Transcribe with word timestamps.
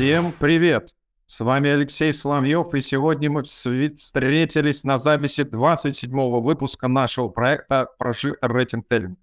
Всем 0.00 0.32
привет! 0.32 0.94
С 1.26 1.40
вами 1.40 1.68
Алексей 1.68 2.10
Соловьев, 2.14 2.72
и 2.72 2.80
сегодня 2.80 3.30
мы 3.30 3.42
встретились 3.42 4.82
на 4.82 4.96
записи 4.96 5.42
27-го 5.42 6.40
выпуска 6.40 6.88
нашего 6.88 7.28
проекта 7.28 7.86
«Прожектор 7.98 8.50
Рейтинг 8.50 8.88
Теллинг». 8.88 9.18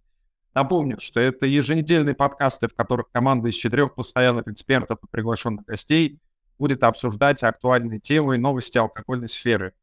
Напомню, 0.54 1.00
что 1.00 1.20
это 1.20 1.48
еженедельные 1.48 2.14
подкасты, 2.14 2.68
в 2.68 2.76
которых 2.76 3.10
команда 3.12 3.50
из 3.50 3.56
четырех 3.56 3.96
постоянных 3.96 4.48
экспертов 4.50 5.00
и 5.04 5.08
приглашенных 5.10 5.66
гостей 5.66 6.20
будет 6.60 6.84
обсуждать 6.84 7.42
актуальные 7.42 8.00
темы 8.00 8.36
и 8.36 8.38
новости 8.38 8.78
алкогольной 8.78 9.30
сферы. 9.30 9.74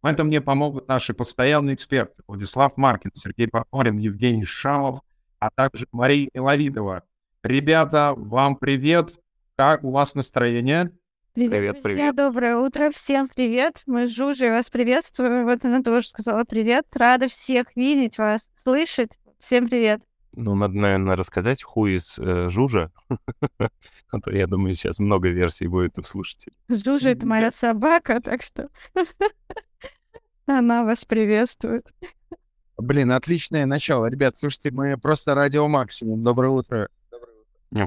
В 0.00 0.06
этом 0.06 0.28
мне 0.28 0.40
помогут 0.40 0.88
наши 0.88 1.12
постоянные 1.12 1.74
эксперты 1.74 2.22
Владислав 2.26 2.74
Маркин, 2.78 3.10
Сергей 3.12 3.48
Попорин, 3.48 3.98
Евгений 3.98 4.46
Шамов, 4.46 5.02
а 5.40 5.50
также 5.50 5.86
Мария 5.92 6.30
Миловидова. 6.32 7.02
Ребята, 7.42 8.14
вам 8.16 8.56
привет! 8.56 9.18
Как 9.58 9.82
у 9.82 9.90
вас 9.90 10.14
настроение? 10.14 10.92
Привет, 11.34 11.50
привет, 11.50 11.82
друзья, 11.82 11.96
привет. 11.96 12.14
доброе 12.14 12.56
утро, 12.58 12.92
всем 12.92 13.26
привет. 13.26 13.82
Мы 13.86 14.06
с 14.06 14.14
Жужей 14.14 14.50
вас 14.50 14.70
приветствуем. 14.70 15.46
Вот 15.46 15.64
она 15.64 15.82
тоже 15.82 16.06
сказала 16.06 16.44
привет. 16.44 16.86
Рада 16.94 17.26
всех 17.26 17.74
видеть 17.74 18.18
вас, 18.18 18.52
слышать. 18.62 19.18
Всем 19.40 19.68
привет. 19.68 20.00
Ну, 20.30 20.54
надо, 20.54 20.74
наверное, 20.74 21.16
рассказать, 21.16 21.64
ху 21.64 21.86
из 21.86 22.20
э, 22.20 22.48
Жужа. 22.50 22.92
а 23.58 24.20
то, 24.22 24.30
я 24.30 24.46
думаю, 24.46 24.74
сейчас 24.74 25.00
много 25.00 25.28
версий 25.28 25.66
будет 25.66 25.98
у 25.98 26.04
слушателей. 26.04 26.54
Жужа— 26.68 27.08
это 27.10 27.26
моя 27.26 27.50
собака, 27.50 28.20
так 28.20 28.42
что 28.42 28.68
она 30.46 30.84
вас 30.84 31.04
приветствует. 31.04 31.84
Блин, 32.76 33.10
отличное 33.10 33.66
начало. 33.66 34.06
Ребят, 34.06 34.36
слушайте, 34.36 34.70
мы 34.70 34.96
просто 34.98 35.34
радио 35.34 35.66
максимум. 35.66 36.22
Доброе 36.22 36.50
утро. 36.50 36.88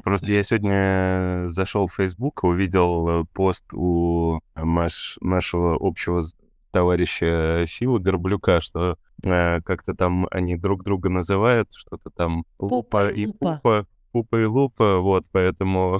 Просто 0.03 0.27
я 0.27 0.43
сегодня 0.43 1.49
зашел 1.49 1.87
в 1.87 1.93
Facebook, 1.93 2.43
увидел 2.43 3.21
э, 3.21 3.25
пост 3.33 3.65
у 3.73 4.39
наш, 4.55 5.17
нашего 5.21 5.75
общего 5.79 6.23
товарища 6.71 7.65
Фила 7.67 7.99
Горблюка, 7.99 8.61
что 8.61 8.97
э, 9.23 9.61
как-то 9.61 9.95
там 9.95 10.27
они 10.31 10.55
друг 10.55 10.83
друга 10.83 11.09
называют, 11.09 11.69
что-то 11.73 12.09
там 12.11 12.45
Лупа 12.59 13.09
и 13.09 13.27
Пупа, 13.27 13.85
Пупа 14.11 14.41
и 14.41 14.45
Лупа, 14.45 14.99
вот, 14.99 15.25
поэтому 15.31 15.99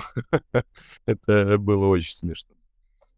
это 1.05 1.57
было 1.57 1.87
очень 1.87 2.15
смешно. 2.15 2.55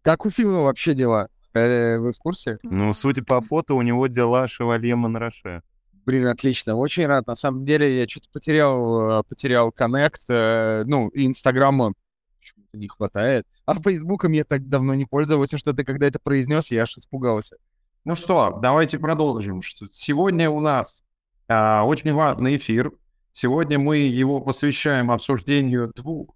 Как 0.01 0.25
у 0.25 0.29
Фила 0.29 0.59
вообще 0.59 0.93
дела? 0.93 1.29
Э, 1.53 1.97
вы 1.97 2.11
в 2.11 2.17
курсе? 2.17 2.57
Ну, 2.63 2.93
судя 2.93 3.23
по 3.23 3.41
фото, 3.41 3.75
у 3.75 3.81
него 3.81 4.07
дела 4.07 4.47
шевалье 4.47 4.95
Монраше. 4.95 5.61
Блин, 6.05 6.27
отлично. 6.27 6.75
Очень 6.75 7.05
рад. 7.05 7.27
На 7.27 7.35
самом 7.35 7.65
деле 7.65 7.99
я 8.01 8.07
что-то 8.07 8.27
потерял, 8.31 9.19
э, 9.19 9.23
потерял 9.23 9.71
коннект. 9.71 10.25
Э, 10.29 10.83
ну, 10.85 11.09
Инстаграма 11.13 11.93
почему-то 12.39 12.77
не 12.77 12.87
хватает. 12.87 13.45
А 13.65 13.79
Фейсбуком 13.79 14.33
я 14.33 14.43
так 14.43 14.67
давно 14.67 14.95
не 14.95 15.05
пользовался, 15.05 15.57
что 15.57 15.73
ты 15.73 15.85
когда 15.85 16.07
это 16.07 16.19
произнес, 16.19 16.71
я 16.71 16.83
аж 16.83 16.97
испугался. 16.97 17.57
Ну 18.03 18.15
что, 18.15 18.59
давайте 18.61 18.99
продолжим. 18.99 19.61
Сегодня 19.91 20.49
у 20.49 20.59
нас 20.59 21.03
а, 21.47 21.85
очень 21.85 22.13
важный 22.13 22.57
эфир. 22.57 22.91
Сегодня 23.31 23.79
мы 23.79 23.97
его 23.97 24.41
посвящаем 24.41 25.09
обсуждению 25.09 25.91
двух 25.95 26.35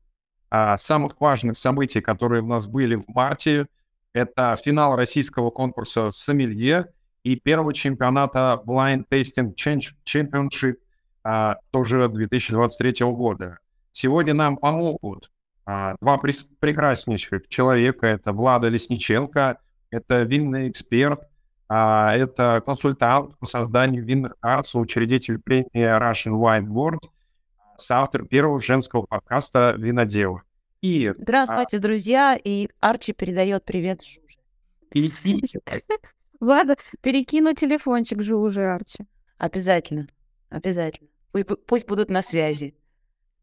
а, 0.49 0.77
самых 0.77 1.19
важных 1.19 1.57
событий, 1.57 1.99
которые 1.99 2.41
у 2.41 2.47
нас 2.47 2.67
были 2.67 2.95
в 2.95 3.07
марте. 3.09 3.67
Это 4.13 4.55
финал 4.55 4.95
российского 4.95 5.49
конкурса 5.49 6.09
«Сомелье» 6.09 6.87
и 7.27 7.35
первого 7.35 7.73
чемпионата 7.73 8.61
Blind 8.65 9.03
Tasting 9.09 9.53
Championship 10.05 10.77
а, 11.25 11.57
тоже 11.71 12.07
2023 12.07 13.05
года. 13.07 13.59
Сегодня 13.91 14.33
нам 14.33 14.55
помогут 14.55 15.29
а, 15.65 15.95
два 15.99 16.17
прекраснейших 16.17 17.49
человека. 17.49 18.07
Это 18.07 18.31
Влада 18.31 18.69
Лесниченко, 18.69 19.57
это 19.91 20.21
винный 20.21 20.69
эксперт, 20.69 21.27
а, 21.67 22.15
это 22.15 22.63
консультант 22.65 23.37
по 23.39 23.45
созданию 23.45 24.05
винных 24.05 24.39
карт, 24.39 24.69
учредитель 24.73 25.37
премии 25.37 25.67
Russian 25.73 26.39
Wine 26.39 26.67
World, 26.67 27.09
соавтор 27.75 28.25
первого 28.25 28.61
женского 28.61 29.01
подкаста 29.01 29.75
«Винодело». 29.77 30.43
И, 30.81 31.13
Здравствуйте, 31.17 31.75
а... 31.75 31.79
друзья, 31.81 32.39
и 32.41 32.69
Арчи 32.79 33.11
передает 33.11 33.65
привет 33.65 34.01
Жуже. 34.01 34.37
Влада, 36.39 36.75
перекину 37.01 37.53
телефончик 37.53 38.21
же 38.21 38.35
уже, 38.35 38.65
Арчи. 38.65 39.05
Обязательно, 39.37 40.07
обязательно. 40.49 41.09
Пусть 41.67 41.87
будут 41.87 42.09
на 42.09 42.21
связи. 42.21 42.75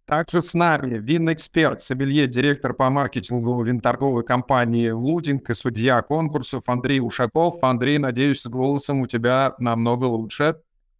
Также 0.06 0.42
с 0.42 0.52
нами 0.52 0.98
винный 0.98 1.32
эксперт, 1.32 1.80
сомелье, 1.80 2.26
директор 2.26 2.74
по 2.74 2.90
маркетингу 2.90 3.62
винторговой 3.62 4.22
компании 4.22 4.90
«Лудинг» 4.90 5.48
и 5.48 5.54
судья 5.54 6.02
конкурсов 6.02 6.64
Андрей 6.66 7.00
Ушаков. 7.00 7.62
Андрей, 7.62 7.96
надеюсь, 7.96 8.42
с 8.42 8.46
голосом 8.46 9.00
у 9.00 9.06
тебя 9.06 9.54
намного 9.58 10.04
лучше. 10.04 10.56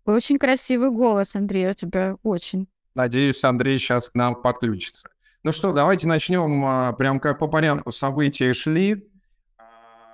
Очень 0.07 0.39
красивый 0.39 0.91
голос, 0.91 1.35
Андрей, 1.35 1.69
у 1.69 1.75
тебя 1.75 2.17
очень. 2.23 2.67
Надеюсь, 2.95 3.45
Андрей 3.45 3.79
сейчас 3.79 4.09
к 4.09 4.15
нам 4.15 4.41
подключится. 4.41 5.11
Ну 5.43 5.53
что, 5.53 5.75
давайте 5.75 6.07
начнем 6.07 6.65
а, 6.65 6.93
прям 6.95 7.21
как 7.21 7.39
по 7.39 7.47
порядку 7.47 7.91
события 7.91 8.55
шли. 8.55 9.07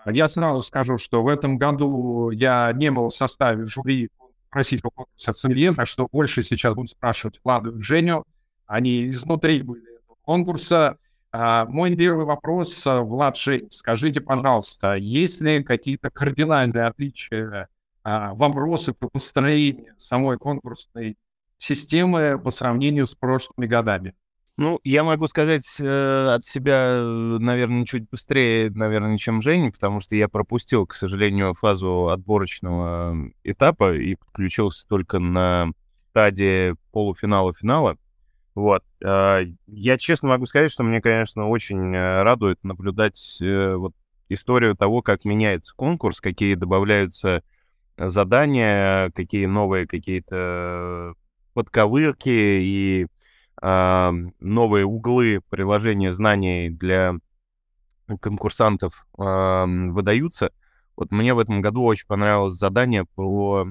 Я 0.06 0.28
сразу 0.28 0.62
скажу, 0.62 0.98
что 0.98 1.22
в 1.22 1.28
этом 1.28 1.58
году 1.58 2.30
я 2.30 2.72
не 2.72 2.90
был 2.90 3.08
в 3.08 3.14
составе 3.14 3.64
жюри 3.64 4.10
российского 4.50 4.90
конкурса 4.90 5.32
«Сомелье», 5.32 5.74
так 5.74 5.86
что 5.86 6.08
больше 6.10 6.42
сейчас 6.42 6.74
будут 6.74 6.90
спрашивать 6.90 7.40
Владу 7.44 7.76
и 7.76 7.82
Женю. 7.82 8.24
Они 8.66 9.08
изнутри 9.08 9.62
были 9.62 9.82
конкурса. 10.22 10.96
А, 11.32 11.64
мой 11.66 11.94
первый 11.94 12.24
вопрос, 12.24 12.84
Влад 12.84 13.36
Жень, 13.36 13.68
скажите, 13.70 14.20
пожалуйста, 14.20 14.94
есть 14.94 15.40
ли 15.40 15.62
какие-то 15.62 16.10
кардинальные 16.10 16.86
отличия 16.86 17.68
а, 18.02 18.34
вопросов 18.34 18.96
по 18.96 19.08
построению 19.08 19.94
самой 19.96 20.38
конкурсной 20.38 21.16
системы 21.56 22.40
по 22.42 22.50
сравнению 22.50 23.06
с 23.06 23.14
прошлыми 23.14 23.66
годами? 23.66 24.14
Ну, 24.56 24.78
я 24.84 25.04
могу 25.04 25.26
сказать 25.26 25.64
э, 25.80 26.34
от 26.34 26.44
себя, 26.44 27.00
наверное, 27.02 27.86
чуть 27.86 28.08
быстрее, 28.10 28.70
наверное, 28.70 29.16
чем 29.16 29.40
Женя, 29.40 29.72
потому 29.72 30.00
что 30.00 30.16
я 30.16 30.28
пропустил, 30.28 30.86
к 30.86 30.92
сожалению, 30.92 31.54
фазу 31.54 32.08
отборочного 32.08 33.16
этапа 33.42 33.94
и 33.94 34.16
подключился 34.16 34.86
только 34.86 35.18
на 35.18 35.70
стадии 35.96 36.74
полуфинала-финала. 36.92 37.96
Вот. 38.54 38.82
Э, 39.02 39.46
я 39.66 39.96
честно 39.96 40.28
могу 40.28 40.44
сказать, 40.46 40.70
что 40.70 40.82
мне, 40.82 41.00
конечно, 41.00 41.48
очень 41.48 41.94
э, 41.94 42.22
радует 42.22 42.62
наблюдать 42.62 43.38
э, 43.40 43.74
вот 43.76 43.94
историю 44.28 44.76
того, 44.76 45.00
как 45.02 45.24
меняется 45.24 45.74
конкурс, 45.74 46.20
какие 46.20 46.54
добавляются 46.54 47.42
задания, 47.96 49.10
какие 49.10 49.46
новые 49.46 49.86
какие-то 49.86 51.14
подковырки 51.54 52.28
и 52.28 53.06
новые 53.62 54.86
углы 54.86 55.40
приложения 55.50 56.12
знаний 56.12 56.70
для 56.70 57.14
конкурсантов 58.20 59.06
выдаются. 59.16 60.50
Вот 60.96 61.12
мне 61.12 61.34
в 61.34 61.38
этом 61.38 61.60
году 61.60 61.84
очень 61.84 62.06
понравилось 62.06 62.54
задание 62.54 63.04
по 63.14 63.66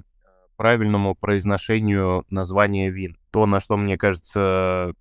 правильному 0.60 1.16
произношению 1.16 2.26
названия 2.30 2.90
вин. 2.90 3.18
То, 3.32 3.46
на 3.46 3.62
что, 3.62 3.78
мне 3.78 3.98
кажется, 3.98 4.94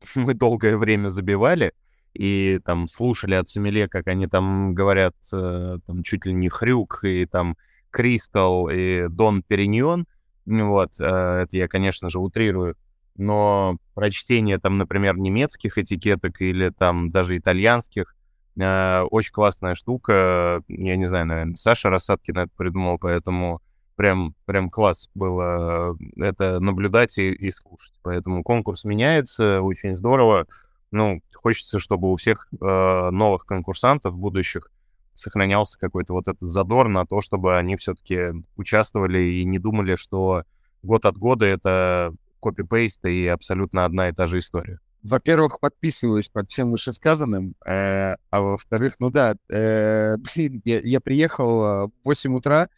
мы 0.16 0.34
долгое 0.34 0.76
время 0.76 1.08
забивали 1.08 1.72
и 2.12 2.58
там 2.64 2.88
слушали 2.88 3.34
от 3.34 3.48
Семеле, 3.48 3.88
как 3.88 4.08
они 4.08 4.26
там 4.26 4.74
говорят, 4.74 5.14
э, 5.32 5.78
там 5.86 6.02
чуть 6.02 6.26
ли 6.26 6.32
не 6.32 6.48
Хрюк 6.48 7.04
и 7.04 7.26
там 7.26 7.56
Кристал 7.90 8.68
и 8.68 9.08
Дон 9.08 9.42
Периньон. 9.42 10.06
Вот, 10.46 10.98
э, 10.98 11.04
это 11.04 11.56
я, 11.56 11.68
конечно 11.68 12.08
же, 12.08 12.18
утрирую 12.18 12.74
но 13.18 13.78
прочтение 13.94 14.58
там, 14.58 14.78
например, 14.78 15.16
немецких 15.16 15.78
этикеток 15.78 16.40
или 16.40 16.70
там 16.70 17.08
даже 17.08 17.36
итальянских, 17.36 18.14
э, 18.58 19.02
очень 19.10 19.32
классная 19.32 19.74
штука. 19.74 20.62
Я 20.68 20.96
не 20.96 21.06
знаю, 21.06 21.26
наверное, 21.26 21.56
Саша 21.56 21.90
Рассадкин 21.90 22.38
это 22.38 22.50
придумал, 22.56 22.98
поэтому 22.98 23.60
прям, 23.96 24.34
прям 24.44 24.70
класс 24.70 25.08
было 25.14 25.96
это 26.16 26.60
наблюдать 26.60 27.18
и, 27.18 27.32
и 27.32 27.50
слушать. 27.50 27.94
Поэтому 28.02 28.42
конкурс 28.42 28.84
меняется, 28.84 29.62
очень 29.62 29.94
здорово. 29.94 30.46
Ну, 30.92 31.20
хочется, 31.34 31.78
чтобы 31.78 32.12
у 32.12 32.16
всех 32.16 32.48
э, 32.52 33.10
новых 33.10 33.44
конкурсантов 33.44 34.16
будущих 34.16 34.70
сохранялся 35.14 35.78
какой-то 35.78 36.12
вот 36.12 36.28
этот 36.28 36.42
задор 36.42 36.88
на 36.88 37.06
то, 37.06 37.20
чтобы 37.20 37.56
они 37.56 37.76
все-таки 37.76 38.32
участвовали 38.56 39.18
и 39.18 39.44
не 39.44 39.58
думали, 39.58 39.96
что 39.96 40.44
год 40.82 41.06
от 41.06 41.16
года 41.16 41.46
это 41.46 42.14
копипейст 42.46 43.04
и 43.04 43.26
абсолютно 43.26 43.84
одна 43.84 44.08
и 44.08 44.12
та 44.12 44.26
же 44.26 44.38
история. 44.38 44.78
Во-первых, 45.02 45.60
подписываюсь 45.60 46.28
под 46.28 46.50
всем 46.50 46.72
вышесказанным, 46.72 47.54
э, 47.64 48.16
а 48.30 48.40
во-вторых, 48.40 48.94
ну 48.98 49.10
да, 49.10 49.36
э, 49.48 50.16
блин, 50.34 50.62
я, 50.64 50.80
я 50.80 51.00
приехал 51.00 51.88
в 51.88 51.92
8 52.04 52.34
утра, 52.34 52.68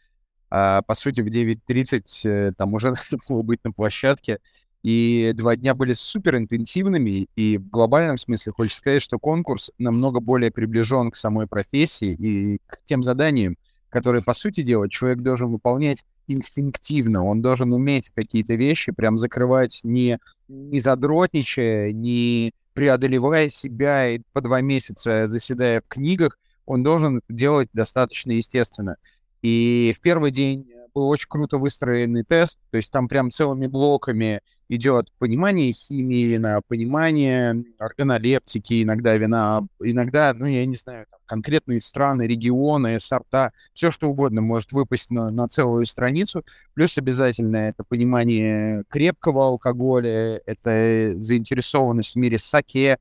а 0.51 0.81
по 0.81 0.95
сути 0.95 1.21
в 1.21 1.27
9.30 1.27 2.01
э, 2.25 2.51
там 2.57 2.73
уже 2.73 2.87
надо 3.11 3.23
было 3.27 3.41
быть 3.41 3.63
на 3.63 3.71
площадке, 3.71 4.39
И 4.81 5.33
два 5.35 5.55
дня 5.55 5.75
были 5.75 5.93
супер 5.93 6.37
интенсивными, 6.37 7.27
и 7.35 7.57
в 7.57 7.69
глобальном 7.69 8.17
смысле 8.17 8.53
хочется 8.53 8.77
сказать, 8.77 9.01
что 9.01 9.19
конкурс 9.19 9.71
намного 9.77 10.19
более 10.19 10.51
приближен 10.51 11.11
к 11.11 11.15
самой 11.15 11.47
профессии 11.47 12.13
и 12.13 12.59
к 12.65 12.79
тем 12.85 13.03
заданиям, 13.03 13.57
которые, 13.89 14.23
по 14.23 14.33
сути 14.33 14.61
дела, 14.61 14.89
человек 14.89 15.19
должен 15.19 15.49
выполнять 15.49 16.03
инстинктивно. 16.31 17.25
Он 17.25 17.41
должен 17.41 17.73
уметь 17.73 18.09
какие-то 18.09 18.55
вещи 18.55 18.91
прям 18.91 19.17
закрывать 19.17 19.81
не, 19.83 20.19
не 20.47 20.79
задротничая, 20.79 21.91
не 21.91 22.53
преодолевая 22.73 23.49
себя 23.49 24.09
и 24.09 24.21
по 24.31 24.41
два 24.41 24.61
месяца 24.61 25.27
заседая 25.27 25.81
в 25.81 25.87
книгах, 25.87 26.37
он 26.65 26.83
должен 26.83 27.21
делать 27.27 27.69
достаточно 27.73 28.31
естественно. 28.31 28.95
И 29.41 29.91
в 29.95 29.99
первый 30.01 30.31
день 30.31 30.71
был 30.93 31.07
очень 31.07 31.27
круто 31.29 31.57
выстроенный 31.57 32.23
тест, 32.23 32.59
то 32.71 32.77
есть 32.77 32.91
там 32.91 33.07
прям 33.07 33.31
целыми 33.31 33.67
блоками 33.67 34.41
идет 34.69 35.11
понимание 35.17 35.73
химии 35.73 36.25
вина, 36.25 36.61
понимание 36.67 37.63
органолептики 37.79 38.83
иногда 38.83 39.15
вина, 39.17 39.67
иногда, 39.83 40.33
ну, 40.35 40.45
я 40.45 40.65
не 40.65 40.75
знаю, 40.75 41.05
там, 41.09 41.19
конкретные 41.25 41.79
страны, 41.79 42.23
регионы, 42.23 42.99
сорта, 42.99 43.51
все 43.73 43.89
что 43.91 44.09
угодно 44.09 44.41
может 44.41 44.71
выпасть 44.71 45.09
на, 45.09 45.31
на 45.31 45.47
целую 45.47 45.85
страницу, 45.85 46.45
плюс 46.75 46.97
обязательно 46.97 47.57
это 47.57 47.83
понимание 47.83 48.83
крепкого 48.89 49.47
алкоголя, 49.47 50.39
это 50.45 51.13
заинтересованность 51.17 52.13
в 52.13 52.17
мире 52.17 52.37
саке, 52.37 52.99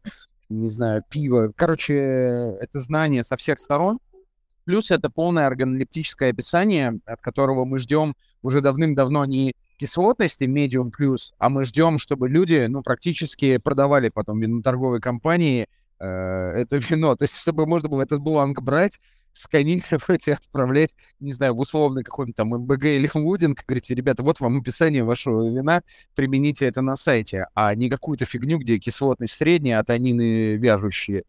не 0.48 0.70
знаю, 0.70 1.02
пива. 1.10 1.52
Короче, 1.54 1.94
это 1.94 2.78
знание 2.78 3.22
со 3.22 3.36
всех 3.36 3.58
сторон, 3.58 3.98
Плюс 4.68 4.90
это 4.90 5.08
полное 5.08 5.46
органолептическое 5.46 6.28
описание, 6.28 7.00
от 7.06 7.22
которого 7.22 7.64
мы 7.64 7.78
ждем 7.78 8.14
уже 8.42 8.60
давным-давно 8.60 9.24
не 9.24 9.54
кислотности 9.78 10.44
medium 10.44 10.90
плюс, 10.90 11.32
а 11.38 11.48
мы 11.48 11.64
ждем, 11.64 11.98
чтобы 11.98 12.28
люди, 12.28 12.66
ну, 12.68 12.82
практически 12.82 13.56
продавали 13.56 14.10
потом 14.10 14.40
виноторговой 14.40 15.00
компании 15.00 15.68
э, 15.98 16.06
это 16.06 16.76
вино. 16.90 17.16
То 17.16 17.22
есть, 17.22 17.38
чтобы 17.38 17.66
можно 17.66 17.88
было 17.88 18.02
этот 18.02 18.20
бланк 18.20 18.60
брать, 18.60 19.00
сканировать 19.32 20.28
и 20.28 20.32
отправлять, 20.32 20.94
не 21.18 21.32
знаю, 21.32 21.54
в 21.54 21.60
условный 21.60 22.04
какой-нибудь 22.04 22.36
там 22.36 22.48
МБГ 22.48 22.84
или 22.84 23.10
Вудинг, 23.14 23.64
говорите, 23.66 23.94
ребята, 23.94 24.22
вот 24.22 24.38
вам 24.38 24.58
описание 24.58 25.02
вашего 25.02 25.48
вина, 25.48 25.80
примените 26.14 26.66
это 26.66 26.82
на 26.82 26.94
сайте, 26.94 27.46
а 27.54 27.74
не 27.74 27.88
какую-то 27.88 28.26
фигню, 28.26 28.58
где 28.58 28.76
кислотность 28.76 29.32
средняя, 29.32 29.78
а 29.78 29.84
танины 29.84 30.56
вяжущие. 30.56 31.24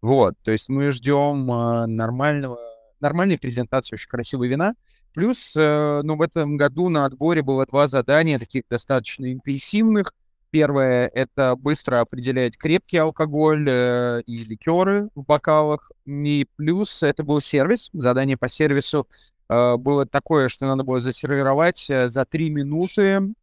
Вот, 0.00 0.34
то 0.44 0.52
есть 0.52 0.68
мы 0.68 0.92
ждем 0.92 1.50
э, 1.50 1.86
нормального 1.86 2.73
нормальная 3.04 3.36
презентация, 3.36 3.96
очень 3.96 4.08
красивые 4.08 4.50
вина. 4.50 4.74
Плюс, 5.12 5.54
э, 5.56 6.00
ну, 6.02 6.16
в 6.16 6.22
этом 6.22 6.56
году 6.56 6.88
на 6.88 7.04
отборе 7.04 7.42
было 7.42 7.66
два 7.66 7.86
задания, 7.86 8.38
таких 8.38 8.64
достаточно 8.68 9.30
интенсивных. 9.30 10.14
Первое— 10.50 11.10
это 11.14 11.54
быстро 11.54 12.00
определять 12.00 12.56
крепкий 12.56 12.96
алкоголь 12.96 13.66
э, 13.68 14.22
и 14.24 14.38
ликеры 14.44 15.10
в 15.14 15.24
бокалах. 15.24 15.92
И 16.06 16.46
плюс 16.56 17.02
это 17.02 17.24
был 17.24 17.40
сервис. 17.40 17.90
Задание 17.92 18.38
по 18.38 18.48
сервису 18.48 19.06
э, 19.50 19.76
было 19.76 20.06
такое, 20.06 20.48
что 20.48 20.66
надо 20.66 20.82
было 20.82 20.98
засервировать 20.98 21.86
за 21.86 22.24
три 22.24 22.50
минуты 22.50 23.34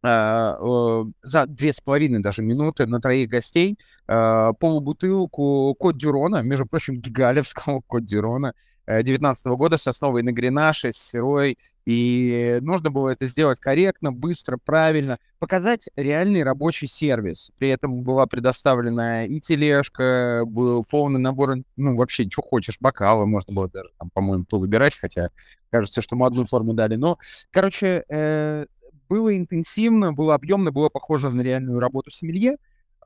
за 0.00 1.46
две 1.48 1.72
с 1.72 1.80
половиной 1.80 2.20
даже 2.20 2.40
минуты 2.40 2.86
на 2.86 3.00
троих 3.00 3.28
гостей 3.28 3.76
полубутылку 4.06 5.74
Кот 5.76 5.96
Дюрона, 5.96 6.40
между 6.42 6.66
прочим, 6.66 7.00
гигалевского 7.00 7.82
Кот 7.84 8.04
Дюрона, 8.04 8.54
2019 8.88 9.46
года 9.46 9.76
с 9.76 9.86
основой 9.86 10.22
на 10.22 10.32
гренаше, 10.32 10.92
с 10.92 10.96
сырой, 10.96 11.58
и 11.84 12.58
нужно 12.62 12.90
было 12.90 13.10
это 13.10 13.26
сделать 13.26 13.60
корректно, 13.60 14.12
быстро, 14.12 14.58
правильно, 14.62 15.18
показать 15.38 15.88
реальный 15.96 16.42
рабочий 16.42 16.86
сервис. 16.86 17.50
При 17.58 17.68
этом 17.68 18.02
была 18.02 18.26
предоставлена 18.26 19.26
и 19.26 19.40
тележка, 19.40 20.42
был 20.46 20.84
полный 20.90 21.20
набор, 21.20 21.56
ну, 21.76 21.96
вообще, 21.96 22.28
что 22.30 22.42
хочешь, 22.42 22.78
бокалы, 22.80 23.26
можно 23.26 23.54
было 23.54 23.68
даже, 23.68 23.90
там, 23.98 24.10
по-моему, 24.10 24.44
выбирать, 24.50 24.96
хотя 24.96 25.28
кажется, 25.70 26.00
что 26.00 26.16
мы 26.16 26.26
одну 26.26 26.46
форму 26.46 26.72
дали. 26.72 26.96
Но, 26.96 27.18
короче, 27.50 28.04
э, 28.08 28.66
было 29.08 29.36
интенсивно, 29.36 30.12
было 30.12 30.34
объемно, 30.34 30.72
было 30.72 30.88
похоже 30.88 31.30
на 31.30 31.42
реальную 31.42 31.78
работу 31.78 32.10
Э, 32.10 32.56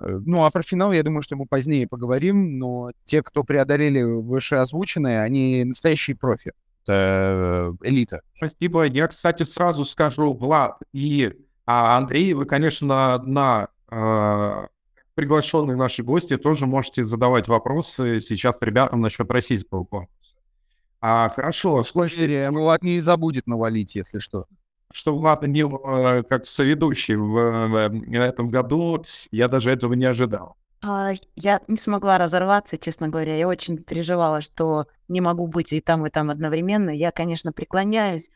ну, 0.02 0.44
а 0.44 0.50
про 0.50 0.62
финал, 0.62 0.92
я 0.92 1.02
думаю, 1.02 1.22
что 1.22 1.36
мы 1.36 1.46
позднее 1.46 1.86
поговорим, 1.86 2.58
но 2.58 2.90
те, 3.04 3.22
кто 3.22 3.44
преодолели 3.44 4.02
вышеозвученные, 4.02 5.22
они 5.22 5.64
настоящие 5.64 6.16
профи. 6.16 6.52
Это 6.84 7.72
э, 7.82 7.88
элита. 7.88 8.22
Спасибо. 8.36 8.84
Я, 8.84 9.06
кстати, 9.06 9.44
сразу 9.44 9.84
скажу, 9.84 10.32
Влад 10.32 10.78
и 10.92 11.32
а 11.64 11.96
Андрей, 11.96 12.34
вы, 12.34 12.44
конечно, 12.44 13.22
на 13.24 13.68
э, 13.90 14.66
приглашенные 15.14 15.76
наши 15.76 16.02
гости 16.02 16.36
тоже 16.36 16.66
можете 16.66 17.04
задавать 17.04 17.46
вопросы 17.46 18.18
сейчас 18.20 18.56
ребятам 18.60 19.00
насчет 19.00 19.30
российского 19.30 19.84
конкурса. 19.84 20.34
А, 21.00 21.28
хорошо. 21.28 21.82
Слушайте, 21.84 22.50
Влад 22.50 22.82
не 22.82 23.00
забудет 23.00 23.46
навалить, 23.46 23.94
если 23.94 24.18
что 24.18 24.46
что 24.92 25.16
Влад 25.16 25.42
не 25.42 25.62
э, 25.62 26.22
как 26.24 26.44
соведущий 26.44 27.14
в, 27.14 27.68
в 27.68 28.14
этом 28.14 28.48
году, 28.48 29.02
я 29.30 29.48
даже 29.48 29.70
этого 29.70 29.94
не 29.94 30.04
ожидал. 30.04 30.56
А, 30.84 31.12
я 31.36 31.60
не 31.68 31.76
смогла 31.76 32.18
разорваться, 32.18 32.76
честно 32.76 33.08
говоря. 33.08 33.36
Я 33.36 33.46
очень 33.46 33.78
переживала, 33.78 34.40
что 34.40 34.86
не 35.08 35.20
могу 35.20 35.46
быть 35.46 35.72
и 35.72 35.80
там, 35.80 36.04
и 36.06 36.10
там 36.10 36.28
одновременно. 36.28 36.90
Я, 36.90 37.12
конечно, 37.12 37.52
преклоняюсь 37.52 38.30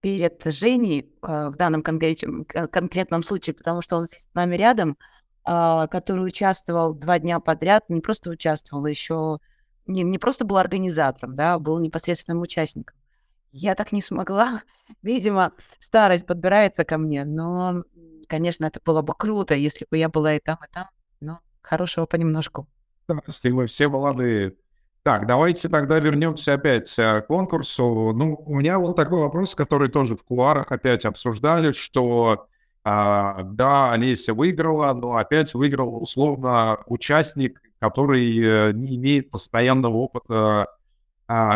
перед 0.00 0.42
Женей 0.44 1.14
э, 1.22 1.48
в 1.48 1.56
данном 1.56 1.82
конкретном, 1.82 2.44
конкретном 2.44 3.22
случае, 3.22 3.54
потому 3.54 3.82
что 3.82 3.96
он 3.96 4.04
здесь 4.04 4.24
с 4.24 4.34
нами 4.34 4.56
рядом, 4.56 4.98
э, 5.46 5.86
который 5.90 6.26
участвовал 6.26 6.92
два 6.92 7.20
дня 7.20 7.38
подряд, 7.38 7.88
не 7.88 8.00
просто 8.00 8.30
участвовал, 8.30 8.84
еще 8.86 9.38
не, 9.86 10.02
не 10.02 10.18
просто 10.18 10.44
был 10.44 10.56
организатором, 10.56 11.36
да, 11.36 11.54
а 11.54 11.58
был 11.60 11.78
непосредственным 11.78 12.42
участником. 12.42 12.96
Я 13.52 13.74
так 13.74 13.92
не 13.92 14.02
смогла. 14.02 14.62
Видимо, 15.02 15.52
старость 15.78 16.26
подбирается 16.26 16.84
ко 16.84 16.98
мне, 16.98 17.24
но, 17.24 17.84
конечно, 18.26 18.66
это 18.66 18.80
было 18.84 19.02
бы 19.02 19.14
круто, 19.14 19.54
если 19.54 19.86
бы 19.90 19.98
я 19.98 20.08
была 20.08 20.34
и 20.34 20.40
там, 20.40 20.58
и 20.66 20.72
там. 20.72 20.88
Но 21.20 21.40
хорошего 21.60 22.06
понемножку. 22.06 22.66
Мы 23.08 23.66
все 23.66 23.88
молодые. 23.88 24.54
Так, 25.02 25.26
давайте 25.26 25.68
тогда 25.68 25.98
вернемся 25.98 26.54
опять 26.54 26.94
к 26.94 27.22
конкурсу. 27.26 28.12
Ну, 28.14 28.34
у 28.46 28.54
меня 28.54 28.78
вот 28.78 28.96
такой 28.96 29.18
вопрос, 29.18 29.54
который 29.54 29.88
тоже 29.88 30.16
в 30.16 30.22
кулуарах 30.22 30.70
опять 30.70 31.04
обсуждали, 31.04 31.72
что 31.72 32.46
а, 32.84 33.42
да, 33.42 33.92
Олеся 33.92 34.34
выиграла, 34.34 34.92
но 34.92 35.16
опять 35.16 35.54
выиграл 35.54 36.02
условно 36.02 36.78
участник, 36.86 37.60
который 37.80 38.38
э, 38.38 38.72
не 38.72 38.96
имеет 38.96 39.30
постоянного 39.30 39.96
опыта 39.96 40.68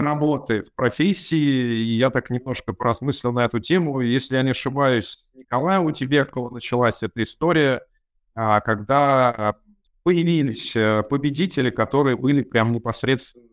работы 0.01 0.63
в 0.63 0.73
профессии, 0.75 1.37
и 1.37 1.97
я 1.97 2.11
так 2.11 2.31
немножко 2.31 2.73
просмыслил 2.73 3.33
на 3.33 3.45
эту 3.45 3.61
тему. 3.61 4.01
Если 4.01 4.37
я 4.37 4.43
не 4.43 4.51
ошибаюсь, 4.51 5.31
Николай 5.35 5.79
у 5.79 5.87
Утебекова 5.87 6.51
началась 6.51 7.03
эта 7.03 7.23
история, 7.23 7.83
а, 8.35 8.61
когда 8.61 9.57
появились 10.03 10.77
э, 10.77 11.03
победители, 11.11 11.71
которые 11.71 12.17
были 12.17 12.43
прям 12.43 12.73
непосредственно, 12.73 13.45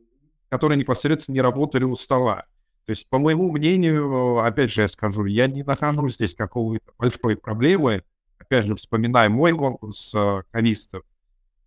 которые 0.49 0.77
непосредственно 0.77 1.33
не 1.33 1.41
работали 1.41 1.83
у 1.83 1.95
стола. 1.95 2.45
То 2.85 2.91
есть, 2.91 3.09
по 3.09 3.17
моему 3.17 3.51
мнению, 3.51 4.37
опять 4.37 4.71
же 4.71 4.81
я 4.81 4.87
скажу, 4.87 5.25
я 5.25 5.47
не 5.47 5.63
нахожу 5.63 6.09
здесь 6.09 6.35
какого-то 6.35 6.91
большой 6.97 7.37
проблемы. 7.37 8.03
Опять 8.37 8.65
же, 8.65 8.75
вспоминаю 8.75 9.31
мой 9.31 9.53
конкурс 9.53 10.13
э, 10.13 10.43
кавистов. 10.51 11.03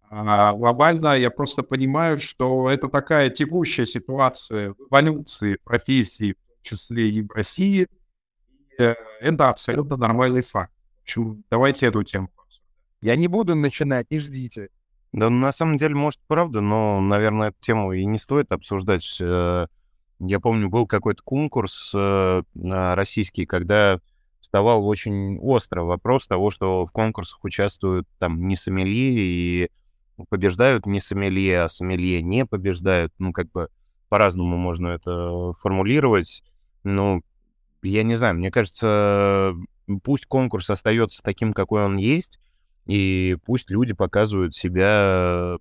А 0.09 0.53
глобально 0.53 1.19
я 1.19 1.31
просто 1.31 1.63
понимаю, 1.63 2.17
что 2.17 2.71
это 2.71 2.89
такая 2.89 3.31
текущая 3.31 3.87
ситуация 3.87 4.73
в 4.75 4.89
эволюции 4.89 5.59
профессии, 5.65 6.33
в 6.33 6.37
том 6.37 6.57
числе 6.63 7.11
и 7.11 7.23
в 7.23 7.31
России. 7.33 7.89
И 8.79 8.83
э, 8.83 8.95
это 9.21 9.49
абсолютно 9.49 9.97
нормальный 9.97 10.43
факт. 10.43 10.73
Общем, 11.03 11.45
давайте 11.51 11.87
эту 11.87 12.03
тему. 12.03 12.31
Я 13.01 13.17
не 13.17 13.29
буду 13.29 13.55
начинать, 13.55 14.11
не 14.11 14.19
ждите. 14.21 14.69
Да, 15.13 15.31
на 15.31 15.53
самом 15.53 15.77
деле, 15.77 15.95
может, 15.95 16.21
правда, 16.27 16.61
но, 16.61 17.01
наверное, 17.01 17.49
эту 17.49 17.57
тему 17.61 17.93
и 17.93 18.05
не 18.05 18.19
стоит 18.19 18.53
обсуждать. 18.53 19.19
Э, 19.21 19.67
я 20.19 20.41
помню, 20.41 20.69
был 20.69 20.87
какой-то 20.87 21.23
конкурс 21.23 21.93
э, 21.95 22.43
российский, 22.55 23.45
когда 23.45 24.01
вставал 24.41 24.87
очень 24.87 25.39
остро 25.39 25.83
вопрос 25.83 26.27
того, 26.27 26.51
что 26.51 26.87
в 26.87 26.93
конкурсах 26.93 27.43
участвуют 27.43 28.07
там 28.19 28.41
не 28.41 28.55
сомелье 28.57 29.65
и 29.65 29.71
побеждают 30.29 30.87
не 30.87 31.01
сомелье, 31.01 31.63
а 31.63 31.69
сомелье 31.69 32.23
не 32.23 32.47
побеждают. 32.47 33.13
Ну, 33.19 33.33
как 33.33 33.51
бы 33.53 33.69
по-разному 34.09 34.57
можно 34.57 34.89
это 34.89 35.53
формулировать. 35.53 36.43
Ну, 36.85 37.23
я 37.83 38.03
не 38.03 38.15
знаю, 38.15 38.35
мне 38.37 38.51
кажется, 38.51 39.55
пусть 40.03 40.27
конкурс 40.27 40.71
остается 40.71 41.23
таким, 41.23 41.53
какой 41.53 41.85
он 41.85 41.97
есть, 41.97 42.41
и 42.87 43.37
пусть 43.45 43.71
люди 43.71 43.93
показывают 43.93 44.55
себя, 44.55 45.59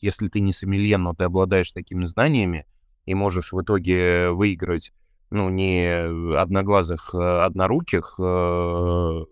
если 0.00 0.28
ты 0.28 0.40
не 0.40 0.52
сомелье, 0.52 0.96
но 0.96 1.14
ты 1.14 1.24
обладаешь 1.24 1.72
такими 1.72 2.04
знаниями, 2.04 2.66
и 3.04 3.14
можешь 3.14 3.52
в 3.52 3.60
итоге 3.60 4.30
выиграть, 4.30 4.92
ну, 5.30 5.48
не 5.50 6.36
одноглазых, 6.36 7.14
а 7.14 7.44
одноруких, 7.44 8.14
э, 8.18 9.24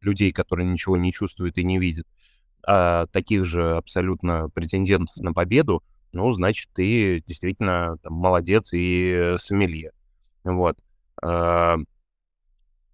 людей, 0.00 0.32
которые 0.32 0.68
ничего 0.68 0.96
не 0.96 1.12
чувствуют 1.12 1.58
и 1.58 1.64
не 1.64 1.78
видят, 1.78 2.06
а 2.66 3.06
таких 3.06 3.44
же 3.44 3.76
абсолютно 3.76 4.48
претендентов 4.50 5.16
на 5.18 5.32
победу, 5.32 5.82
ну, 6.12 6.30
значит, 6.30 6.70
ты 6.72 7.22
действительно 7.26 7.96
там, 8.02 8.14
молодец 8.14 8.70
и 8.72 9.34
сомелье. 9.36 9.92
Вот. 10.44 10.78
А, 11.22 11.76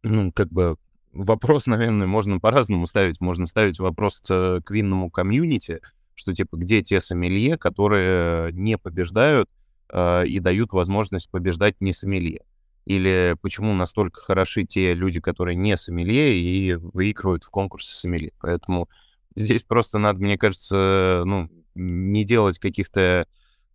ну, 0.03 0.33
как 0.33 0.49
бы 0.49 0.77
вопрос, 1.12 1.67
наверное, 1.67 2.07
можно 2.07 2.39
по-разному 2.41 2.87
ставить. 2.87 3.21
Можно 3.21 3.47
ставить 3.47 3.79
вопрос 3.79 4.21
к 4.21 4.62
винному 4.69 5.11
комьюнити, 5.11 5.81
что 6.15 6.35
типа 6.35 6.57
где 6.57 6.83
те 6.83 7.00
сомелье, 7.00 7.57
которые 7.57 8.53
не 8.53 8.79
побеждают 8.79 9.49
э, 9.91 10.27
и 10.27 10.39
дают 10.39 10.73
возможность 10.73 11.31
побеждать 11.31 11.81
не 11.81 11.93
сомелье. 11.93 12.43
Или 12.87 13.37
почему 13.41 13.75
настолько 13.75 14.21
хороши 14.21 14.65
те 14.65 14.95
люди, 14.95 15.21
которые 15.21 15.57
не 15.57 15.77
сомелье 15.77 16.39
и 16.39 16.75
выигрывают 16.75 17.45
в 17.45 17.50
конкурсе 17.50 17.95
сомелье. 17.95 18.33
Поэтому 18.41 18.89
здесь 19.35 19.63
просто 19.63 19.99
надо, 19.99 20.21
мне 20.21 20.39
кажется, 20.39 21.23
ну, 21.25 21.49
не 21.75 22.25
делать 22.25 22.59
каких-то 22.59 23.27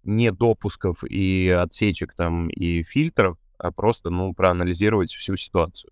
недопусков 0.03 1.03
и 1.03 1.49
отсечек 1.49 2.13
там 2.13 2.49
и 2.49 2.83
фильтров, 2.83 3.37
а 3.57 3.71
просто, 3.71 4.09
ну, 4.09 4.33
проанализировать 4.33 5.11
всю 5.11 5.35
ситуацию 5.35 5.91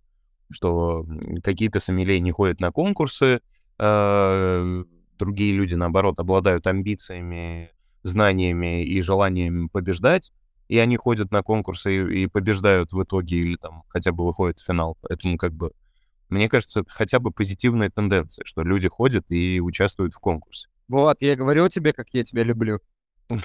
что 0.54 1.06
какие-то 1.44 1.80
сомелье 1.80 2.20
не 2.20 2.32
ходят 2.32 2.60
на 2.60 2.72
конкурсы, 2.72 3.42
э, 3.80 4.84
другие 5.18 5.54
люди, 5.54 5.76
наоборот, 5.76 6.20
обладают 6.20 6.68
амбициями, 6.68 7.72
знаниями 8.04 8.84
и 8.84 9.02
желанием 9.02 9.70
побеждать, 9.70 10.32
и 10.68 10.78
они 10.78 10.98
ходят 10.98 11.32
на 11.32 11.44
конкурсы 11.44 11.96
и, 11.96 12.24
и 12.24 12.28
побеждают 12.28 12.94
в 12.94 13.04
итоге 13.04 13.38
или 13.38 13.56
там 13.56 13.84
хотя 13.90 14.12
бы 14.12 14.26
выходят 14.26 14.60
в 14.60 14.66
финал. 14.66 14.98
Поэтому 15.02 15.38
как 15.38 15.54
бы 15.54 15.72
мне 16.34 16.50
кажется, 16.50 16.84
хотя 16.88 17.20
бы 17.20 17.32
позитивная 17.32 17.90
тенденция, 17.90 18.44
что 18.46 18.64
люди 18.64 18.90
ходят 18.90 19.26
и 19.30 19.62
участвуют 19.62 20.14
в 20.14 20.20
конкурсе. 20.20 20.68
Вот, 20.88 21.22
я 21.22 21.36
говорил 21.36 21.70
тебе, 21.70 21.94
как 21.94 22.10
я 22.14 22.24
тебя 22.24 22.44
люблю. 22.44 22.80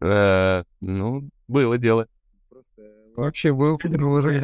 Э, 0.00 0.64
ну, 0.80 1.30
было 1.46 1.78
дело. 1.78 2.08
Вообще 3.16 3.52
был 3.52 3.78
уже 4.16 4.34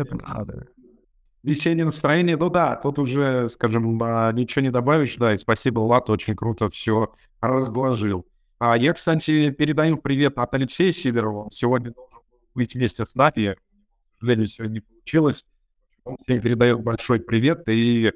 Весеннее 1.42 1.85
настроение, 1.85 2.37
ну 2.37 2.50
да, 2.50 2.76
тут 2.76 2.99
уже, 2.99 3.49
скажем, 3.49 4.00
а, 4.02 4.30
ничего 4.32 4.62
не 4.62 4.70
добавишь, 4.70 5.16
да, 5.16 5.35
и 5.35 5.38
спасибо, 5.38 5.80
Влад, 5.80 6.09
очень 6.09 6.37
круто 6.37 6.70
все 6.70 7.12
разложил. 7.40 8.26
А 8.59 8.76
я, 8.76 8.92
кстати, 8.92 9.50
передаю 9.50 9.97
привет 9.97 10.38
от 10.38 10.54
Алексея 10.54 10.92
Сидорова, 10.92 11.44
он 11.44 11.50
сегодня 11.50 11.92
должен 11.92 12.20
быть 12.54 12.75
вместе 12.75 13.04
с 13.04 13.14
нами, 13.14 13.54
к 13.54 14.20
сожалению, 14.20 14.47
сегодня 14.47 14.75
не 14.75 14.80
получилось. 14.80 15.44
Он 16.04 16.16
всем 16.25 16.40
передает 16.40 16.80
большой 16.83 17.21
привет, 17.21 17.69
и 17.69 18.12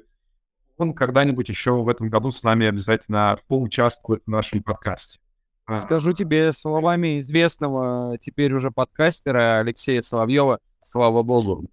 он 0.77 0.93
когда-нибудь 0.93 1.49
еще 1.49 1.71
в 1.73 1.87
этом 1.87 2.09
году 2.09 2.31
с 2.31 2.43
нами 2.43 2.67
обязательно 2.67 3.39
поучаствует 3.47 4.23
в 4.25 4.29
нашем 4.29 4.63
подкасте. 4.63 5.19
А. 5.65 5.77
Скажу 5.77 6.13
тебе 6.13 6.51
словами 6.53 7.19
известного 7.19 8.17
теперь 8.19 8.53
уже 8.53 8.71
подкастера 8.71 9.59
Алексея 9.59 10.01
Соловьева, 10.01 10.59
слава 10.79 11.23
богу. 11.23 11.63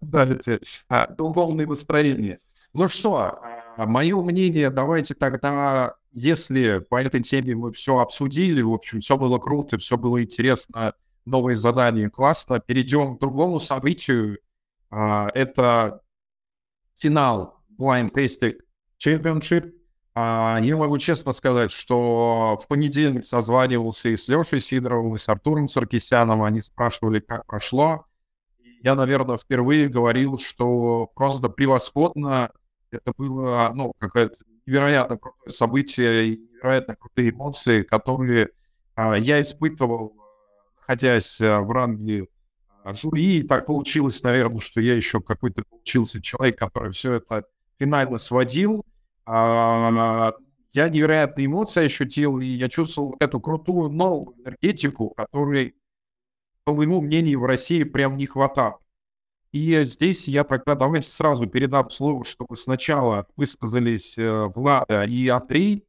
Давите 0.00 0.60
а, 0.88 1.06
духовное 1.06 1.66
настроение. 1.66 2.40
Ну 2.72 2.88
что, 2.88 3.38
а, 3.76 3.86
мое 3.86 4.20
мнение, 4.22 4.70
давайте 4.70 5.14
тогда, 5.14 5.94
если 6.12 6.78
по 6.78 7.00
этой 7.00 7.22
теме 7.22 7.54
мы 7.54 7.72
все 7.72 7.98
обсудили, 7.98 8.60
в 8.60 8.72
общем, 8.72 9.00
все 9.00 9.16
было 9.16 9.38
круто, 9.38 9.78
все 9.78 9.96
было 9.96 10.22
интересно, 10.22 10.94
новые 11.24 11.54
задания 11.54 12.10
классно, 12.10 12.58
перейдем 12.58 13.16
к 13.16 13.20
другому 13.20 13.60
событию. 13.60 14.38
А, 14.90 15.28
это 15.34 16.02
финал 16.96 17.62
Blind 17.78 18.12
Tasting 18.12 18.56
Championship. 18.98 19.72
Я 20.16 20.76
могу 20.76 20.98
честно 20.98 21.30
сказать, 21.30 21.70
что 21.70 22.58
в 22.60 22.66
понедельник 22.66 23.24
созванивался 23.24 24.08
и 24.08 24.16
с 24.16 24.26
Лешей 24.26 24.58
Сидоровым, 24.58 25.14
и 25.14 25.18
с 25.18 25.28
Артуром 25.28 25.68
Саркисяном. 25.68 26.42
Они 26.42 26.60
спрашивали, 26.60 27.20
как 27.20 27.46
прошло 27.46 28.08
я, 28.82 28.94
наверное, 28.94 29.36
впервые 29.36 29.88
говорил, 29.88 30.38
что 30.38 31.10
просто 31.14 31.48
превосходно. 31.48 32.52
Это 32.90 33.12
было, 33.16 33.70
ну, 33.74 33.92
какое-то 33.98 34.36
невероятно 34.66 35.18
крутое 35.18 35.50
событие 35.50 36.28
и 36.28 36.36
невероятно 36.38 36.96
крутые 36.96 37.30
эмоции, 37.30 37.82
которые 37.82 38.50
а, 38.94 39.16
я 39.16 39.40
испытывал, 39.40 40.14
находясь 40.76 41.40
а, 41.40 41.60
в 41.60 41.70
ранге 41.70 42.28
жюри. 42.94 43.38
И 43.38 43.42
так 43.42 43.66
получилось, 43.66 44.22
наверное, 44.22 44.60
что 44.60 44.80
я 44.80 44.94
еще 44.94 45.20
какой-то 45.20 45.62
получился 45.68 46.22
человек, 46.22 46.58
который 46.58 46.92
все 46.92 47.14
это 47.14 47.44
финально 47.78 48.16
сводил. 48.16 48.84
А, 49.24 50.32
я 50.72 50.88
невероятные 50.88 51.46
эмоции 51.46 51.84
ощутил, 51.84 52.40
и 52.40 52.46
я 52.46 52.68
чувствовал 52.68 53.16
эту 53.20 53.40
крутую 53.40 53.90
новую 53.90 54.34
энергетику, 54.40 55.10
которой 55.10 55.74
по 56.68 56.74
моему 56.74 57.00
мнению, 57.00 57.40
в 57.40 57.46
России 57.46 57.82
прям 57.82 58.18
не 58.18 58.26
хватает. 58.26 58.74
И 59.52 59.82
здесь 59.86 60.28
я 60.28 60.44
тогда 60.44 60.74
давайте 60.74 61.08
сразу 61.08 61.46
передам 61.46 61.88
слово, 61.88 62.26
чтобы 62.26 62.56
сначала 62.56 63.26
высказались 63.36 64.18
э, 64.18 64.48
Влада 64.54 65.04
и 65.04 65.28
Андрей 65.28 65.86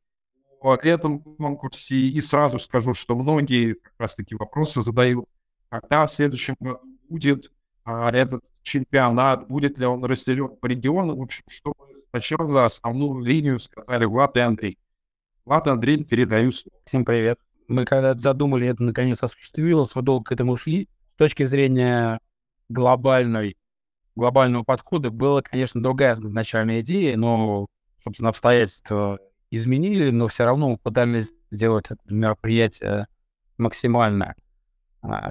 о 0.62 0.76
этом 0.76 1.20
конкурсе, 1.20 1.98
и 1.98 2.22
сразу 2.22 2.60
скажу, 2.60 2.94
что 2.94 3.18
многие 3.18 3.74
как 3.74 3.92
раз-таки 4.00 4.36
вопросы 4.36 4.80
задают, 4.80 5.26
когда 5.68 6.06
в 6.06 6.14
следующем 6.14 6.56
году 6.62 6.80
будет 7.10 7.52
а, 7.84 8.12
этот 8.12 8.44
чемпионат, 8.62 9.48
будет 9.48 9.78
ли 9.80 9.86
он 9.86 10.04
разделен 10.06 10.50
по 10.50 10.68
регионам, 10.68 11.18
в 11.18 11.22
общем, 11.24 11.44
чтобы 11.50 11.76
сначала 12.12 12.66
основную 12.66 13.24
линию 13.24 13.60
сказали 13.60 14.06
Влад 14.06 14.38
и 14.38 14.42
Андрей. 14.42 14.78
Влад 15.46 15.68
и 15.68 15.72
Андрей, 15.72 16.04
передаю 16.04 16.52
слово. 16.52 16.78
Всем 16.86 17.06
привет 17.06 17.40
мы 17.70 17.86
когда 17.86 18.16
задумали, 18.16 18.68
это 18.68 18.84
наконец 18.84 19.24
осуществилось, 19.24 19.96
мы 19.96 20.02
долго 20.02 20.26
к 20.26 20.32
этому 20.32 20.58
шли. 20.58 20.90
С 21.14 21.18
точки 21.18 21.44
зрения 21.44 22.20
глобальной, 22.68 23.58
глобального 24.16 24.64
подхода 24.64 25.12
была, 25.12 25.42
конечно, 25.42 25.82
другая 25.82 26.16
изначальная 26.16 26.82
идея, 26.82 27.16
но, 27.16 27.68
собственно, 28.04 28.30
обстоятельства 28.30 29.20
изменили, 29.52 30.10
но 30.10 30.28
все 30.28 30.46
равно 30.46 30.70
мы 30.70 30.78
пытались 30.78 31.32
сделать 31.52 31.86
это 31.90 32.02
мероприятие 32.06 33.08
максимально, 33.58 34.36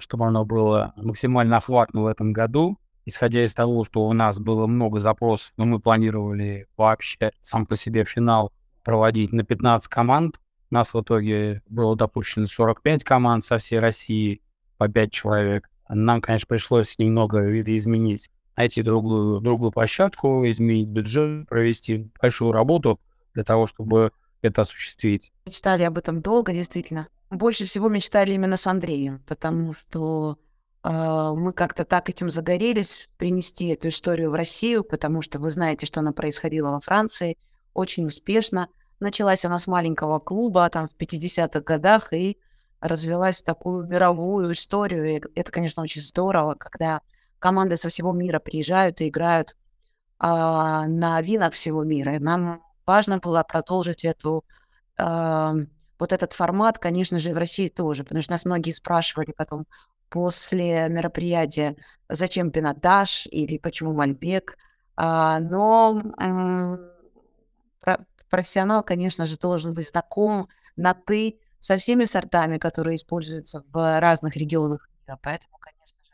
чтобы 0.01 0.27
оно 0.27 0.45
было 0.45 0.93
максимально 0.97 1.59
охватно 1.59 2.03
в 2.03 2.07
этом 2.07 2.33
году. 2.33 2.79
Исходя 3.05 3.45
из 3.45 3.55
того, 3.55 3.85
что 3.85 4.07
у 4.07 4.13
нас 4.13 4.39
было 4.39 4.67
много 4.67 4.99
запросов, 4.99 5.53
но 5.57 5.65
мы 5.65 5.81
планировали 5.81 6.67
вообще 6.77 7.33
сам 7.41 7.65
по 7.65 7.75
себе 7.75 8.05
финал 8.05 8.53
проводить 8.85 9.33
на 9.33 9.45
15 9.45 9.89
команд, 9.89 10.39
у 10.71 10.75
нас 10.75 10.93
в 10.93 11.01
итоге 11.01 11.63
было 11.69 11.97
допущено 11.97 12.47
45 12.47 13.05
команд 13.05 13.45
со 13.45 13.59
всей 13.59 13.79
России 13.79 14.43
по 14.77 14.89
5 14.89 15.11
человек. 15.11 15.69
Нам, 15.89 16.21
конечно, 16.21 16.47
пришлось 16.47 16.99
немного 16.99 17.41
видоизменить, 17.41 18.31
найти 18.57 18.83
другую, 18.83 19.41
другую 19.41 19.73
площадку, 19.73 20.47
изменить 20.47 20.89
бюджет, 20.89 21.49
провести 21.49 22.11
большую 22.21 22.53
работу 22.53 23.01
для 23.33 23.45
того, 23.45 23.67
чтобы 23.67 24.13
это 24.43 24.63
осуществить. 24.63 25.33
Мечтали 25.47 25.85
об 25.85 25.97
этом 25.97 26.21
долго, 26.21 26.53
действительно. 26.53 27.09
Больше 27.31 27.67
всего 27.67 27.89
мечтали 27.89 28.33
именно 28.33 28.57
с 28.57 28.67
Андреем, 28.67 29.23
потому 29.27 29.75
что 29.75 30.39
э, 30.83 30.89
мы 30.91 31.53
как-то 31.53 31.85
так 31.85 32.09
этим 32.09 32.31
загорелись, 32.31 33.11
принести 33.19 33.69
эту 33.69 33.89
историю 33.89 34.31
в 34.31 34.35
Россию, 34.35 34.83
потому 34.83 35.21
что 35.21 35.39
вы 35.39 35.51
знаете, 35.51 35.85
что 35.85 36.01
она 36.01 36.13
происходила 36.13 36.71
во 36.71 36.81
Франции 36.81 37.37
очень 37.75 38.07
успешно. 38.07 38.69
Началась 38.99 39.45
она 39.45 39.59
с 39.59 39.67
маленького 39.67 40.19
клуба 40.19 40.69
там 40.71 40.89
в 40.89 40.97
50-х 40.97 41.61
годах 41.61 42.13
и 42.13 42.39
развелась 42.81 43.41
в 43.41 43.45
такую 43.45 43.87
мировую 43.87 44.53
историю. 44.53 45.17
И 45.17 45.21
это, 45.35 45.53
конечно, 45.53 45.83
очень 45.83 46.01
здорово, 46.01 46.55
когда 46.55 47.03
команды 47.39 47.77
со 47.77 47.89
всего 47.89 48.13
мира 48.13 48.39
приезжают 48.39 49.01
и 49.01 49.09
играют 49.09 49.57
а, 50.19 50.87
на 50.87 51.21
винах 51.21 51.53
всего 51.55 51.85
мира. 51.85 52.17
И 52.17 52.19
нам 52.19 52.63
важно 52.87 53.19
было 53.19 53.43
продолжить 53.43 54.05
эту 54.05 54.45
а, 54.97 55.55
вот 55.99 56.13
этот 56.13 56.33
формат, 56.33 56.79
конечно 56.79 57.19
же, 57.19 57.33
в 57.33 57.39
России 57.39 57.69
тоже, 57.69 58.05
потому 58.05 58.23
что 58.23 58.33
нас 58.33 58.45
многие 58.45 58.71
спрашивали 58.71 59.33
потом 59.33 59.67
после 60.09 60.89
мероприятия, 60.89 61.77
зачем 62.09 62.51
пинотаж 62.51 63.27
или 63.31 63.59
почему 63.59 63.93
Мальбек. 63.93 64.57
А, 64.97 65.39
но 65.41 66.03
профессионал, 68.31 68.83
конечно 68.83 69.27
же, 69.27 69.37
должен 69.39 69.75
быть 69.75 69.89
знаком 69.89 70.49
на 70.77 70.95
«ты» 70.95 71.39
со 71.61 71.77
всеми 71.79 72.05
сортами, 72.05 72.59
которые 72.59 72.97
используются 72.97 73.65
в 73.73 74.01
разных 74.01 74.37
регионах. 74.37 74.89
Поэтому, 75.23 75.59
конечно 75.59 75.97
же, 76.05 76.13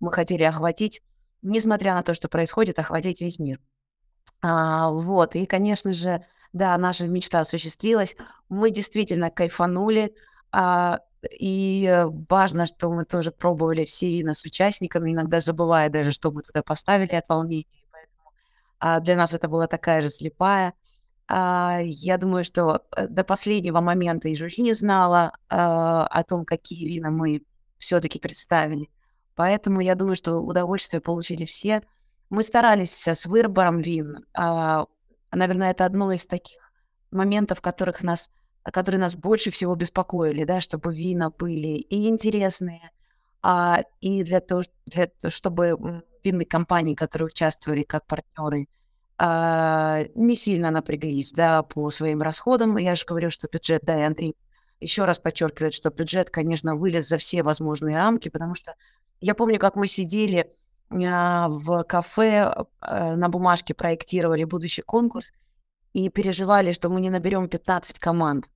мы 0.00 0.10
хотели 0.12 0.44
охватить, 0.44 1.02
несмотря 1.42 1.94
на 1.94 2.02
то, 2.02 2.14
что 2.14 2.28
происходит, 2.28 2.78
охватить 2.78 3.20
весь 3.20 3.38
мир. 3.38 3.60
А, 4.42 4.90
вот, 4.90 5.34
и, 5.34 5.46
конечно 5.46 5.92
же, 5.92 6.24
да, 6.56 6.76
наша 6.78 7.06
мечта 7.06 7.40
осуществилась. 7.40 8.16
Мы 8.48 8.70
действительно 8.70 9.30
кайфанули. 9.30 10.14
А, 10.52 11.00
и 11.38 12.06
важно, 12.28 12.66
что 12.66 12.90
мы 12.90 13.04
тоже 13.04 13.30
пробовали 13.30 13.84
все 13.84 14.10
вина 14.10 14.32
с 14.32 14.44
участниками, 14.44 15.12
иногда 15.12 15.40
забывая 15.40 15.90
даже, 15.90 16.12
что 16.12 16.30
мы 16.30 16.42
туда 16.42 16.62
поставили 16.62 17.14
от 17.14 17.28
волнения. 17.28 17.66
Поэтому 17.92 18.30
А 18.78 19.00
для 19.00 19.16
нас 19.16 19.34
это 19.34 19.48
была 19.48 19.66
такая 19.66 20.00
же 20.00 20.08
слепая. 20.08 20.72
А, 21.28 21.80
я 21.82 22.16
думаю, 22.16 22.44
что 22.44 22.84
э, 22.96 23.06
до 23.08 23.24
последнего 23.24 23.80
момента 23.80 24.28
и 24.28 24.36
жюри 24.36 24.62
не 24.62 24.74
знала 24.74 25.32
а, 25.48 26.06
о 26.06 26.22
том, 26.24 26.44
какие 26.44 26.86
вина 26.86 27.10
мы 27.10 27.42
все-таки 27.78 28.18
представили. 28.18 28.88
Поэтому 29.34 29.80
я 29.80 29.94
думаю, 29.94 30.16
что 30.16 30.38
удовольствие 30.38 31.00
получили 31.00 31.44
все. 31.44 31.82
Мы 32.30 32.42
старались 32.42 33.06
с 33.06 33.26
выбором 33.26 33.80
вин. 33.80 34.24
А, 34.34 34.86
наверное, 35.36 35.70
это 35.70 35.84
одно 35.84 36.12
из 36.12 36.26
таких 36.26 36.58
моментов, 37.10 37.60
которых 37.60 38.02
нас, 38.02 38.30
которые 38.64 39.00
нас 39.00 39.14
больше 39.14 39.50
всего 39.50 39.74
беспокоили, 39.74 40.44
да, 40.44 40.60
чтобы 40.60 40.94
вина 40.94 41.30
были 41.30 41.78
и 41.78 42.08
интересные, 42.08 42.90
а, 43.42 43.82
и 44.00 44.22
для 44.24 44.40
того, 44.40 44.62
для, 44.86 45.08
чтобы 45.28 46.02
винные 46.24 46.46
компании, 46.46 46.94
которые 46.94 47.26
участвовали 47.26 47.82
как 47.82 48.06
партнеры, 48.06 48.66
а, 49.18 50.04
не 50.14 50.36
сильно 50.36 50.70
напряглись 50.70 51.32
да, 51.32 51.62
по 51.62 51.90
своим 51.90 52.22
расходам. 52.22 52.76
Я 52.76 52.96
же 52.96 53.04
говорю, 53.06 53.30
что 53.30 53.48
бюджет, 53.50 53.82
да, 53.84 54.00
и 54.00 54.02
Андрей 54.02 54.36
еще 54.80 55.04
раз 55.04 55.18
подчеркивает, 55.18 55.74
что 55.74 55.90
бюджет, 55.90 56.30
конечно, 56.30 56.74
вылез 56.74 57.08
за 57.08 57.16
все 57.16 57.42
возможные 57.42 57.96
рамки, 57.96 58.28
потому 58.28 58.54
что 58.54 58.74
я 59.20 59.34
помню, 59.34 59.58
как 59.58 59.76
мы 59.76 59.88
сидели 59.88 60.50
в 60.90 61.84
кафе, 61.84 62.66
а, 62.80 63.16
на 63.16 63.28
бумажке 63.28 63.74
проектировали 63.74 64.44
будущий 64.44 64.82
конкурс 64.82 65.32
и 65.92 66.08
переживали, 66.08 66.72
что 66.72 66.88
мы 66.88 67.00
не 67.00 67.10
наберем 67.10 67.48
15 67.48 67.98
команд. 67.98 68.46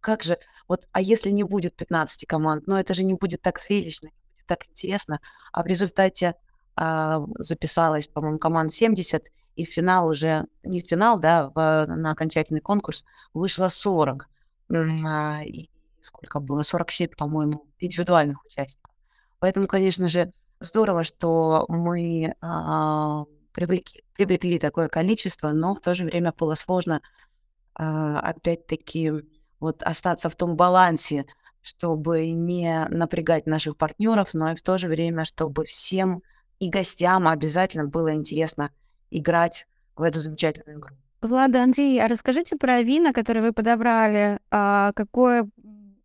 Как 0.00 0.22
же, 0.22 0.38
вот, 0.68 0.88
а 0.92 1.00
если 1.00 1.30
не 1.30 1.44
будет 1.44 1.76
15 1.76 2.26
команд, 2.26 2.66
ну 2.66 2.76
это 2.76 2.94
же 2.94 3.04
не 3.04 3.14
будет 3.14 3.42
так 3.42 3.60
зрелищно, 3.60 4.08
не 4.08 4.34
будет 4.34 4.46
так 4.46 4.66
интересно. 4.68 5.20
А 5.52 5.62
в 5.62 5.66
результате 5.66 6.34
а, 6.74 7.24
записалось, 7.38 8.08
по-моему, 8.08 8.38
команд 8.38 8.72
70, 8.72 9.30
и 9.56 9.64
в 9.64 9.68
финал 9.68 10.08
уже, 10.08 10.46
не 10.62 10.82
в 10.82 10.86
финал, 10.86 11.18
да, 11.18 11.50
в, 11.54 11.86
на 11.86 12.10
окончательный 12.10 12.60
конкурс 12.60 13.04
вышло 13.32 13.68
40. 13.68 14.28
А, 14.70 15.42
и 15.44 15.70
сколько 16.02 16.40
было? 16.40 16.62
47, 16.62 17.10
по-моему, 17.16 17.66
индивидуальных 17.78 18.44
участников. 18.44 18.94
Поэтому, 19.38 19.66
конечно 19.66 20.08
же, 20.08 20.32
здорово, 20.60 21.04
что 21.04 21.66
мы 21.68 22.34
а, 22.40 23.24
привлекли, 23.52 24.04
привлекли 24.14 24.58
такое 24.58 24.88
количество, 24.88 25.52
но 25.52 25.74
в 25.74 25.80
то 25.80 25.94
же 25.94 26.04
время 26.04 26.32
было 26.36 26.54
сложно, 26.54 27.00
а, 27.74 28.20
опять-таки, 28.20 29.12
вот 29.60 29.82
остаться 29.82 30.28
в 30.28 30.36
том 30.36 30.56
балансе, 30.56 31.26
чтобы 31.62 32.30
не 32.30 32.86
напрягать 32.90 33.46
наших 33.46 33.76
партнеров, 33.76 34.34
но 34.34 34.52
и 34.52 34.54
в 34.54 34.62
то 34.62 34.78
же 34.78 34.88
время, 34.88 35.24
чтобы 35.24 35.64
всем 35.64 36.22
и 36.58 36.68
гостям 36.68 37.26
обязательно 37.28 37.86
было 37.86 38.14
интересно 38.14 38.70
играть 39.10 39.66
в 39.96 40.02
эту 40.02 40.20
замечательную 40.20 40.78
игру. 40.78 40.94
Влада, 41.22 41.62
Андрей, 41.62 42.00
а 42.00 42.08
расскажите 42.08 42.56
про 42.56 42.82
вина, 42.82 43.12
которые 43.12 43.42
вы 43.42 43.52
подобрали. 43.52 44.38
А 44.50 44.92
какой 44.94 45.44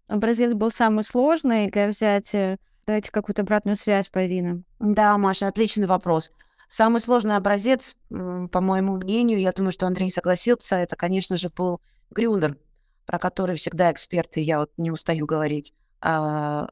образец 0.08 0.54
был 0.54 0.72
самый 0.72 1.04
сложный 1.04 1.70
для 1.70 1.88
взятия? 1.88 2.58
Дайте 2.92 3.10
какую-то 3.10 3.44
обратную 3.44 3.78
связь 3.78 4.10
по 4.10 4.26
винам. 4.26 4.66
Да, 4.80 5.18
Маша, 5.18 5.48
отличный 5.48 5.88
вопрос. 5.88 6.30
Самый 6.68 7.00
сложный 7.00 7.38
образец, 7.38 7.96
по 8.10 8.60
моему 8.60 8.98
мнению, 8.98 9.40
я 9.40 9.54
думаю, 9.54 9.72
что 9.72 9.88
Андрей 9.88 10.12
согласился, 10.12 10.76
это, 10.76 10.98
конечно 10.98 11.38
же, 11.38 11.50
был 11.50 11.80
Грюндер, 12.10 12.58
про 13.06 13.18
который 13.18 13.56
всегда 13.56 13.94
эксперты, 13.94 14.42
я 14.42 14.60
вот 14.60 14.72
не 14.76 14.92
устаю 14.92 15.26
говорить, 15.26 15.74
а, 16.02 16.68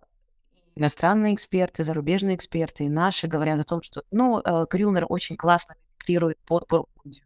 иностранные 0.75 1.35
эксперты, 1.35 1.85
зарубежные 1.85 2.35
эксперты 2.35 2.83
и 2.83 2.89
наши 2.89 3.27
говорят 3.27 3.61
о 3.61 3.63
том, 3.63 3.81
что, 3.81 4.03
ну, 4.11 4.41
э, 4.43 4.65
Грюнер 4.69 5.05
очень 5.07 5.37
классно 5.37 5.75
мимикрирует 6.01 6.37
под 6.39 6.67
Бургундию. 6.67 7.23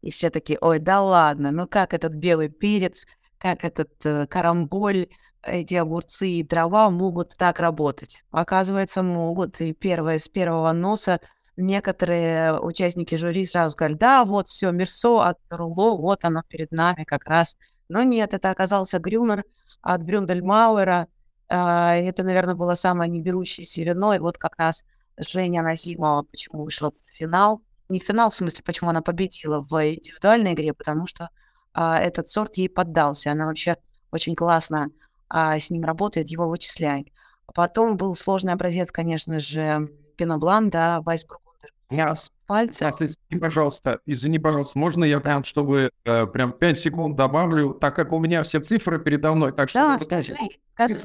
И 0.00 0.10
все 0.10 0.30
такие, 0.30 0.58
ой, 0.60 0.80
да 0.80 1.00
ладно, 1.00 1.52
ну 1.52 1.68
как 1.68 1.94
этот 1.94 2.14
белый 2.14 2.48
перец, 2.48 3.06
как 3.38 3.62
этот 3.62 4.04
э, 4.04 4.26
карамболь, 4.26 5.10
эти 5.44 5.74
огурцы 5.74 6.28
и 6.28 6.44
трава 6.44 6.90
могут 6.90 7.36
так 7.36 7.60
работать? 7.60 8.24
Оказывается, 8.30 9.02
могут. 9.02 9.60
И 9.60 9.72
первое, 9.72 10.18
с 10.18 10.28
первого 10.28 10.72
носа 10.72 11.20
некоторые 11.56 12.58
участники 12.60 13.14
жюри 13.14 13.44
сразу 13.44 13.72
сказали, 13.72 13.94
да, 13.94 14.24
вот 14.24 14.48
все, 14.48 14.70
Мерсо 14.70 15.20
от 15.20 15.38
Руло, 15.50 15.96
вот 15.96 16.24
оно 16.24 16.42
перед 16.48 16.72
нами 16.72 17.04
как 17.04 17.26
раз. 17.26 17.56
Но 17.88 18.02
нет, 18.02 18.34
это 18.34 18.50
оказался 18.50 18.98
Грюнер 18.98 19.44
от 19.82 20.02
Брюндельмауэра. 20.02 21.08
А, 21.48 21.94
это, 21.94 22.22
наверное, 22.22 22.54
было 22.54 22.74
самое 22.74 23.10
неберущееся 23.10 23.82
вино. 23.82 24.14
И 24.14 24.18
вот 24.18 24.38
как 24.38 24.54
раз 24.56 24.84
Женя 25.18 25.62
Назимова 25.62 26.22
почему 26.22 26.64
вышла 26.64 26.90
в 26.90 26.96
финал. 26.96 27.62
Не 27.88 28.00
в 28.00 28.04
финал, 28.04 28.30
в 28.30 28.34
смысле, 28.34 28.62
почему 28.64 28.90
она 28.90 29.02
победила 29.02 29.60
в 29.60 29.72
индивидуальной 29.72 30.54
игре, 30.54 30.72
потому 30.72 31.06
что 31.06 31.28
а, 31.74 31.98
этот 31.98 32.28
сорт 32.28 32.56
ей 32.56 32.70
поддался. 32.70 33.32
Она 33.32 33.46
вообще 33.46 33.76
очень 34.10 34.34
классно 34.34 34.90
а, 35.32 35.58
с 35.58 35.70
ним 35.70 35.82
работает, 35.84 36.28
его 36.28 36.46
вычисляет. 36.46 37.08
Потом 37.54 37.96
был 37.96 38.14
сложный 38.14 38.52
образец, 38.52 38.92
конечно 38.92 39.40
же, 39.40 39.90
Пеноблан, 40.16 40.68
да, 40.68 41.00
Вайсбургундер. 41.00 41.72
Я 41.90 42.14
пальца. 42.46 42.90
Извини, 43.00 43.40
пожалуйста, 43.40 44.00
извини, 44.04 44.38
пожалуйста, 44.38 44.78
можно 44.78 45.04
я 45.04 45.20
прям, 45.20 45.42
чтобы 45.42 45.90
э, 46.04 46.26
прям 46.26 46.52
5 46.52 46.78
секунд 46.78 47.16
добавлю, 47.16 47.72
так 47.72 47.96
как 47.96 48.12
у 48.12 48.18
меня 48.18 48.42
все 48.42 48.60
цифры 48.60 48.98
передо 48.98 49.32
мной, 49.32 49.52
так 49.52 49.70
что... 49.70 49.80
Да, 49.80 49.98
скажи, 49.98 50.36
скажи. 50.70 50.96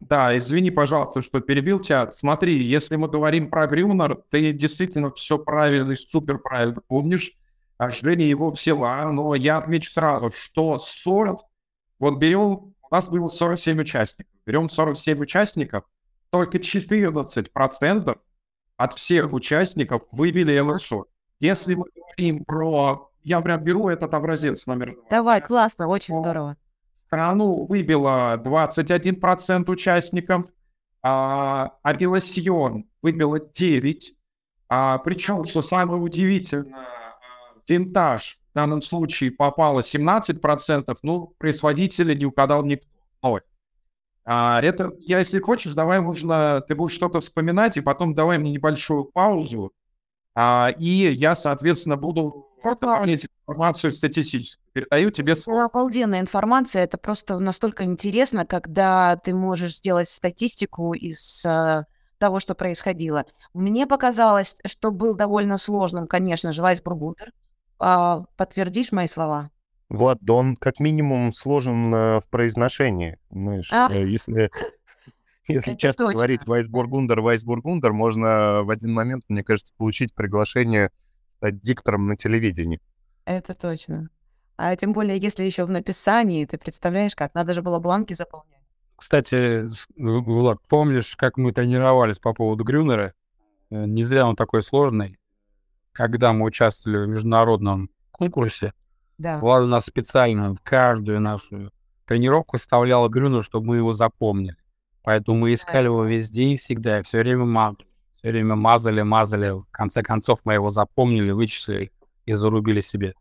Да, 0.00 0.36
извини, 0.36 0.70
пожалуйста, 0.70 1.22
что 1.22 1.40
перебил 1.40 1.80
тебя. 1.80 2.10
Смотри, 2.10 2.62
если 2.62 2.96
мы 2.96 3.08
говорим 3.08 3.50
про 3.50 3.66
Грюнер, 3.66 4.22
ты 4.30 4.52
действительно 4.52 5.10
все 5.10 5.38
правильно 5.38 5.92
и 5.92 5.96
супер 5.96 6.38
правильно 6.38 6.82
помнишь. 6.86 7.32
А 7.78 7.90
Женя 7.90 8.26
его 8.26 8.50
взяла, 8.50 9.10
но 9.10 9.34
я 9.34 9.56
отмечу 9.56 9.90
сразу, 9.90 10.30
что 10.30 10.78
сорт, 10.78 11.40
вот 11.98 12.18
берем, 12.18 12.74
у 12.90 12.94
нас 12.94 13.08
было 13.08 13.28
47 13.28 13.80
участников, 13.80 14.32
берем 14.46 14.68
47 14.68 15.20
участников, 15.20 15.84
только 16.30 16.58
14% 16.58 18.18
от 18.76 18.94
всех 18.94 19.32
участников 19.32 20.02
выбили 20.12 20.58
ЛСО. 20.58 21.04
Если 21.40 21.74
мы 21.74 21.84
говорим 21.94 22.44
про... 22.44 23.10
Я 23.22 23.40
прям 23.40 23.62
беру 23.62 23.88
этот 23.88 24.14
образец 24.14 24.66
номер 24.66 24.94
два. 24.94 25.04
Давай, 25.10 25.42
классно, 25.42 25.88
очень 25.88 26.16
здорово. 26.16 26.56
Страну 27.06 27.66
выбило 27.66 28.36
21% 28.36 29.70
участников, 29.70 30.46
а 31.02 31.72
Абиласьон 31.82 32.84
выбило 33.02 33.40
9. 33.40 34.14
А, 34.70 34.98
причем, 34.98 35.44
что 35.44 35.62
самое 35.62 36.00
удивительное, 36.00 36.86
винтаж 37.66 38.38
в 38.47 38.47
данном 38.58 38.82
случае 38.82 39.30
попало 39.30 39.80
17%, 39.80 40.96
ну, 41.02 41.34
производителя 41.38 42.14
не 42.14 42.26
угадал 42.26 42.64
никто. 42.64 43.40
А, 44.24 44.60
это, 44.60 44.92
я, 44.98 45.18
если 45.18 45.38
хочешь, 45.38 45.72
давай 45.72 46.00
можно, 46.00 46.60
ты 46.66 46.74
будешь 46.74 46.92
что-то 46.92 47.20
вспоминать, 47.20 47.76
и 47.76 47.80
потом 47.80 48.14
давай 48.14 48.36
мне 48.38 48.50
небольшую 48.50 49.04
паузу, 49.04 49.72
а, 50.34 50.70
и 50.78 51.12
я, 51.14 51.34
соответственно, 51.34 51.96
буду 51.96 52.46
дополнить 52.62 53.26
информацию 53.46 53.92
статистическую. 53.92 54.62
Передаю 54.72 55.10
тебе 55.10 55.34
слово. 55.34 55.64
Обалденная 55.64 56.20
информация. 56.20 56.84
Это 56.84 56.98
просто 56.98 57.38
настолько 57.38 57.84
интересно, 57.84 58.44
когда 58.44 59.16
ты 59.16 59.34
можешь 59.34 59.76
сделать 59.76 60.08
статистику 60.08 60.92
из 60.92 61.44
uh, 61.46 61.84
того, 62.18 62.38
что 62.38 62.54
происходило. 62.54 63.24
Мне 63.54 63.86
показалось, 63.86 64.58
что 64.66 64.90
был 64.90 65.14
довольно 65.14 65.56
сложным, 65.56 66.06
конечно 66.06 66.52
же, 66.52 66.62
Вайсбургутер. 66.62 67.32
Uh, 67.80 68.24
подтвердишь 68.36 68.92
мои 68.92 69.06
слова? 69.06 69.50
Влад, 69.88 70.18
да 70.20 70.34
он 70.34 70.56
как 70.56 70.80
минимум 70.80 71.32
сложен 71.32 71.94
э, 71.94 72.20
в 72.20 72.24
произношении. 72.28 73.18
Знаешь, 73.30 73.72
а? 73.72 73.88
э, 73.90 74.06
если, 74.06 74.50
если 75.48 75.74
часто 75.76 76.04
точно. 76.04 76.14
говорить 76.14 76.46
Вайсбургундер, 76.46 77.20
Вайсбургундер, 77.20 77.92
можно 77.92 78.62
в 78.64 78.70
один 78.70 78.92
момент, 78.92 79.24
мне 79.28 79.42
кажется, 79.42 79.72
получить 79.76 80.14
приглашение 80.14 80.90
стать 81.28 81.62
диктором 81.62 82.06
на 82.06 82.16
телевидении. 82.16 82.80
Это 83.24 83.54
точно. 83.54 84.10
А 84.58 84.76
тем 84.76 84.92
более, 84.92 85.16
если 85.16 85.44
еще 85.44 85.64
в 85.64 85.70
написании, 85.70 86.44
ты 86.44 86.58
представляешь, 86.58 87.14
как 87.14 87.34
надо 87.34 87.54
же 87.54 87.62
было 87.62 87.78
бланки 87.78 88.12
заполнять. 88.12 88.58
Кстати, 88.96 89.64
Влад, 89.96 90.58
помнишь, 90.68 91.14
как 91.16 91.36
мы 91.36 91.52
тренировались 91.52 92.18
по 92.18 92.34
поводу 92.34 92.64
Грюнера? 92.64 93.14
Э, 93.70 93.86
не 93.86 94.02
зря 94.02 94.26
он 94.26 94.36
такой 94.36 94.62
сложный. 94.62 95.18
Когда 95.98 96.32
мы 96.32 96.44
участвовали 96.44 97.06
в 97.06 97.08
международном 97.08 97.90
конкурсе, 98.12 98.72
да. 99.18 99.40
Влада 99.40 99.66
нас 99.66 99.86
специально 99.86 100.54
каждую 100.62 101.20
нашу 101.20 101.72
тренировку 102.06 102.56
вставляла 102.56 103.08
Грюну, 103.08 103.42
чтобы 103.42 103.66
мы 103.66 103.76
его 103.78 103.92
запомнили. 103.92 104.56
Поэтому 105.02 105.38
мы 105.38 105.54
искали 105.54 105.86
его 105.86 106.04
везде 106.04 106.50
и 106.50 106.56
всегда, 106.56 107.00
и 107.00 107.02
все 107.02 107.18
время 107.18 107.46
мазали. 107.46 107.88
Все 108.12 108.28
время 108.30 108.54
мазали, 108.54 109.02
мазали. 109.02 109.50
В 109.50 109.66
конце 109.72 110.04
концов 110.04 110.38
мы 110.44 110.54
его 110.54 110.70
запомнили, 110.70 111.32
вычислили 111.32 111.90
и 112.26 112.32
зарубили 112.32 112.80
себе 112.80 113.14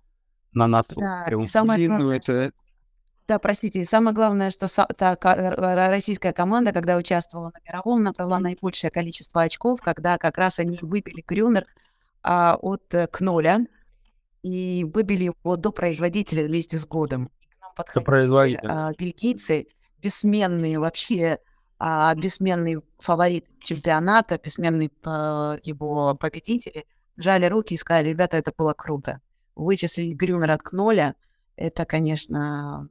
на 0.54 0.68
нас. 0.68 0.86
Да, 0.96 1.26
самое 1.46 1.90
ну, 1.90 2.12
это... 2.12 2.52
Да, 3.28 3.40
простите, 3.40 3.82
и 3.82 3.86
самое 3.86 4.16
главное, 4.16 4.52
что 4.52 4.68
та 4.68 5.18
российская 5.90 6.32
команда, 6.32 6.74
когда 6.74 6.96
участвовала 6.96 7.52
на 7.56 7.60
мировом, 7.68 8.04
набрала 8.04 8.40
наибольшее 8.40 8.92
количество 8.92 9.42
очков, 9.42 9.82
когда 9.82 10.20
как 10.20 10.38
раз 10.38 10.60
они 10.60 10.78
выбили 10.80 11.24
Грюнер 11.28 11.66
а, 12.28 12.58
от 12.62 12.94
э, 12.94 13.08
Кноля, 13.08 13.66
и 14.44 14.86
выбили 14.94 15.26
его 15.26 15.56
до 15.56 15.72
производителя 15.72 16.46
вместе 16.46 16.78
с 16.78 16.86
годом. 16.86 17.28
К 17.28 17.62
нам 17.62 17.72
подходили 17.76 18.60
а, 18.64 18.92
бельгийцы, 18.98 19.68
бессменные 20.02 20.78
вообще, 20.78 21.40
а, 21.80 22.14
бессменный 22.16 22.82
фаворит 23.00 23.46
чемпионата, 23.62 24.38
бессменный 24.44 24.92
а, 25.06 25.58
его 25.64 26.16
победители, 26.16 26.86
жали 27.16 27.46
руки 27.46 27.76
и 27.76 27.78
сказали, 27.78 28.10
ребята, 28.10 28.36
это 28.36 28.52
было 28.56 28.74
круто. 28.74 29.22
Вычислить 29.56 30.16
Грюнера 30.16 30.54
от 30.54 30.64
Кноля, 30.64 31.16
это, 31.56 31.86
конечно, 31.86 32.90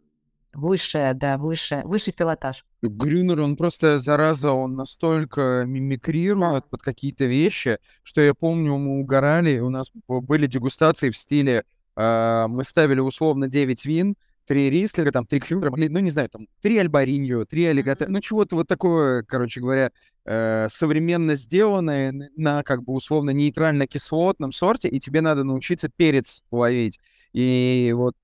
высшее, 0.56 1.14
да, 1.14 1.38
высшее, 1.38 1.82
высший 1.84 2.12
пилотаж. 2.12 2.64
Грюнер, 2.82 3.40
он 3.40 3.56
просто, 3.56 3.98
зараза, 3.98 4.52
он 4.52 4.74
настолько 4.74 5.64
мимикрирует 5.66 6.68
под 6.68 6.82
какие-то 6.82 7.24
вещи, 7.24 7.78
что 8.02 8.20
я 8.20 8.34
помню, 8.34 8.76
мы 8.76 9.00
угорали, 9.00 9.58
у 9.60 9.70
нас 9.70 9.90
были 10.08 10.46
дегустации 10.46 11.10
в 11.10 11.16
стиле, 11.16 11.64
а, 11.96 12.48
мы 12.48 12.64
ставили 12.64 13.00
условно 13.00 13.48
9 13.48 13.84
вин, 13.86 14.16
три 14.46 14.70
рислера, 14.70 15.10
там, 15.10 15.26
три 15.26 15.40
клюра, 15.40 15.70
блин, 15.70 15.92
ну, 15.92 15.98
не 15.98 16.10
знаю, 16.10 16.28
там, 16.28 16.46
три 16.62 16.78
альбариньо, 16.78 17.44
три 17.44 17.64
аллигатора, 17.64 18.08
ну, 18.08 18.20
чего-то 18.20 18.56
вот 18.56 18.68
такое, 18.68 19.22
короче 19.24 19.60
говоря, 19.60 19.90
э, 20.24 20.68
современно 20.70 21.34
сделанное 21.34 22.30
на, 22.36 22.62
как 22.62 22.84
бы, 22.84 22.94
условно, 22.94 23.30
нейтрально-кислотном 23.30 24.52
сорте, 24.52 24.88
и 24.88 25.00
тебе 25.00 25.20
надо 25.20 25.44
научиться 25.44 25.88
перец 25.88 26.42
ловить. 26.50 27.00
И 27.32 27.92
вот, 27.94 28.14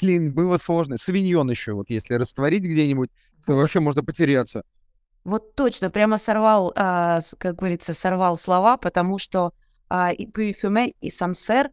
блин, 0.00 0.32
было 0.32 0.58
сложно. 0.58 0.96
Савиньон 0.96 1.50
еще, 1.50 1.72
вот, 1.72 1.90
если 1.90 2.14
растворить 2.14 2.64
где-нибудь, 2.64 3.10
то 3.46 3.54
вообще 3.54 3.80
можно 3.80 4.02
потеряться. 4.02 4.62
Вот 5.24 5.54
точно, 5.54 5.90
прямо 5.90 6.16
сорвал, 6.18 6.72
а, 6.74 7.20
как 7.38 7.56
говорится, 7.56 7.92
сорвал 7.92 8.36
слова, 8.36 8.76
потому 8.76 9.18
что 9.18 9.52
а, 9.88 10.10
и 10.10 10.26
Парфюме, 10.26 10.90
и 11.00 11.10
Сансер 11.10 11.70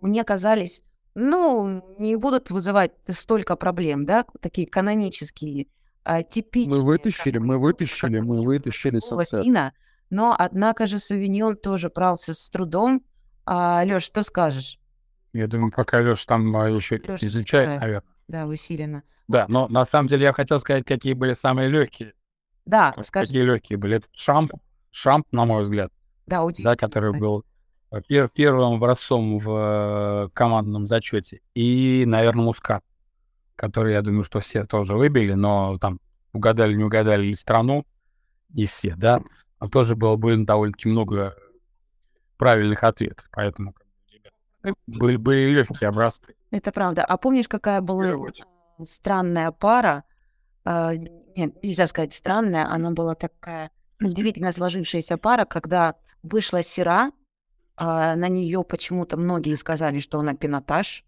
мне 0.00 0.22
казались, 0.24 0.82
ну, 1.14 1.82
не 1.98 2.16
будут 2.16 2.50
вызывать 2.50 2.92
столько 3.08 3.56
проблем, 3.56 4.04
да, 4.04 4.26
такие 4.40 4.66
канонические, 4.66 5.66
а, 6.04 6.22
типичные. 6.22 6.80
Мы 6.80 6.84
вытащили, 6.84 7.38
как 7.38 7.42
мы 7.42 7.54
ну, 7.54 7.60
вытащили, 7.60 8.16
как 8.18 8.26
мы 8.26 8.44
вытащили 8.44 8.98
Сансер. 8.98 9.42
вина, 9.42 9.72
но, 10.10 10.34
однако 10.38 10.86
же, 10.86 10.98
Савиньон 10.98 11.56
тоже 11.56 11.88
брался 11.88 12.34
с 12.34 12.50
трудом. 12.50 13.02
А, 13.46 13.82
Лёш, 13.84 14.02
что 14.02 14.22
скажешь? 14.22 14.78
Я 15.32 15.46
думаю, 15.46 15.72
пока 15.72 16.00
Леша 16.00 16.24
там 16.26 16.48
еще 16.74 16.96
Лёша 16.98 17.26
изучает, 17.26 17.46
читает. 17.68 17.80
наверное. 17.80 18.08
Да, 18.28 18.46
усиленно. 18.46 19.02
Да, 19.28 19.46
но 19.48 19.68
на 19.68 19.86
самом 19.86 20.08
деле 20.08 20.24
я 20.24 20.32
хотел 20.32 20.58
сказать, 20.60 20.84
какие 20.84 21.12
были 21.14 21.34
самые 21.34 21.68
легкие. 21.68 22.14
Да, 22.66 22.94
скажи. 23.02 23.26
Какие 23.28 23.42
легкие 23.42 23.76
были. 23.78 23.96
Это 23.98 24.08
шамп, 24.12 24.52
шамп, 24.90 25.26
на 25.32 25.44
мой 25.44 25.62
взгляд, 25.62 25.92
Да, 26.26 26.36
да, 26.38 26.44
удивительно, 26.44 26.76
который 26.76 27.10
кстати. 27.12 27.20
был 27.20 27.44
э, 27.92 28.00
пер- 28.08 28.28
первым 28.32 28.74
образцом 28.74 29.38
в 29.38 29.50
э, 29.50 30.28
командном 30.34 30.86
зачете. 30.86 31.40
И, 31.54 32.04
наверное, 32.06 32.44
мускат, 32.44 32.82
который, 33.56 33.92
я 33.94 34.02
думаю, 34.02 34.24
что 34.24 34.40
все 34.40 34.64
тоже 34.64 34.96
выбили, 34.96 35.32
но 35.34 35.78
там 35.78 36.00
угадали, 36.32 36.74
не 36.74 36.84
угадали 36.84 37.22
ли 37.26 37.34
страну, 37.34 37.86
не 38.48 38.66
все, 38.66 38.94
да. 38.96 39.22
А 39.58 39.68
тоже 39.68 39.94
было 39.94 40.16
бы 40.16 40.36
довольно-таки 40.36 40.88
много 40.88 41.36
правильных 42.36 42.82
ответов. 42.84 43.26
Поэтому 43.32 43.74
были, 44.86 45.16
были 45.16 45.50
легкие 45.50 45.88
образцы. 45.88 46.34
Это 46.50 46.72
правда. 46.72 47.04
А 47.04 47.16
помнишь, 47.16 47.48
какая 47.48 47.80
была 47.80 48.06
э, 48.06 48.84
странная 48.84 49.50
пара? 49.52 50.04
А, 50.64 50.94
Нет, 50.94 51.62
нельзя 51.62 51.86
сказать 51.86 52.12
странная, 52.12 52.66
она 52.66 52.90
была 52.90 53.14
такая 53.14 53.70
удивительно 54.00 54.52
сложившаяся 54.52 55.16
пара, 55.16 55.44
когда 55.44 55.94
вышла 56.22 56.62
Сера, 56.62 57.12
а, 57.76 58.14
на 58.14 58.28
нее 58.28 58.62
почему-то 58.64 59.16
многие 59.16 59.54
сказали, 59.54 60.00
что 60.00 60.18
она 60.20 60.34
пинотаж, 60.34 61.04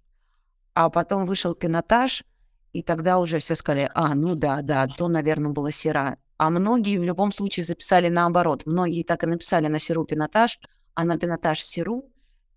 а 0.74 0.88
потом 0.90 1.26
вышел 1.26 1.54
пинотаж, 1.54 2.24
и 2.72 2.82
тогда 2.82 3.18
уже 3.18 3.38
все 3.38 3.54
сказали, 3.54 3.90
а, 3.94 4.14
ну 4.14 4.34
да, 4.34 4.62
да, 4.62 4.86
то, 4.86 5.08
наверное, 5.08 5.52
была 5.52 5.70
Сера. 5.70 6.18
А 6.38 6.50
многие 6.50 6.98
в 6.98 7.04
любом 7.04 7.30
случае 7.30 7.64
записали 7.64 8.08
наоборот. 8.08 8.62
Многие 8.66 9.04
так 9.04 9.22
и 9.22 9.26
написали 9.26 9.68
на 9.68 9.78
Серу 9.78 10.04
пинотаж, 10.04 10.58
а 10.94 11.04
на 11.04 11.18
пинотаж 11.18 11.62
Серу, 11.62 12.04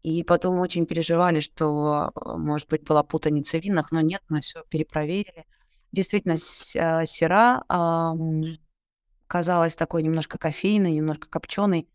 и 0.06 0.24
потом 0.24 0.60
очень 0.60 0.86
переживали, 0.86 1.40
что, 1.40 2.12
э, 2.14 2.38
может 2.38 2.70
быть, 2.70 2.84
была 2.84 3.02
путаница 3.02 3.60
в 3.60 3.64
винах, 3.64 3.92
но 3.92 4.02
нет, 4.02 4.22
мы 4.30 4.42
все 4.42 4.62
перепроверили. 4.70 5.46
Действительно, 5.92 6.36
а, 6.78 7.06
сера 7.08 7.64
казалась 9.26 9.76
такой 9.76 10.04
немножко 10.04 10.38
кофейной, 10.38 10.92
немножко 10.92 11.28
копченой, 11.28 11.90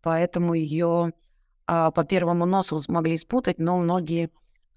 поэтому 0.00 0.54
ее 0.54 1.12
по 1.66 2.04
первому 2.08 2.46
носу 2.46 2.78
смогли 2.78 3.18
спутать, 3.18 3.58
но 3.58 3.76
многие 3.76 4.30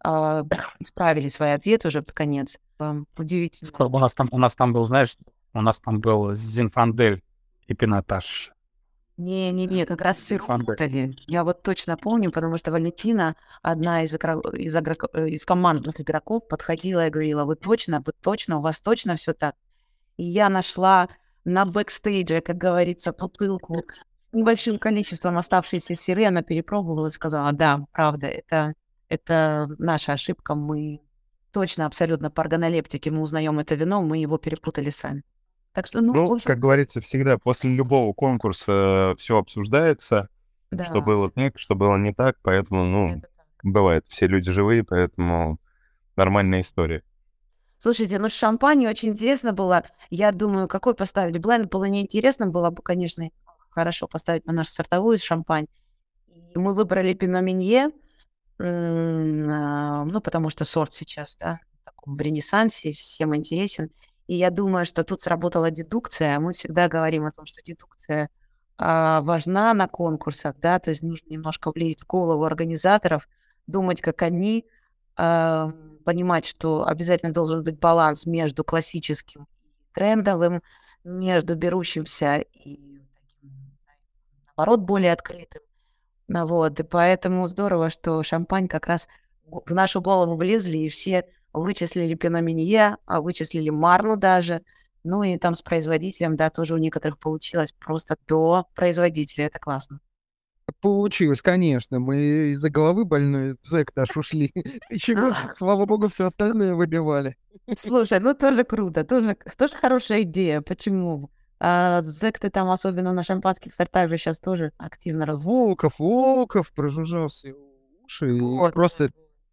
а, 0.04 0.44
исправили 0.80 1.28
свои 1.28 1.52
ответы 1.52 1.90
уже 1.90 2.02
под 2.02 2.14
конец. 2.14 2.58
Удивительно. 3.16 3.72
У 3.78 4.00
нас 4.00 4.16
там, 4.16 4.30
у 4.32 4.40
нас 4.40 4.56
там 4.56 4.74
был, 4.74 4.86
знаешь, 4.86 5.16
у 5.54 5.62
нас 5.62 5.80
там 5.80 6.00
был 6.00 6.34
Зинфандель 6.34 7.22
и 7.68 7.76
пинотаж. 7.76 8.52
Не-не-не, 9.20 9.86
как 9.86 10.00
раз 10.00 10.26
Фанбек. 10.30 10.66
путали. 10.66 11.14
Я 11.28 11.44
вот 11.44 11.62
точно 11.62 11.98
помню, 11.98 12.32
потому 12.32 12.58
что 12.58 12.72
Валентина, 12.72 13.36
одна 13.62 14.04
из, 14.04 14.16
игро- 14.16 14.56
из, 14.56 14.74
игроко- 14.74 15.10
э, 15.12 15.28
из 15.28 15.46
командных 15.46 16.00
игроков, 16.00 16.48
подходила 16.48 17.06
и 17.06 17.10
говорила, 17.10 17.44
вы 17.44 17.58
точно, 17.58 18.02
вы 18.06 18.14
точно, 18.22 18.60
у 18.60 18.62
вас 18.62 18.80
точно 18.80 19.18
все 19.18 19.34
так. 19.34 19.56
И 20.16 20.24
я 20.24 20.48
нашла 20.48 21.10
на 21.44 21.66
бэкстейдже, 21.66 22.40
как 22.40 22.56
говорится, 22.56 23.12
бутылку 23.12 23.84
с 24.16 24.32
небольшим 24.32 24.80
количеством 24.80 25.38
оставшейся 25.38 25.96
сыры, 25.96 26.26
она 26.26 26.42
перепробовала 26.42 27.08
и 27.08 27.10
сказала, 27.10 27.52
да, 27.52 27.86
правда, 27.92 28.28
это, 28.28 28.74
это 29.10 29.68
наша 29.80 30.14
ошибка, 30.14 30.56
мы 30.56 31.02
точно, 31.52 31.88
абсолютно 31.88 32.32
по 32.32 32.42
органолептике 32.42 33.12
мы 33.12 33.22
узнаем 33.22 33.60
это 33.60 33.76
вино, 33.76 34.02
мы 34.02 34.20
его 34.20 34.38
перепутали 34.38 34.90
сами. 34.90 35.24
Так 35.74 35.88
что, 35.88 36.02
ну, 36.02 36.14
Ну, 36.14 36.34
общем, 36.34 36.48
как 36.48 36.60
говорится, 36.60 37.02
всегда 37.02 37.38
после 37.38 37.74
любого 37.74 38.14
конкурса 38.14 39.16
все 39.18 39.38
обсуждается, 39.38 40.30
да, 40.72 40.84
что 40.84 41.02
было 41.02 41.30
так, 41.30 41.60
что 41.60 41.76
было 41.76 41.98
не 41.98 42.14
так, 42.14 42.38
поэтому, 42.42 42.86
ну, 42.86 43.22
бывает, 43.64 44.06
все 44.08 44.28
люди 44.28 44.52
живые, 44.52 44.84
поэтому 44.84 45.60
нормальная 46.16 46.62
история. 46.62 47.04
Слушайте, 47.78 48.20
ну 48.20 48.28
с 48.28 48.34
шампань 48.34 48.86
очень 48.88 49.10
интересно 49.10 49.54
было. 49.54 49.84
Я 50.10 50.32
думаю, 50.34 50.68
какой 50.68 50.96
поставили 50.96 51.38
бленд, 51.38 51.72
было 51.72 51.86
неинтересно. 51.86 52.48
Было 52.48 52.72
бы, 52.72 52.82
конечно, 52.84 53.30
хорошо 53.70 54.08
поставить 54.08 54.46
на 54.46 54.52
нашу 54.52 54.72
сортовую 54.72 55.18
шампань. 55.18 55.68
Мы 56.56 56.74
выбрали 56.74 57.14
Пино 57.14 57.40
Минье, 57.42 57.92
м, 58.60 59.50
а, 59.50 60.06
ну, 60.06 60.22
потому 60.22 60.50
что 60.50 60.66
сорт 60.66 60.94
сейчас, 60.94 61.38
да, 61.38 61.60
в 61.82 61.86
таком 61.86 62.16
в 62.18 62.22
ренессансе, 62.22 62.92
всем 62.92 63.36
интересен. 63.36 63.92
И 64.30 64.36
я 64.36 64.52
думаю, 64.52 64.86
что 64.86 65.04
тут 65.04 65.22
сработала 65.22 65.72
дедукция. 65.72 66.40
Мы 66.40 66.54
всегда 66.54 66.88
говорим 66.88 67.26
о 67.26 67.32
том, 67.32 67.48
что 67.48 67.64
дедукция 67.64 68.30
а, 68.78 69.22
важна 69.22 69.74
на 69.74 69.88
конкурсах, 69.88 70.56
да, 70.60 70.78
то 70.78 70.92
есть 70.92 71.02
нужно 71.02 71.26
немножко 71.30 71.72
влезть 71.72 72.04
в 72.04 72.06
голову 72.06 72.44
организаторов, 72.44 73.28
думать, 73.66 74.02
как 74.02 74.22
они, 74.22 74.68
а, 75.16 75.72
понимать, 76.06 76.46
что 76.46 76.86
обязательно 76.86 77.34
должен 77.34 77.64
быть 77.64 77.80
баланс 77.80 78.28
между 78.28 78.64
классическим 78.64 79.48
трендовым, 79.96 80.62
между 81.04 81.56
берущимся 81.56 82.36
и 82.54 83.02
наоборот, 84.46 84.82
более 84.82 85.14
открытым. 85.14 85.64
Вот, 86.28 86.80
и 86.80 86.84
поэтому 86.84 87.48
здорово, 87.48 87.90
что 87.90 88.22
шампань 88.22 88.68
как 88.68 88.86
раз 88.86 89.08
в 89.48 89.74
нашу 89.74 90.02
голову 90.02 90.36
влезли, 90.36 90.78
и 90.78 90.90
все 90.90 91.26
вычислили 91.54 92.16
Пиноминье, 92.16 92.98
а 93.06 93.22
вычислили 93.22 93.70
Марну 93.70 94.18
даже. 94.18 94.64
Ну 95.04 95.24
и 95.24 95.38
там 95.38 95.56
с 95.56 95.62
производителем, 95.62 96.36
да, 96.36 96.50
тоже 96.50 96.74
у 96.74 96.78
некоторых 96.78 97.20
получилось 97.20 97.72
просто 97.72 98.18
до 98.28 98.66
производителя. 98.76 99.46
Это 99.46 99.60
классно. 99.60 100.00
Получилось, 100.82 101.42
конечно. 101.42 102.00
Мы 102.00 102.52
из-за 102.52 102.70
головы 102.70 103.06
больной 103.06 103.56
в 103.62 103.68
зэк 103.68 103.92
наш 103.96 104.16
ушли. 104.16 104.52
Чего, 104.98 105.34
слава 105.56 105.86
богу, 105.86 106.10
все 106.10 106.28
остальное 106.28 106.76
выбивали. 106.76 107.38
Слушай, 107.78 108.20
ну 108.20 108.34
тоже 108.34 108.64
круто, 108.64 109.04
тоже, 109.04 109.38
тоже 109.58 109.74
хорошая 109.76 110.22
идея. 110.24 110.62
Почему? 110.62 111.32
А 111.60 112.02
зэк 112.04 112.40
ты 112.40 112.50
там, 112.50 112.70
особенно 112.70 113.12
на 113.14 113.24
шампанских 113.24 113.74
сортах 113.74 114.10
же 114.10 114.18
сейчас 114.18 114.40
тоже 114.40 114.72
активно 114.78 115.26
разводит. 115.26 115.48
Волков, 115.48 116.00
Волков 116.00 116.74
прожужжал 116.74 117.28
все 117.28 117.56
уши. 118.06 118.38
Вот. 118.38 118.74
Просто 118.74 119.10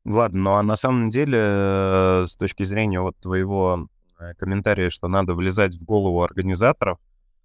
Ладно, 0.06 0.40
ну 0.40 0.52
а 0.52 0.62
на 0.62 0.76
самом 0.76 1.10
деле, 1.10 1.38
э, 1.40 2.24
с 2.28 2.36
точки 2.36 2.62
зрения 2.62 3.00
вот 3.00 3.16
твоего 3.16 3.88
э, 4.20 4.34
комментария, 4.34 4.88
что 4.88 5.08
надо 5.08 5.34
влезать 5.34 5.74
в 5.74 5.84
голову 5.84 6.22
организаторов, 6.22 7.00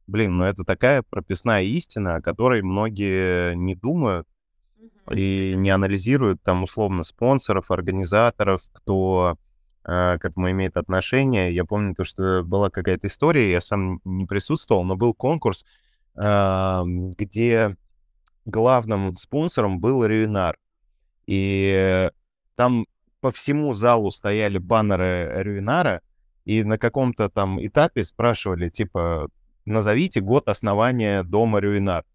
блин, 0.06 0.38
ну 0.38 0.46
это 0.46 0.64
такая 0.64 1.02
прописная 1.02 1.64
истина, 1.64 2.16
о 2.16 2.22
которой 2.22 2.62
многие 2.62 3.56
не 3.56 3.74
думают 3.74 4.28
и 5.12 5.56
не 5.58 5.72
анализируют 5.72 6.44
там 6.44 6.62
условно 6.62 7.04
спонсоров, 7.04 7.72
организаторов, 7.72 8.62
кто 8.72 9.38
э, 9.84 10.20
к 10.20 10.24
этому 10.24 10.52
имеет 10.52 10.78
отношение. 10.78 11.56
Я 11.56 11.66
помню 11.66 11.96
то, 11.96 12.04
что 12.04 12.44
была 12.44 12.70
какая-то 12.70 13.08
история, 13.08 13.52
я 13.52 13.60
сам 13.60 14.02
не 14.04 14.28
присутствовал, 14.28 14.84
но 14.84 14.96
был 14.96 15.16
конкурс, 15.16 15.66
э, 16.16 16.82
где 16.86 17.76
главным 18.46 19.18
спонсором 19.18 19.80
был 19.80 20.06
Рюинар. 20.06 20.60
И 21.26 22.12
там 22.62 22.86
по 23.22 23.32
всему 23.32 23.74
залу 23.74 24.12
стояли 24.12 24.60
баннеры 24.60 25.32
Рюинара, 25.38 26.02
и 26.46 26.64
на 26.64 26.78
каком-то 26.78 27.28
там 27.28 27.60
этапе 27.66 28.04
спрашивали, 28.04 28.68
типа, 28.70 29.30
назовите 29.66 30.22
год 30.22 30.48
основания 30.48 31.24
дома 31.24 31.58
Рюинар. 31.60 32.06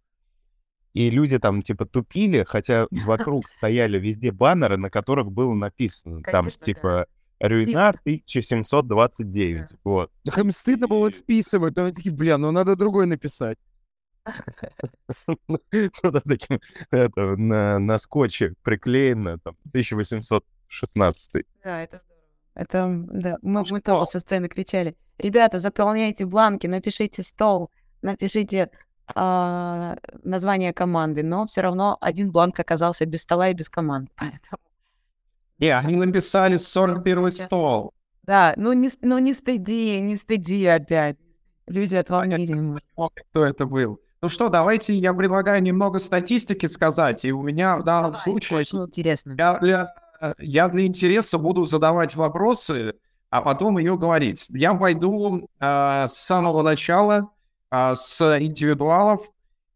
И 0.93 1.11
люди 1.11 1.41
там, 1.41 1.63
типа, 1.63 1.85
тупили, 1.85 2.45
хотя 2.45 2.87
вокруг 2.93 3.45
стояли 3.57 3.99
везде 3.99 4.31
баннеры, 4.31 4.77
на 4.77 4.89
которых 4.89 5.33
было 5.33 5.53
написано, 5.53 6.23
там, 6.23 6.45
Конечно, 6.45 6.61
да. 6.61 6.65
типа, 6.65 7.07
Рюинар 7.41 7.97
1729, 8.05 9.71
вот. 9.83 10.13
Так 10.23 10.39
им 10.39 10.53
стыдно 10.53 10.87
было 10.87 11.11
списывать, 11.11 11.75
но 11.75 11.87
они 11.87 11.93
такие, 11.93 12.15
бля, 12.15 12.39
ну 12.39 12.53
надо 12.53 12.77
другой 12.77 13.07
написать. 13.07 13.59
Ну, 15.49 15.59
да, 16.03 16.21
таким, 16.21 16.61
это, 16.91 17.37
на, 17.37 17.79
на 17.79 17.99
скотче 17.99 18.55
приклеено, 18.63 19.39
там, 19.39 19.57
1816. 19.69 21.45
Да, 21.65 21.83
это 21.83 21.99
здорово. 21.99 22.17
Это, 22.55 23.05
да, 23.09 23.37
мы, 23.43 23.63
мы 23.71 23.81
тоже 23.81 24.07
со 24.07 24.21
сцены 24.21 24.49
кричали. 24.49 24.97
Ребята, 25.19 25.59
заполняйте 25.59 26.25
бланки, 26.25 26.67
напишите 26.67 27.23
стол, 27.23 27.71
напишите 28.03 28.71
а, 29.15 29.97
название 30.25 30.73
команды, 30.73 31.23
но 31.23 31.47
все 31.47 31.61
равно 31.61 31.97
один 32.01 32.33
бланк 32.33 32.59
оказался 32.59 33.07
без 33.07 33.23
стола 33.23 33.49
и 33.51 33.55
без 33.55 33.69
команды. 33.69 34.11
Поэтому, 34.17 34.63
Не, 35.59 35.77
они 35.77 35.97
написали 35.97 36.57
41 36.57 37.31
стол. 37.31 37.93
да, 38.23 38.55
ну 38.57 38.73
не, 38.73 38.91
ну 39.03 39.19
не 39.19 39.35
стыди, 39.35 40.01
не 40.01 40.17
стыди 40.17 40.67
опять. 40.67 41.17
Люди 41.67 41.95
от 41.97 42.09
волнения. 42.11 42.81
Кто 43.31 43.45
это 43.45 43.67
был. 43.67 44.01
Ну 44.27 44.31
что, 44.31 44.49
давайте 44.49 44.93
я 44.93 45.15
предлагаю 45.15 45.63
немного 45.63 46.01
статистики 46.01 46.67
сказать. 46.67 47.25
И 47.25 47.31
у 47.31 47.43
меня 47.43 47.77
в 47.77 47.85
данном 47.85 48.15
случае 48.15 48.59
Очень 48.59 48.83
интересно. 48.83 49.37
я 49.39 49.59
для, 49.61 49.95
я 50.39 50.67
для 50.67 50.85
интереса 50.85 51.39
буду 51.39 51.65
задавать 51.65 52.17
вопросы, 52.17 52.95
а 53.31 53.41
потом 53.41 53.79
ее 53.79 53.97
говорить. 53.97 54.47
Я 54.49 54.75
пойду 54.75 55.49
э, 55.61 56.07
с 56.09 56.15
самого 56.15 56.63
начала, 56.63 57.31
э, 57.71 57.95
с 57.95 58.21
индивидуалов, 58.41 59.23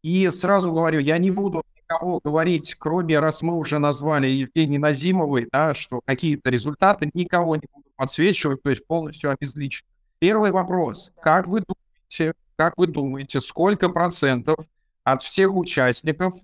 и 0.02 0.28
сразу 0.30 0.72
говорю, 0.72 0.98
я 0.98 1.18
не 1.18 1.30
буду 1.30 1.62
никого 1.76 2.18
говорить, 2.18 2.74
кроме, 2.74 3.20
раз 3.20 3.42
мы 3.42 3.54
уже 3.54 3.78
назвали 3.78 4.26
Евгений 4.26 4.78
Назимовой, 4.78 5.48
да, 5.52 5.74
что 5.74 6.00
какие-то 6.04 6.50
результаты, 6.50 7.08
никого 7.14 7.54
не 7.54 7.68
буду 7.72 7.86
подсвечивать, 7.94 8.60
то 8.64 8.70
есть 8.70 8.84
полностью 8.84 9.30
обезличить. 9.30 9.84
Первый 10.18 10.50
вопрос. 10.50 11.12
Как 11.22 11.46
вы 11.46 11.60
думаете, 11.60 12.34
как 12.60 12.74
вы 12.76 12.88
думаете, 12.88 13.40
сколько 13.40 13.88
процентов 13.88 14.58
от 15.02 15.22
всех 15.22 15.54
участников 15.54 16.34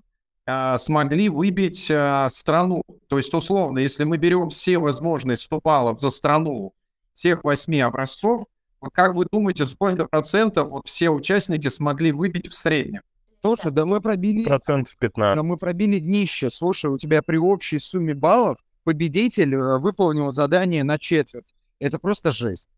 а, 0.47 0.79
смогли 0.79 1.29
выбить 1.29 1.91
а, 1.91 2.31
страну. 2.31 2.85
То 3.09 3.19
есть, 3.19 3.35
условно, 3.35 3.81
если 3.81 4.05
мы 4.05 4.17
берем 4.17 4.49
все 4.49 4.79
возможные 4.79 5.37
100 5.37 5.61
баллов 5.63 6.01
за 6.01 6.09
страну 6.09 6.73
всех 7.13 7.45
восьми 7.45 7.81
образцов, 7.81 8.47
как 8.95 9.15
вы 9.15 9.27
думаете, 9.31 9.67
сколько 9.67 10.07
процентов 10.07 10.71
вот 10.71 10.89
все 10.89 11.11
участники 11.11 11.69
смогли 11.69 12.13
выбить 12.13 12.49
в 12.49 12.55
среднем? 12.55 13.03
Слушай, 13.43 13.71
да 13.71 13.85
мы 13.85 14.01
пробили, 14.01 14.45
Процентов 14.45 14.97
15. 14.97 15.37
да 15.37 15.43
мы 15.43 15.59
пробили 15.59 15.99
днище. 15.99 16.49
Слушай, 16.49 16.87
у 16.87 16.97
тебя 16.97 17.21
при 17.21 17.37
общей 17.37 17.79
сумме 17.79 18.15
баллов 18.15 18.57
победитель 18.85 19.55
э, 19.55 19.77
выполнил 19.77 20.33
задание 20.33 20.83
на 20.83 20.99
четверть. 20.99 21.53
Это 21.79 21.99
просто 21.99 22.31
жесть. 22.31 22.71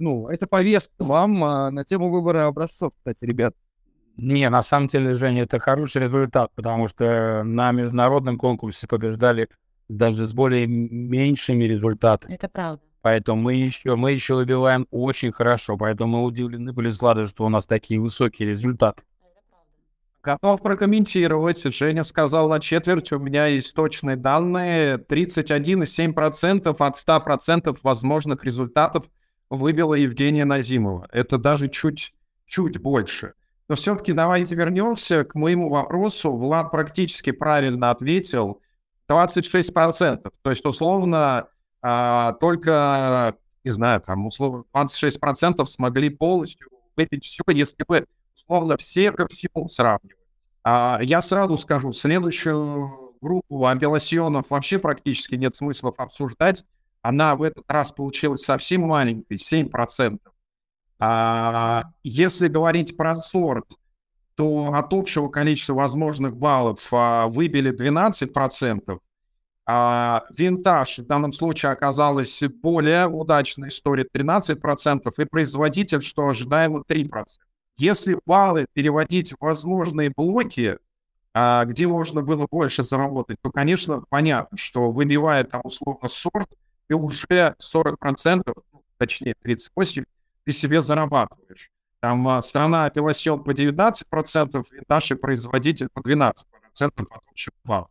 Ну, 0.00 0.28
это 0.28 0.46
повестка 0.46 1.04
вам 1.04 1.44
а, 1.44 1.70
на 1.70 1.84
тему 1.84 2.10
выбора 2.10 2.46
образцов, 2.46 2.94
кстати, 2.96 3.24
ребят. 3.26 3.54
Не, 4.16 4.48
на 4.48 4.62
самом 4.62 4.88
деле, 4.88 5.12
Женя, 5.12 5.42
это 5.42 5.58
хороший 5.58 6.02
результат, 6.02 6.50
потому 6.54 6.88
что 6.88 7.42
на 7.44 7.70
международном 7.72 8.38
конкурсе 8.38 8.86
побеждали 8.88 9.48
даже 9.90 10.26
с 10.26 10.32
более 10.32 10.66
меньшими 10.66 11.64
результатами. 11.64 12.32
Это 12.32 12.48
правда. 12.48 12.82
Поэтому 13.02 13.42
мы 13.42 13.54
еще, 13.54 13.94
мы 13.94 14.12
еще 14.12 14.36
выбиваем 14.36 14.86
очень 14.90 15.32
хорошо. 15.32 15.76
Поэтому 15.76 16.18
мы 16.18 16.24
удивлены 16.24 16.72
были 16.72 16.88
с 16.88 17.02
Ладой, 17.02 17.26
что 17.26 17.44
у 17.44 17.48
нас 17.50 17.66
такие 17.66 18.00
высокие 18.00 18.48
результаты. 18.48 19.02
Готов 20.22 20.62
прокомментировать. 20.62 21.62
Женя 21.62 22.04
сказал 22.04 22.48
на 22.48 22.60
четверть, 22.60 23.10
у 23.12 23.18
меня 23.18 23.46
есть 23.46 23.74
точные 23.74 24.16
данные. 24.16 24.96
31,7% 24.98 26.76
от 26.78 26.96
100% 26.96 27.78
возможных 27.82 28.44
результатов 28.44 29.06
выбила 29.50 29.94
Евгения 29.94 30.44
Назимова. 30.44 31.08
Это 31.12 31.36
даже 31.36 31.68
чуть, 31.68 32.14
чуть 32.46 32.80
больше. 32.80 33.34
Но 33.68 33.74
все-таки 33.74 34.12
давайте 34.12 34.54
вернемся 34.54 35.24
к 35.24 35.34
моему 35.34 35.68
вопросу. 35.68 36.32
Влад 36.32 36.70
практически 36.70 37.30
правильно 37.30 37.90
ответил. 37.90 38.62
26%. 39.08 40.30
То 40.42 40.50
есть, 40.50 40.64
условно, 40.64 41.48
а, 41.82 42.32
только, 42.34 43.36
не 43.64 43.70
знаю, 43.70 44.00
там, 44.00 44.26
условно, 44.26 44.64
26% 44.72 45.68
смогли 45.68 46.10
полностью 46.10 46.68
выпить 46.96 47.24
все, 47.24 47.42
если 47.48 47.84
бы, 47.86 48.06
условно, 48.36 48.76
все 48.76 49.12
ко 49.12 49.26
всему 49.28 49.68
сравнивать. 49.68 50.16
А, 50.62 51.00
я 51.02 51.20
сразу 51.20 51.56
скажу, 51.56 51.92
следующую 51.92 53.16
группу 53.20 53.66
апелласьонов 53.66 54.50
вообще 54.50 54.78
практически 54.78 55.34
нет 55.34 55.54
смысла 55.54 55.92
обсуждать. 55.96 56.64
Она 57.02 57.34
в 57.36 57.42
этот 57.42 57.64
раз 57.68 57.92
получилась 57.92 58.42
совсем 58.42 58.82
маленькой, 58.82 59.36
7%. 59.36 60.18
А, 60.98 61.84
если 62.02 62.48
говорить 62.48 62.96
про 62.96 63.22
сорт, 63.22 63.66
то 64.34 64.72
от 64.74 64.92
общего 64.92 65.28
количества 65.28 65.74
возможных 65.74 66.36
баллов 66.36 66.86
а, 66.92 67.26
выбили 67.26 67.72
12%, 67.72 68.98
а 69.66 70.24
винтаж 70.36 70.98
в 70.98 71.06
данном 71.06 71.32
случае 71.32 71.72
оказалась 71.72 72.42
более 72.62 73.06
удачной 73.06 73.68
историей 73.68 74.08
13%, 74.12 75.12
и 75.16 75.24
производитель, 75.24 76.02
что 76.02 76.28
ожидаемо, 76.28 76.82
3%. 76.86 77.24
Если 77.78 78.18
баллы 78.26 78.66
переводить 78.74 79.32
в 79.32 79.36
возможные 79.40 80.12
блоки, 80.14 80.78
а, 81.32 81.64
где 81.64 81.86
можно 81.86 82.20
было 82.20 82.46
больше 82.50 82.82
заработать, 82.82 83.38
то, 83.40 83.50
конечно, 83.50 84.02
понятно, 84.10 84.58
что 84.58 84.90
выбивая 84.90 85.44
там 85.44 85.62
условно 85.64 86.08
сорт, 86.08 86.50
ты 86.90 86.96
уже 86.96 87.24
40%, 87.28 88.42
ну, 88.72 88.82
точнее 88.98 89.34
38%, 89.44 90.04
ты 90.44 90.52
себе 90.52 90.80
зарабатываешь. 90.80 91.70
Там 92.00 92.26
а, 92.26 92.42
страна 92.42 92.86
апелласьон 92.86 93.44
по 93.44 93.52
19%, 93.52 94.64
и 94.72 94.82
наши 94.88 95.14
производитель 95.14 95.88
по 95.92 96.00
12% 96.00 96.34
от 96.80 97.22
общего 97.30 97.54
балла. 97.64 97.88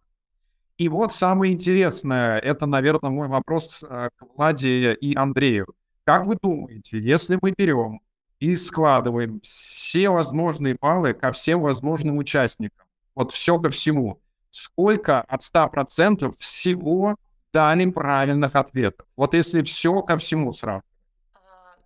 И 0.78 0.90
вот 0.90 1.14
самое 1.14 1.54
интересное, 1.54 2.40
это, 2.40 2.66
наверное, 2.66 3.10
мой 3.10 3.30
вопрос 3.30 3.86
а, 3.88 4.10
к 4.10 4.36
Владе 4.36 4.94
и 4.96 5.16
Андрею. 5.16 5.68
Как 6.04 6.26
вы 6.26 6.36
думаете, 6.42 7.00
если 7.00 7.40
мы 7.42 7.54
берем 7.58 8.02
и 8.42 8.54
складываем 8.56 9.40
все 9.42 10.10
возможные 10.10 10.76
баллы 10.76 11.14
ко 11.14 11.32
всем 11.32 11.62
возможным 11.62 12.18
участникам, 12.18 12.86
вот 13.16 13.32
все 13.32 13.60
ко 13.60 13.70
всему, 13.70 14.20
сколько 14.50 15.22
от 15.22 15.40
100% 15.40 16.34
всего 16.38 17.16
дали 17.54 17.90
правильных 17.90 18.56
ответов? 18.56 19.06
Вот 19.16 19.34
если 19.34 19.64
все 19.64 20.02
ко 20.02 20.18
всему 20.18 20.54
сразу. 20.54 20.84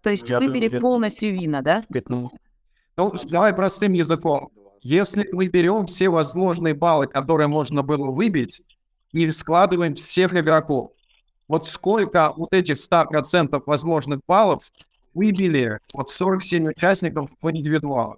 То 0.01 0.09
есть 0.09 0.29
Я 0.29 0.39
выбери 0.39 0.67
думаю, 0.67 0.81
полностью 0.81 1.33
вина, 1.33 1.61
да? 1.61 1.83
Ну, 2.09 2.31
Ну, 2.97 3.13
давай 3.29 3.53
простым 3.53 3.93
языком. 3.93 4.51
Если 4.81 5.27
мы 5.31 5.47
берем 5.47 5.85
все 5.85 6.09
возможные 6.09 6.73
баллы, 6.73 7.07
которые 7.07 7.47
можно 7.47 7.83
было 7.83 8.11
выбить, 8.11 8.61
и 9.13 9.31
складываем 9.31 9.95
всех 9.95 10.35
игроков, 10.35 10.91
вот 11.47 11.65
сколько 11.65 12.33
вот 12.35 12.53
этих 12.53 12.75
100% 12.75 13.61
возможных 13.65 14.19
баллов 14.27 14.63
выбили 15.13 15.79
вот 15.93 16.09
47 16.09 16.69
участников 16.69 17.29
в 17.41 17.51
индивидуалах? 17.51 18.17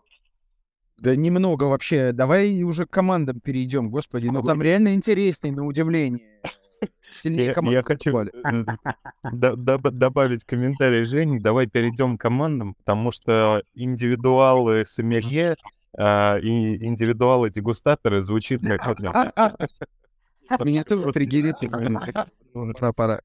Да 0.98 1.16
немного 1.16 1.66
вообще. 1.66 2.14
Давай 2.14 2.64
уже 2.64 2.86
к 2.86 2.90
командам 2.90 3.42
перейдем, 3.42 3.84
господи. 3.84 4.28
Ну 4.28 4.42
там 4.42 4.62
реально 4.62 4.96
интересней, 4.96 5.52
на 5.52 5.66
удивление. 5.66 6.42
Сильнее 7.10 7.48
Я, 7.48 7.54
команд 7.54 7.74
я 7.74 7.84
хочу 7.84 8.18
э, 8.18 8.30
до- 9.32 9.54
доб- 9.54 9.92
добавить 9.92 10.44
комментарий 10.44 11.06
Жени. 11.06 11.40
Давай 11.40 11.68
перейдем 11.68 12.18
к 12.18 12.22
командам, 12.22 12.76
потому 12.76 13.12
что 13.12 13.64
индивидуалы 13.74 14.86
сомелье 14.86 15.56
а, 15.98 16.38
и 16.38 16.86
индивидуалы 16.86 17.50
дегустаторы 17.50 18.22
звучит 18.22 18.62
как. 18.62 19.00
Меня 20.60 20.84
тоже 20.84 21.12
триггерит. 21.12 21.56
Пора. 22.96 23.22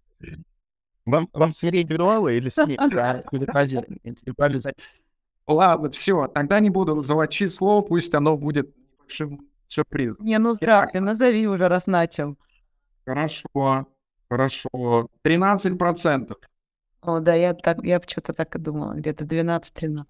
Вам, 1.07 1.29
вам 1.33 1.53
сомелье 1.53 1.83
индивидуалы 1.83 2.37
или 2.37 2.49
сомелье? 2.49 2.79
Ладно, 5.47 5.91
все, 5.91 6.29
тогда 6.29 6.61
не 6.61 6.71
буду 6.71 6.95
называть 6.95 7.33
число, 7.33 7.83
пусть 7.83 8.15
оно 8.15 8.37
будет 8.37 8.73
сюрпризом. 9.67 10.25
Не, 10.25 10.39
ну 10.39 10.53
здравствуй, 10.53 11.01
назови 11.01 11.49
уже, 11.49 11.69
раз 11.69 11.89
начал. 11.89 12.37
Хорошо, 13.11 13.89
хорошо. 14.29 15.09
13%. 15.25 16.33
О, 17.01 17.19
да, 17.19 17.35
я 17.35 17.55
так, 17.55 17.83
я 17.83 18.01
что-то 18.07 18.33
так 18.33 18.55
и 18.55 18.59
думала, 18.61 18.93
где-то 18.93 19.25
12-13. 19.25 20.05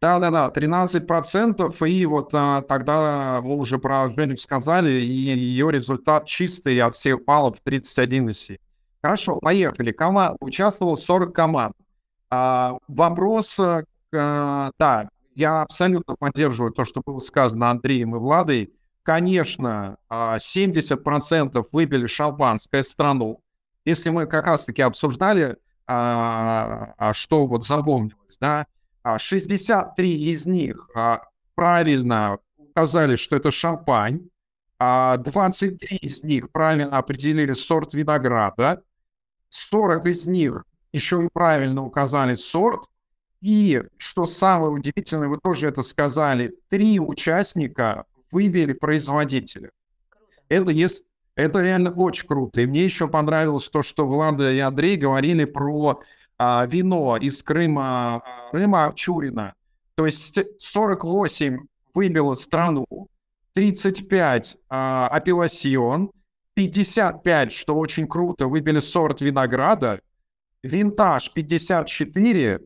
Да-да-да, 0.00 0.48
13%, 0.48 1.86
и 1.86 2.06
вот 2.06 2.30
а, 2.32 2.62
тогда 2.62 3.42
вы 3.42 3.56
уже 3.56 3.78
про 3.78 4.08
Женю 4.08 4.36
сказали, 4.36 5.02
и 5.02 5.06
ее 5.06 5.70
результат 5.70 6.24
чистый 6.24 6.80
от 6.80 6.94
всех 6.94 7.26
баллов 7.26 7.58
31,7. 7.62 8.58
Хорошо, 9.02 9.36
поехали. 9.40 9.92
Команд, 9.92 10.38
участвовал 10.40 10.96
40 10.96 11.34
команд. 11.34 11.76
А, 12.30 12.78
вопрос, 12.88 13.60
а, 13.60 14.70
да, 14.78 15.10
я 15.34 15.60
абсолютно 15.60 16.16
поддерживаю 16.16 16.72
то, 16.72 16.84
что 16.84 17.02
было 17.04 17.18
сказано 17.18 17.70
Андреем 17.70 18.16
и 18.16 18.18
Владой. 18.18 18.72
Конечно, 19.04 19.98
70% 20.10 21.58
а, 21.58 21.62
выбили 21.72 22.06
шампанское 22.06 22.82
страну. 22.82 23.42
Если 23.84 24.08
мы 24.08 24.26
как 24.26 24.46
раз-таки 24.46 24.80
обсуждали, 24.80 25.58
а, 25.86 26.94
а, 26.96 27.12
что 27.12 27.46
вот 27.46 27.66
запомнилось, 27.66 28.38
да, 28.40 28.66
63 29.18 30.30
из 30.30 30.46
них 30.46 30.88
правильно 31.54 32.38
указали, 32.56 33.16
что 33.16 33.36
это 33.36 33.50
шампань, 33.50 34.30
23 34.78 35.98
из 35.98 36.24
них 36.24 36.50
правильно 36.50 36.96
определили 36.96 37.52
сорт 37.52 37.92
винограда, 37.92 38.82
40 39.50 40.06
из 40.06 40.26
них 40.26 40.64
еще 40.92 41.22
и 41.22 41.28
правильно 41.30 41.84
указали 41.84 42.34
сорт, 42.34 42.88
и, 43.42 43.82
что 43.98 44.24
самое 44.24 44.72
удивительное, 44.72 45.28
вы 45.28 45.38
тоже 45.38 45.68
это 45.68 45.82
сказали, 45.82 46.54
три 46.70 46.98
участника 46.98 48.06
выбили 48.34 48.72
производителя. 48.72 49.70
Это, 50.48 50.72
есть, 50.72 51.06
это 51.36 51.60
реально 51.60 51.92
очень 51.92 52.26
круто. 52.26 52.60
И 52.60 52.66
мне 52.66 52.84
еще 52.84 53.08
понравилось 53.08 53.70
то, 53.70 53.82
что 53.82 54.06
Влада 54.06 54.52
и 54.52 54.58
Андрей 54.58 54.96
говорили 54.96 55.44
про 55.44 56.02
а, 56.36 56.66
вино 56.66 57.16
из 57.16 57.42
Крыма, 57.42 58.22
Крыма 58.50 58.92
Чурина. 58.96 59.54
То 59.94 60.04
есть 60.06 60.38
48 60.58 61.58
выбило 61.94 62.34
страну, 62.34 62.86
35 63.54 64.56
а, 64.68 65.08
апелласьон, 65.08 66.10
55, 66.54 67.52
что 67.52 67.76
очень 67.76 68.08
круто, 68.08 68.48
выбили 68.48 68.80
сорт 68.80 69.20
винограда, 69.20 70.00
винтаж 70.64 71.32
54, 71.32 72.60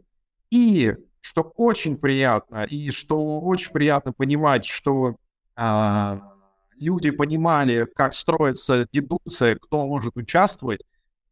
и 0.50 0.94
что 1.20 1.42
очень 1.56 1.98
приятно, 1.98 2.64
и 2.64 2.90
что 2.90 3.40
очень 3.40 3.72
приятно 3.72 4.14
понимать, 4.14 4.64
что 4.64 5.16
люди 6.76 7.10
понимали, 7.10 7.86
как 7.94 8.14
строится 8.14 8.86
дедукция, 8.92 9.56
кто 9.56 9.86
может 9.86 10.16
участвовать, 10.16 10.82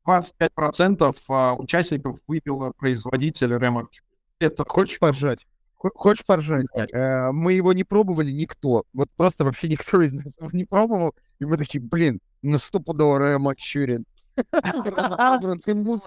25% 0.07 1.17
а, 1.29 1.55
участников 1.55 2.19
выбило 2.27 2.73
производитель 2.77 3.57
Ремарк. 3.57 3.91
Это 4.39 4.65
хочешь 4.67 4.99
поржать? 4.99 5.47
Хочешь 5.75 6.25
поржать? 6.25 6.67
Э, 6.93 7.31
мы 7.33 7.53
его 7.53 7.73
не 7.73 7.85
пробовали 7.85 8.31
никто. 8.33 8.85
Вот 8.93 9.09
просто 9.17 9.45
вообще 9.45 9.69
никто 9.69 10.01
из 10.03 10.12
нас 10.12 10.37
его 10.39 10.51
не 10.53 10.65
пробовал. 10.65 11.15
И 11.39 11.45
мы 11.45 11.57
такие, 11.57 11.83
блин, 11.83 12.21
ну 12.43 12.59
стопудово 12.59 13.33
Ремарк 13.33 13.59
Чурин. 13.59 14.05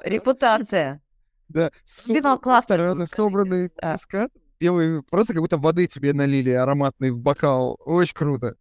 Репутация. 0.04 1.02
Да. 1.48 1.72
Собранный 3.08 3.70
песка. 3.70 4.30
Белый, 4.60 5.02
просто 5.04 5.34
как 5.34 5.42
будто 5.42 5.58
воды 5.58 5.88
тебе 5.88 6.14
налили 6.14 6.52
ароматный 6.52 7.12
в 7.12 7.20
бокал. 7.20 7.78
Очень 7.86 8.14
круто. 8.14 8.56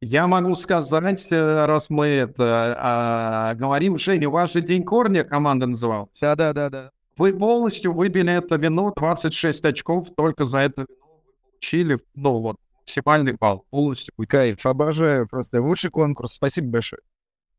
Я 0.00 0.26
могу 0.26 0.54
сказать, 0.54 1.26
э, 1.30 1.64
раз 1.66 1.88
мы 1.88 2.06
это 2.06 2.76
а, 2.78 3.54
говорим, 3.54 3.98
Женя, 3.98 4.28
ваш 4.28 4.52
же 4.52 4.60
День 4.60 4.84
корня 4.84 5.24
команда 5.24 5.66
называлась. 5.66 6.10
Да, 6.20 6.34
да, 6.34 6.52
да, 6.52 6.68
да. 6.68 6.90
Вы 7.16 7.32
полностью 7.32 7.92
выбили 7.92 8.32
это 8.32 8.56
вино, 8.56 8.92
26 8.94 9.64
очков, 9.64 10.08
только 10.14 10.44
за 10.44 10.58
это 10.58 10.82
вино 10.82 11.06
вы 11.06 11.50
получили, 11.50 11.98
ну 12.14 12.40
вот, 12.40 12.56
максимальный 12.80 13.32
балл, 13.32 13.64
полностью. 13.70 14.12
Кайф, 14.28 14.66
обожаю 14.66 15.26
просто. 15.26 15.62
Лучший 15.62 15.90
конкурс, 15.90 16.34
спасибо 16.34 16.68
большое. 16.68 17.00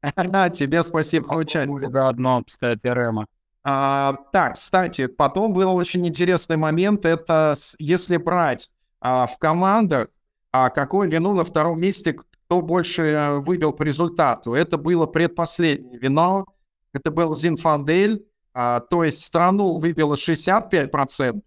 Тебе 0.53 0.83
спасибо 0.83 1.25
за 1.25 1.37
участие. 1.37 1.89
Одно, 2.07 2.43
кстати, 2.45 2.85
Рема. 2.85 3.25
А, 3.69 4.13
так, 4.31 4.53
кстати, 4.53 5.07
потом 5.07 5.51
был 5.51 5.75
очень 5.75 6.07
интересный 6.07 6.55
момент. 6.55 7.03
Это 7.03 7.53
если 7.79 8.15
брать 8.15 8.71
а, 9.01 9.27
в 9.27 9.37
командах, 9.37 10.07
а 10.53 10.69
какое 10.69 11.09
вино 11.09 11.33
на 11.33 11.43
втором 11.43 11.81
месте, 11.81 12.13
кто 12.13 12.61
больше 12.61 13.13
а, 13.13 13.39
выбил 13.39 13.73
по 13.73 13.83
результату. 13.83 14.53
Это 14.53 14.77
было 14.77 15.05
предпоследнее 15.05 15.99
вино. 15.99 16.45
Это 16.93 17.11
был 17.11 17.35
Зинфандель. 17.35 18.25
А, 18.53 18.79
то 18.79 19.03
есть 19.03 19.25
страну 19.25 19.79
выбило 19.79 20.13
65%, 20.13 21.41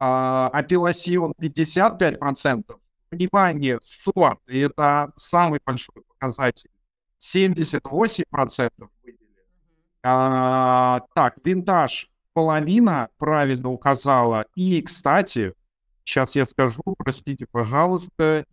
а 0.00 0.48
апелласьон 0.48 1.34
55%. 1.40 2.64
Внимание, 3.12 3.78
сорт, 3.80 4.40
и 4.48 4.58
это 4.58 5.12
самый 5.14 5.60
большой 5.64 6.02
показатель. 6.18 6.70
78% 7.20 8.70
выбили. 9.04 9.23
А, 10.06 11.00
так, 11.14 11.36
винтаж 11.44 12.10
половина 12.34 13.08
правильно 13.16 13.70
указала. 13.70 14.44
И, 14.54 14.82
кстати, 14.82 15.54
сейчас 16.04 16.36
я 16.36 16.44
скажу, 16.44 16.82
простите, 16.98 17.46
пожалуйста, 17.50 18.44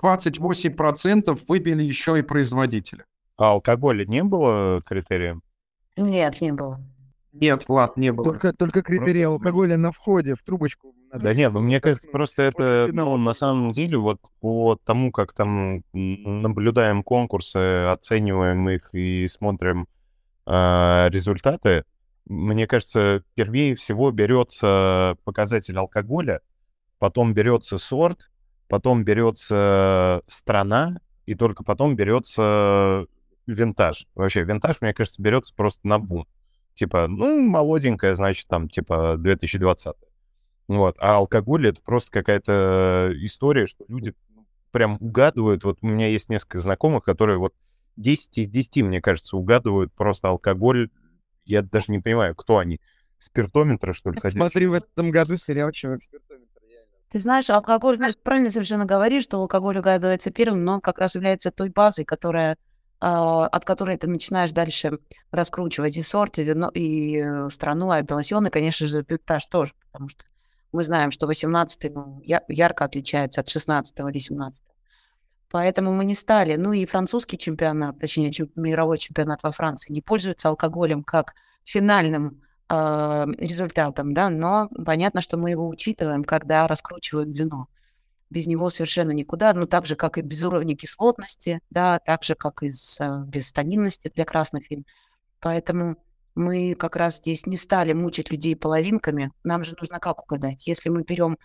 28% 0.00 1.38
выбили 1.48 1.82
еще 1.82 2.20
и 2.20 2.22
производителя. 2.22 3.04
А 3.36 3.50
алкоголя 3.50 4.04
не 4.04 4.22
было 4.22 4.80
критерием? 4.86 5.42
Нет, 5.96 6.40
не 6.40 6.52
было. 6.52 6.80
Нет, 7.32 7.68
Влад, 7.68 7.96
не 7.96 8.12
было. 8.12 8.30
Только, 8.30 8.52
только 8.52 8.82
критерий 8.82 9.22
алкоголя 9.22 9.76
на 9.76 9.90
входе 9.92 10.34
в 10.34 10.42
трубочку. 10.42 10.94
Да 11.12 11.34
нет, 11.34 11.52
ну 11.52 11.60
мне 11.60 11.80
кажется, 11.80 12.08
просто 12.10 12.42
это, 12.42 12.90
ну, 12.92 13.16
на 13.16 13.32
самом 13.32 13.70
деле, 13.70 13.96
вот 13.96 14.20
по 14.40 14.76
тому, 14.84 15.10
как 15.10 15.32
там 15.32 15.82
наблюдаем 15.92 17.02
конкурсы, 17.02 17.86
оцениваем 17.86 18.68
их 18.68 18.90
и 18.92 19.26
смотрим 19.26 19.82
э, 19.82 19.97
результаты, 20.48 21.84
мне 22.24 22.66
кажется, 22.66 23.22
первее 23.34 23.74
всего 23.74 24.10
берется 24.10 25.16
показатель 25.24 25.76
алкоголя, 25.78 26.40
потом 26.98 27.34
берется 27.34 27.78
сорт, 27.78 28.30
потом 28.68 29.04
берется 29.04 30.22
страна, 30.26 31.00
и 31.26 31.34
только 31.34 31.64
потом 31.64 31.96
берется 31.96 33.06
винтаж. 33.46 34.06
Вообще, 34.14 34.42
винтаж, 34.44 34.80
мне 34.80 34.94
кажется, 34.94 35.20
берется 35.20 35.54
просто 35.54 35.86
на 35.86 35.98
бум. 35.98 36.26
Типа, 36.74 37.06
ну, 37.08 37.40
молоденькая, 37.40 38.14
значит, 38.14 38.46
там, 38.46 38.68
типа, 38.68 39.16
2020. 39.18 39.94
Вот. 40.68 40.96
А 41.00 41.16
алкоголь— 41.16 41.66
это 41.68 41.82
просто 41.82 42.10
какая-то 42.10 43.10
история, 43.16 43.66
что 43.66 43.84
люди 43.88 44.14
прям 44.70 44.96
угадывают. 45.00 45.64
Вот 45.64 45.78
у 45.82 45.86
меня 45.86 46.08
есть 46.08 46.28
несколько 46.28 46.58
знакомых, 46.58 47.04
которые 47.04 47.38
вот 47.38 47.54
10 47.98 48.38
из 48.38 48.48
10, 48.48 48.82
мне 48.82 49.00
кажется, 49.00 49.36
угадывают 49.36 49.92
просто 49.92 50.28
алкоголь. 50.28 50.90
Я 51.44 51.62
даже 51.62 51.86
не 51.88 51.98
понимаю, 51.98 52.34
кто 52.34 52.58
они. 52.58 52.80
Спиртометры, 53.18 53.92
что 53.92 54.10
ли, 54.10 54.20
ходят? 54.20 54.34
Смотри, 54.34 54.66
в 54.66 54.74
этом 54.74 55.10
году 55.10 55.36
сериал 55.36 55.72
«Человек 55.72 56.02
спиртометр». 56.02 56.48
Ты 57.10 57.20
знаешь, 57.20 57.48
алкоголь, 57.48 57.96
знаешь, 57.96 58.18
правильно 58.22 58.50
совершенно 58.50 58.84
говоришь, 58.84 59.24
что 59.24 59.40
алкоголь 59.40 59.78
угадывается 59.78 60.30
первым, 60.30 60.64
но 60.64 60.74
он 60.74 60.80
как 60.80 60.98
раз 60.98 61.14
является 61.14 61.50
той 61.50 61.70
базой, 61.70 62.04
которая, 62.04 62.52
э, 62.52 62.56
от 63.00 63.64
которой 63.64 63.96
ты 63.96 64.06
начинаешь 64.06 64.52
дальше 64.52 64.98
раскручивать 65.30 65.96
и 65.96 66.02
сорт, 66.02 66.38
и, 66.38 66.44
вино, 66.44 66.70
и 66.74 67.16
э, 67.16 67.48
страну, 67.48 67.94
и 67.94 68.00
апелласьон, 68.00 68.46
и, 68.46 68.50
конечно 68.50 68.86
же, 68.86 69.04
пиктаж 69.04 69.46
тоже, 69.46 69.72
потому 69.86 70.10
что 70.10 70.24
мы 70.70 70.82
знаем, 70.82 71.10
что 71.10 71.26
18-й 71.26 71.88
ну, 71.88 72.20
ярко 72.22 72.84
отличается 72.84 73.40
от 73.40 73.48
16 73.48 73.98
или 74.00 74.18
17 74.18 74.62
-го. 74.62 74.77
Поэтому 75.50 75.92
мы 75.92 76.04
не 76.04 76.14
стали. 76.14 76.56
Ну 76.56 76.72
и 76.72 76.84
французский 76.84 77.38
чемпионат, 77.38 77.98
точнее, 77.98 78.32
мировой 78.54 78.98
чемпионат 78.98 79.42
во 79.42 79.50
Франции, 79.50 79.92
не 79.92 80.02
пользуется 80.02 80.48
алкоголем 80.48 81.02
как 81.02 81.34
финальным 81.64 82.42
э, 82.68 83.26
результатом, 83.38 84.12
да, 84.12 84.28
но 84.28 84.68
понятно, 84.84 85.20
что 85.20 85.36
мы 85.36 85.50
его 85.50 85.68
учитываем, 85.68 86.24
когда 86.24 86.66
раскручиваем 86.66 87.30
вино. 87.30 87.68
Без 88.30 88.46
него 88.46 88.68
совершенно 88.68 89.12
никуда, 89.12 89.54
ну 89.54 89.66
так 89.66 89.86
же, 89.86 89.96
как 89.96 90.18
и 90.18 90.22
без 90.22 90.44
уровня 90.44 90.76
кислотности, 90.76 91.60
да, 91.70 91.98
так 91.98 92.24
же, 92.24 92.34
как 92.34 92.62
и 92.62 92.68
с, 92.68 93.00
э, 93.00 93.24
без 93.26 93.52
тонинности 93.52 94.10
для 94.14 94.24
красных 94.26 94.70
вин. 94.70 94.84
Поэтому 95.40 95.96
мы 96.34 96.74
как 96.74 96.96
раз 96.96 97.16
здесь 97.16 97.46
не 97.46 97.56
стали 97.56 97.92
мучить 97.94 98.30
людей 98.30 98.54
половинками. 98.54 99.32
Нам 99.44 99.64
же 99.64 99.74
нужно 99.78 99.98
как 99.98 100.22
угадать? 100.22 100.66
Если 100.66 100.88
мы 100.88 101.02
берем 101.02 101.32
а, 101.32 101.36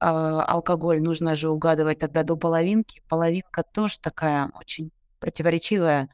алкоголь 0.00 1.02
нужно 1.02 1.34
же 1.34 1.50
угадывать 1.50 1.98
тогда 1.98 2.22
до 2.22 2.36
половинки. 2.36 3.02
Половинка 3.08 3.62
тоже 3.62 3.98
такая 4.00 4.50
очень 4.54 4.90
противоречивая, 5.20 6.08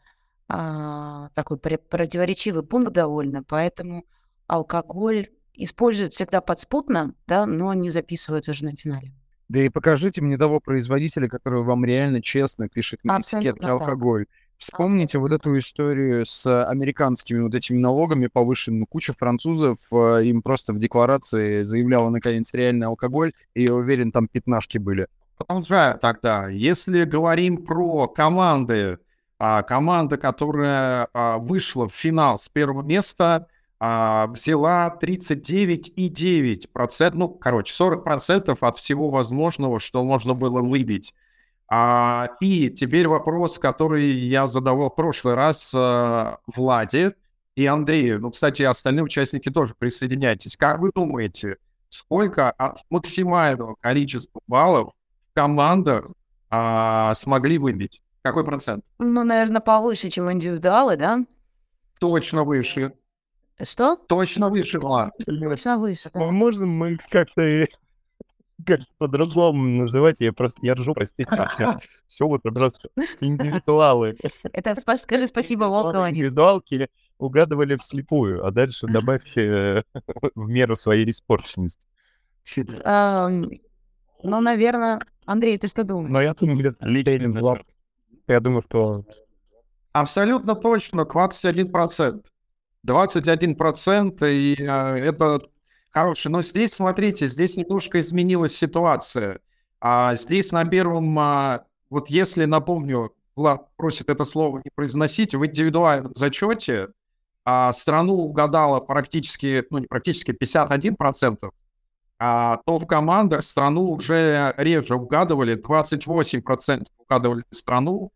а, 0.49 1.29
такой 1.35 1.59
противоречивый 1.59 2.63
пункт 2.63 2.93
довольно, 2.93 3.43
поэтому 3.43 4.05
алкоголь 4.47 5.29
используют 5.55 6.15
всегда 6.15 6.41
подспутно, 6.41 7.15
да, 7.27 7.47
но 7.47 7.73
не 7.75 7.91
записывают 7.91 8.49
уже 8.49 8.65
на 8.65 8.75
финале. 8.75 9.13
Да 9.49 9.61
и 9.61 9.69
покажите 9.69 10.23
мне 10.23 10.39
того 10.39 10.61
производителя, 10.61 11.29
который 11.29 11.63
вам 11.63 11.85
реально 11.85 12.23
честно 12.23 12.69
пишет 12.69 13.05
на 13.05 13.21
этикетке 13.21 13.69
алкоголь. 13.69 14.27
Вспомните 14.65 15.19
вот 15.19 15.31
эту 15.31 15.59
историю 15.59 16.25
с 16.25 16.65
американскими 16.65 17.43
вот 17.43 17.55
этими 17.55 17.77
налогами 17.77 18.29
повышенными. 18.29 18.87
Куча 18.89 19.13
французов, 19.13 19.77
э, 19.93 20.23
им 20.25 20.41
просто 20.41 20.73
в 20.73 20.79
декларации 20.79 21.65
заявляла 21.65 22.09
наконец 22.09 22.55
реальный 22.55 22.87
алкоголь, 22.87 23.33
и 23.53 23.65
я 23.65 23.75
уверен, 23.75 24.11
там 24.11 24.27
пятнашки 24.27 24.79
были. 24.79 25.09
Продолжаю 25.37 25.99
тогда. 25.99 26.49
Если 26.49 27.05
говорим 27.05 27.63
про 27.63 28.09
команды, 28.09 28.97
а, 29.39 29.63
команда, 29.63 30.17
которая 30.17 31.09
а, 31.13 31.37
вышла 31.37 31.87
в 31.87 31.93
финал 31.93 32.39
с 32.39 32.49
первого 32.49 32.81
места, 32.81 33.49
а, 33.79 34.29
взяла 34.29 34.97
39,9%, 34.99 37.19
ну, 37.19 37.29
короче, 37.29 37.75
40% 37.75 38.63
от 38.63 38.79
всего 38.79 39.11
возможного, 39.11 39.79
что 39.79 40.03
можно 40.05 40.33
было 40.33 40.63
выбить. 40.63 41.13
А, 41.69 42.29
и 42.41 42.71
теперь 42.71 43.09
вопрос, 43.09 43.59
который 43.59 44.11
я 44.11 44.47
задавал 44.47 44.91
в 44.91 44.95
прошлый 44.95 45.35
раз 45.35 45.73
а, 45.75 46.39
Владе 46.47 47.15
и 47.57 47.67
Андрею. 47.67 48.21
Ну, 48.21 48.31
кстати, 48.31 48.63
остальные 48.63 49.05
участники 49.05 49.51
тоже 49.51 49.75
присоединяйтесь. 49.79 50.57
Как 50.57 50.81
вы 50.81 50.91
думаете, 50.95 51.57
сколько 51.89 52.51
от 52.51 52.79
максимального 52.91 53.77
количества 53.81 54.41
баллов 54.47 54.93
команда 55.33 56.05
а, 56.51 57.15
смогли 57.15 57.59
выбить? 57.59 58.03
Какой 58.23 58.45
процент? 58.45 58.85
Ну, 58.99 59.25
наверное, 59.25 59.61
повыше, 59.61 60.11
чем 60.11 60.31
индивидуалы, 60.33 60.97
да? 60.97 61.25
Точно 61.99 62.45
выше. 62.45 62.95
Что? 63.63 63.97
Точно 63.97 64.49
выше, 64.49 64.81
Влад. 64.81 65.13
Точно 65.27 65.79
выше, 65.79 66.11
да. 66.13 66.21
Можно 66.21 66.67
мы 66.67 66.99
как-то 67.11 67.67
как-то 68.65 68.87
по-другому 68.99 69.83
называть? 69.83 70.21
Я 70.21 70.33
просто, 70.33 70.61
я 70.63 70.75
ржу, 70.75 70.95
простите. 70.95 71.31
Все 72.07 72.27
вот 72.27 72.43
просто 72.43 72.89
индивидуалы. 73.21 74.17
Это 74.53 74.75
скажи 74.97 75.27
спасибо 75.27 75.65
Волкову. 75.65 76.09
Индивидуалки 76.09 76.89
угадывали 77.19 77.77
вслепую, 77.77 78.45
а 78.47 78.51
дальше 78.51 78.87
добавьте 78.87 79.43
э, 79.43 79.83
в 80.35 80.49
меру 80.49 80.77
своей 80.77 81.09
испорченности. 81.11 81.87
Ну, 82.57 84.41
наверное, 84.41 85.01
Андрей, 85.27 85.59
ты 85.59 85.69
что 85.69 85.85
думаешь? 85.85 86.11
Но 86.11 86.23
я 86.23 86.35
думаю, 86.35 86.59
где-то. 86.59 86.87
Я 88.27 88.41
думаю, 88.41 88.63
что 88.63 89.05
Абсолютно 89.95 90.57
точно, 90.57 91.03
21%. 91.03 92.25
21% 92.85 94.31
и 94.31 94.57
э, 94.59 94.65
это 94.65 95.41
хороший. 95.95 96.29
Но 96.31 96.43
здесь, 96.43 96.75
смотрите, 96.75 97.27
здесь 97.27 97.57
немножко 97.57 97.99
изменилась 98.01 98.57
ситуация. 98.57 99.41
А 99.81 100.15
здесь 100.15 100.53
на 100.53 100.65
первом, 100.65 101.19
а, 101.19 101.65
вот 101.91 102.11
если, 102.11 102.45
напомню, 102.45 103.15
Влад 103.37 103.69
просит 103.77 104.09
это 104.09 104.25
слово 104.25 104.59
не 104.59 104.71
произносить, 104.75 105.35
в 105.35 105.45
индивидуальном 105.45 106.13
зачете 106.15 106.89
а, 107.45 107.73
страну 107.73 108.15
угадала 108.15 108.81
практически, 108.81 109.65
ну 109.71 109.79
не 109.79 109.87
практически, 109.87 110.31
51%, 110.31 111.51
а, 112.19 112.59
то 112.65 112.79
в 112.79 112.87
командах 112.87 113.43
страну 113.43 113.91
уже 113.91 114.55
реже 114.57 114.95
угадывали, 114.95 115.57
28% 115.61 116.87
угадывали 116.99 117.43
страну, 117.51 118.13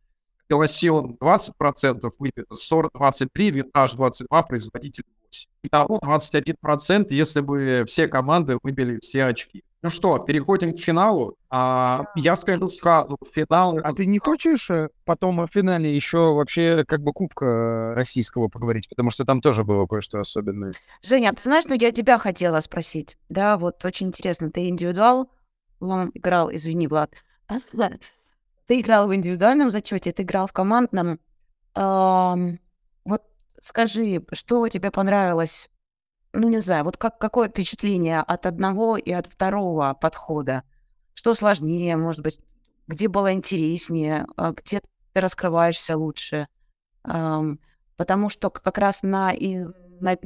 Пелосион 0.49 1.19
20%, 1.21 2.11
выпито 2.19 2.55
40-23, 2.55 3.51
винтаж 3.51 3.93
22, 3.93 4.43
производитель 4.45 5.05
8. 5.05 5.18
Итого 5.63 5.99
21%, 5.99 7.07
если 7.11 7.41
бы 7.41 7.85
все 7.87 8.09
команды 8.09 8.59
выбили 8.63 8.99
все 9.01 9.25
очки. 9.25 9.65
Ну 9.81 9.91
что, 9.91 10.19
переходим 10.19 10.75
к 10.75 10.79
финалу. 10.79 11.37
А, 11.51 12.03
я 12.17 12.35
скажу 12.35 12.69
сразу, 12.69 13.17
финал... 13.33 13.79
А 13.85 13.93
ты 13.93 14.07
не 14.07 14.19
хочешь 14.19 14.69
э, 14.71 14.89
потом 15.05 15.41
о 15.41 15.47
финале 15.47 15.95
еще 15.95 16.35
вообще 16.35 16.85
как 16.85 17.01
бы 17.01 17.13
Кубка 17.13 17.93
российского 17.95 18.49
поговорить? 18.49 18.89
Потому 18.89 19.11
что 19.13 19.25
там 19.25 19.41
тоже 19.41 19.63
было 19.63 19.87
кое-что 19.87 20.19
особенное. 20.19 20.73
Женя, 21.03 21.31
а 21.31 21.33
ты 21.33 21.43
знаешь, 21.43 21.65
ну 21.67 21.77
я 21.79 21.93
тебя 21.93 22.19
хотела 22.19 22.59
спросить. 22.59 23.17
Да, 23.29 23.57
вот 23.57 23.85
очень 23.85 24.09
интересно. 24.09 24.51
Ты 24.51 24.69
индивидуал 24.69 25.31
Влад, 25.79 26.11
играл, 26.15 26.53
извини, 26.53 26.89
Влад. 26.89 27.13
Ты 28.67 28.81
играл 28.81 29.09
в 29.09 29.15
индивидуальном 29.15 29.71
зачете, 29.71 30.13
ты 30.13 30.25
играл 30.25 30.47
в 30.47 30.53
командном. 30.53 31.21
Скажи, 33.61 34.25
что 34.33 34.69
тебе 34.69 34.91
понравилось? 34.91 35.71
Ну, 36.33 36.49
не 36.49 36.61
знаю, 36.61 36.85
вот 36.85 36.97
как, 36.97 37.19
какое 37.19 37.49
впечатление 37.49 38.21
от 38.21 38.47
одного 38.47 38.97
и 38.97 39.13
от 39.13 39.27
второго 39.27 39.95
подхода? 40.01 40.63
Что 41.15 41.35
сложнее, 41.35 41.97
может 41.97 42.23
быть, 42.23 42.39
где 42.87 43.09
было 43.09 43.33
интереснее, 43.33 44.27
а 44.37 44.53
где 44.53 44.81
ты 44.81 45.21
раскрываешься 45.21 45.97
лучше? 45.97 46.49
Потому 47.03 48.29
что 48.29 48.51
как 48.51 48.79
раз 48.79 49.03
на, 49.03 49.33
и, 49.33 49.65
на 50.01 50.17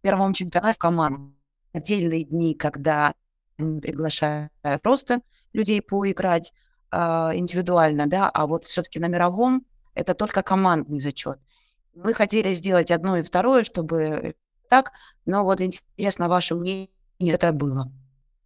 первом 0.00 0.32
чемпионате 0.34 0.76
в 0.76 0.78
команду 0.78 1.34
отдельные 1.72 2.24
дни, 2.24 2.54
когда 2.54 3.14
м, 3.58 3.80
приглашаю 3.80 4.50
просто 4.82 5.20
людей 5.52 5.82
поиграть 5.82 6.52
а, 6.90 7.32
индивидуально, 7.34 8.06
да, 8.06 8.30
а 8.30 8.46
вот 8.46 8.64
все-таки 8.64 8.98
на 8.98 9.08
мировом 9.08 9.64
это 9.94 10.14
только 10.14 10.42
командный 10.42 11.00
зачет. 11.00 11.38
Мы 11.94 12.14
хотели 12.14 12.52
сделать 12.52 12.90
одно 12.90 13.18
и 13.18 13.22
второе, 13.22 13.64
чтобы 13.64 14.34
так, 14.68 14.92
но 15.26 15.44
вот 15.44 15.60
интересно 15.60 16.28
ваше 16.28 16.54
мнение, 16.54 16.88
это 17.20 17.52
было. 17.52 17.92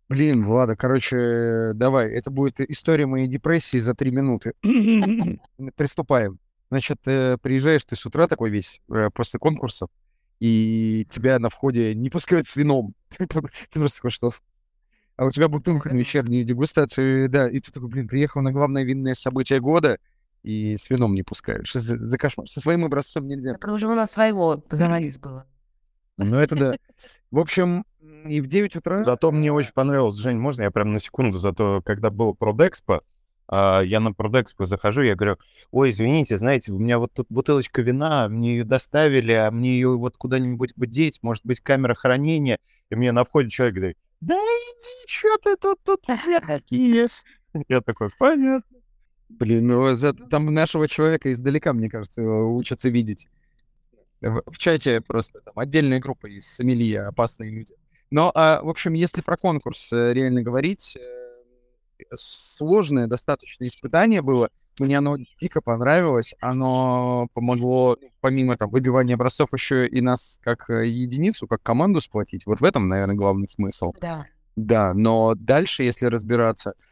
Блин, 0.09 0.45
Влада, 0.45 0.77
короче, 0.77 1.73
давай, 1.75 2.11
это 2.13 2.31
будет 2.31 2.61
история 2.61 3.07
моей 3.07 3.27
депрессии 3.27 3.79
за 3.79 3.95
три 3.95 4.11
минуты. 4.11 4.53
Приступаем. 5.77 6.39
Значит, 6.71 6.99
э, 7.07 7.39
приезжаешь 7.41 7.85
ты 7.85 7.97
с 7.97 8.07
утра 8.07 8.29
такой 8.29 8.51
весь 8.51 8.81
э, 8.89 9.11
после 9.13 9.39
конкурсов, 9.39 9.89
и 10.41 11.07
тебя 11.11 11.39
на 11.39 11.49
входе 11.49 11.95
не 11.95 12.11
пускают 12.11 12.47
с 12.47 12.57
вином. 12.57 12.95
Ты 13.17 13.27
просто 13.27 13.99
такой, 13.99 14.11
что? 14.11 14.33
А 15.17 15.25
у 15.25 15.31
тебя 15.31 15.49
бутылка 15.49 15.89
на 15.89 15.97
вечерней 15.97 16.45
дегустации, 16.45 17.27
да, 17.27 17.49
и 17.49 17.59
ты 17.59 17.73
такой, 17.73 17.89
блин, 17.89 18.07
приехал 18.07 18.43
на 18.43 18.53
главное 18.53 18.85
винное 18.85 19.15
событие 19.15 19.61
года, 19.61 19.99
и 20.47 20.77
с 20.77 20.89
вином 20.91 21.13
не 21.13 21.25
пускают. 21.25 21.67
Что 21.67 21.81
за, 21.81 21.99
за 21.99 22.19
кошмар? 22.19 22.47
Со 22.49 22.61
своим 22.61 22.85
образцом 22.85 23.27
нельзя. 23.27 23.55
Так 23.55 23.73
уже 23.73 23.89
у 23.89 23.95
нас 23.95 24.13
своего 24.13 24.63
завались 24.71 25.19
было. 25.19 25.45
Ну, 26.19 26.37
это 26.37 26.55
да. 26.55 26.75
В 27.33 27.41
общем, 27.41 27.85
и 28.27 28.41
в 28.41 28.47
9 28.47 28.77
утра... 28.77 29.03
Зато 29.03 29.33
мне 29.33 29.53
очень 29.53 29.73
понравилось, 29.73 30.17
Жень, 30.17 30.39
можно 30.39 30.63
я 30.63 30.71
прям 30.71 30.93
на 30.93 31.01
секунду, 31.01 31.37
зато 31.37 31.83
когда 31.85 32.11
был 32.11 32.33
Продэкспо, 32.33 33.03
а, 33.49 33.81
я 33.81 33.99
на 33.99 34.13
Продэкспо 34.13 34.67
захожу, 34.67 35.03
я 35.03 35.17
говорю, 35.17 35.37
ой, 35.73 35.91
извините, 35.91 36.39
знаете, 36.39 36.71
у 36.71 36.79
меня 36.79 37.01
вот 37.01 37.13
тут 37.13 37.27
бутылочка 37.29 37.83
вина, 37.83 38.29
мне 38.29 38.59
ее 38.59 38.65
доставили, 38.65 39.33
а 39.33 39.51
мне 39.51 39.73
ее 39.75 39.99
вот 39.99 40.17
куда-нибудь 40.17 40.75
бы 40.77 40.87
деть, 40.87 41.19
может 41.23 41.45
быть, 41.45 41.61
камера 41.61 41.95
хранения. 41.95 42.61
И 42.89 42.95
мне 42.95 43.11
на 43.11 43.25
входе 43.25 43.51
человек 43.51 43.75
говорит, 43.75 43.99
да 44.21 44.37
иди, 44.37 45.09
что 45.09 45.37
ты 45.43 45.57
тут, 45.57 45.83
тут 45.83 46.03
какие. 46.47 47.09
Я 47.69 47.81
такой, 47.81 48.11
понятно. 48.17 48.76
Блин, 49.29 49.67
ну 49.67 49.95
за- 49.95 50.13
там 50.13 50.47
нашего 50.47 50.89
человека 50.89 51.33
издалека, 51.33 51.73
мне 51.73 51.91
кажется, 51.91 52.23
учатся 52.23 52.89
видеть. 52.89 53.29
В, 54.21 54.43
в 54.47 54.59
чате 54.59 55.01
просто 55.01 55.41
там 55.41 55.59
отдельная 55.59 56.01
группа 56.01 56.27
из 56.27 56.47
сомелье, 56.47 57.03
опасные 57.03 57.51
люди. 57.51 57.75
Но, 58.11 58.31
а, 58.35 58.63
в 58.63 58.69
общем, 58.69 58.95
если 58.95 59.21
про 59.21 59.37
конкурс 59.37 59.93
э, 59.93 60.13
реально 60.15 60.43
говорить, 60.43 60.97
э, 60.97 61.27
сложное 62.15 63.07
достаточно 63.07 63.67
испытание 63.67 64.23
было. 64.23 64.51
Мне 64.79 64.99
оно 64.99 65.17
дико 65.41 65.61
понравилось. 65.61 66.35
Оно 66.41 67.29
помогло, 67.35 67.97
ну, 68.01 68.09
помимо 68.21 68.57
там 68.57 68.71
выбивания 68.71 69.15
образцов, 69.15 69.49
еще 69.53 69.87
и 69.89 70.01
нас 70.01 70.39
как 70.43 70.69
э, 70.71 70.87
единицу, 70.87 71.47
как 71.47 71.63
команду 71.63 72.01
сплотить. 72.01 72.47
Вот 72.47 72.61
в 72.61 72.65
этом, 72.65 72.89
наверное, 72.89 73.17
главный 73.17 73.49
смысл. 73.49 73.93
Да. 74.01 74.27
Да, 74.55 74.95
но 74.95 75.35
дальше, 75.35 75.83
если 75.83 76.07
разбираться, 76.07 76.71
э, 76.71 76.83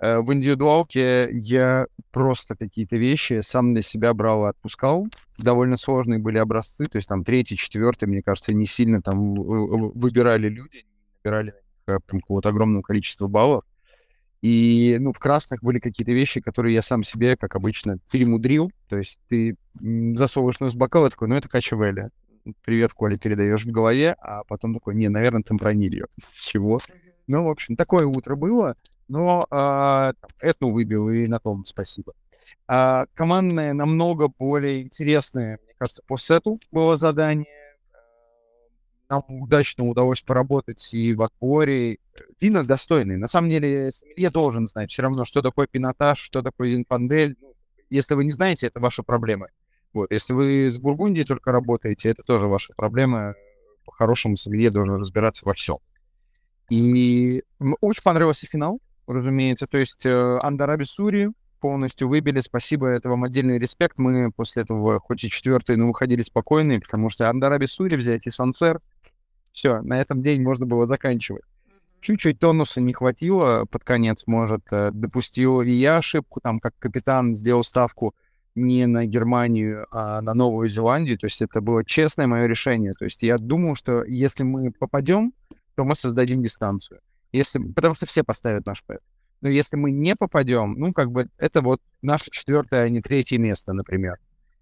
в 0.00 0.32
индивидуалке 0.32 1.28
я 1.32 1.86
просто 2.10 2.56
какие-то 2.56 2.96
вещи 2.96 3.40
сам 3.42 3.72
для 3.72 3.82
себя 3.82 4.14
брал 4.14 4.46
и 4.46 4.50
отпускал. 4.50 5.06
Довольно 5.38 5.76
сложные 5.76 6.18
были 6.18 6.38
образцы, 6.38 6.86
то 6.86 6.96
есть 6.96 7.08
там 7.08 7.24
третий, 7.24 7.56
четвертый, 7.56 8.08
мне 8.08 8.22
кажется, 8.22 8.52
не 8.52 8.66
сильно 8.66 9.02
там 9.02 9.34
выбирали 9.34 10.48
люди, 10.48 10.86
набирали 11.22 11.54
э, 11.86 11.98
прям 12.06 12.20
какого-то 12.20 12.48
огромного 12.48 12.82
количества 12.82 13.26
баллов. 13.28 13.64
И, 14.42 14.96
ну, 14.98 15.12
в 15.12 15.18
красных 15.20 15.62
были 15.62 15.78
какие-то 15.78 16.12
вещи, 16.12 16.40
которые 16.40 16.74
я 16.74 16.82
сам 16.82 17.04
себе, 17.04 17.36
как 17.36 17.54
обычно, 17.54 17.98
перемудрил. 18.10 18.72
То 18.88 18.96
есть 18.98 19.20
ты 19.28 19.56
засовываешь 19.74 20.58
нос 20.58 20.74
в 20.74 20.76
бокал 20.76 21.06
и 21.06 21.10
такой, 21.10 21.28
ну, 21.28 21.36
это 21.36 21.48
качевеля. 21.48 22.10
Привет, 22.64 22.92
Коля, 22.92 23.16
передаешь 23.16 23.64
в 23.64 23.70
голове, 23.70 24.16
а 24.20 24.42
потом 24.42 24.74
такой, 24.74 24.96
не, 24.96 25.08
наверное, 25.08 25.44
темпранильо. 25.44 26.06
С 26.32 26.44
чего? 26.44 26.80
Ну, 27.28 27.44
в 27.44 27.50
общем, 27.50 27.76
такое 27.76 28.04
утро 28.04 28.34
было, 28.34 28.74
но 29.12 29.46
там, 29.50 30.30
этну 30.40 30.70
выбил, 30.70 31.10
и 31.10 31.26
на 31.26 31.38
том 31.38 31.66
спасибо. 31.66 32.14
А, 32.66 33.04
командное 33.14 33.74
намного 33.74 34.28
более 34.28 34.82
интересное, 34.82 35.58
мне 35.62 35.74
кажется, 35.76 36.02
по 36.06 36.16
сету 36.16 36.56
было 36.70 36.96
задание. 36.96 37.46
Нам 39.10 39.22
удачно 39.28 39.86
удалось 39.86 40.22
поработать 40.22 40.94
и 40.94 41.12
в 41.12 41.20
отборе. 41.20 41.98
Вина 42.40 42.64
достойные. 42.64 43.18
На 43.18 43.26
самом 43.26 43.50
деле, 43.50 43.90
сомелье 43.90 44.30
должен 44.30 44.66
знать 44.66 44.90
все 44.90 45.02
равно, 45.02 45.26
что 45.26 45.42
такое 45.42 45.66
пинотаж, 45.66 46.18
что 46.18 46.40
такое 46.40 46.74
инфандель. 46.74 47.36
Ну, 47.38 47.52
Если 47.90 48.14
вы 48.14 48.24
не 48.24 48.30
знаете, 48.30 48.66
это 48.66 48.80
ваша 48.80 49.02
проблема. 49.02 49.48
Вот, 49.92 50.10
если 50.10 50.32
вы 50.32 50.70
с 50.70 50.78
Бургундией 50.78 51.26
только 51.26 51.52
работаете, 51.52 52.08
это 52.08 52.22
тоже 52.22 52.46
ваша 52.46 52.72
проблема. 52.74 53.34
По-хорошему, 53.84 54.38
сомелье 54.38 54.70
должен 54.70 54.94
разбираться 54.94 55.44
во 55.44 55.52
всем. 55.52 55.76
И 56.70 57.42
очень 57.82 58.02
понравился 58.02 58.46
финал, 58.46 58.80
разумеется. 59.06 59.66
То 59.66 59.78
есть 59.78 60.06
э, 60.06 60.38
Андараби 60.42 60.84
Сури 60.84 61.30
полностью 61.60 62.08
выбили. 62.08 62.40
Спасибо, 62.40 62.88
это 62.88 63.08
вам 63.08 63.24
отдельный 63.24 63.58
респект. 63.58 63.98
Мы 63.98 64.30
после 64.32 64.62
этого, 64.64 64.98
хоть 65.00 65.24
и 65.24 65.30
четвертый, 65.30 65.76
но 65.76 65.86
выходили 65.86 66.22
спокойные, 66.22 66.80
потому 66.80 67.08
что 67.10 67.30
Андараби 67.30 67.66
Сури 67.66 67.96
взять 67.96 68.26
и 68.26 68.30
Сансер. 68.30 68.80
Все, 69.52 69.80
на 69.82 70.00
этом 70.00 70.22
день 70.22 70.42
можно 70.42 70.66
было 70.66 70.86
заканчивать. 70.86 71.44
Чуть-чуть 72.00 72.40
тонуса 72.40 72.80
не 72.80 72.92
хватило 72.92 73.64
под 73.70 73.84
конец, 73.84 74.24
может, 74.26 74.62
э, 74.72 74.90
допустил 74.92 75.60
и 75.62 75.70
я 75.70 75.98
ошибку, 75.98 76.40
там, 76.42 76.58
как 76.58 76.74
капитан 76.78 77.36
сделал 77.36 77.62
ставку 77.62 78.14
не 78.54 78.86
на 78.86 79.06
Германию, 79.06 79.86
а 79.92 80.20
на 80.20 80.34
Новую 80.34 80.68
Зеландию. 80.68 81.18
То 81.18 81.26
есть 81.26 81.40
это 81.42 81.60
было 81.60 81.84
честное 81.84 82.26
мое 82.26 82.46
решение. 82.46 82.92
То 82.92 83.04
есть 83.04 83.22
я 83.22 83.38
думал, 83.38 83.76
что 83.76 84.02
если 84.04 84.42
мы 84.42 84.72
попадем, 84.72 85.32
то 85.74 85.84
мы 85.84 85.94
создадим 85.94 86.42
дистанцию. 86.42 87.00
Если, 87.32 87.58
потому 87.74 87.94
что 87.94 88.06
все 88.06 88.22
поставят 88.22 88.66
наш 88.66 88.84
пэт. 88.84 89.00
Но 89.40 89.48
если 89.48 89.76
мы 89.76 89.90
не 89.90 90.14
попадем, 90.14 90.74
ну, 90.78 90.92
как 90.92 91.10
бы 91.10 91.28
это 91.36 91.62
вот 91.62 91.80
наше 92.00 92.30
четвертое, 92.30 92.84
а 92.84 92.88
не 92.88 93.00
третье 93.00 93.38
место, 93.38 93.72
например. 93.72 94.16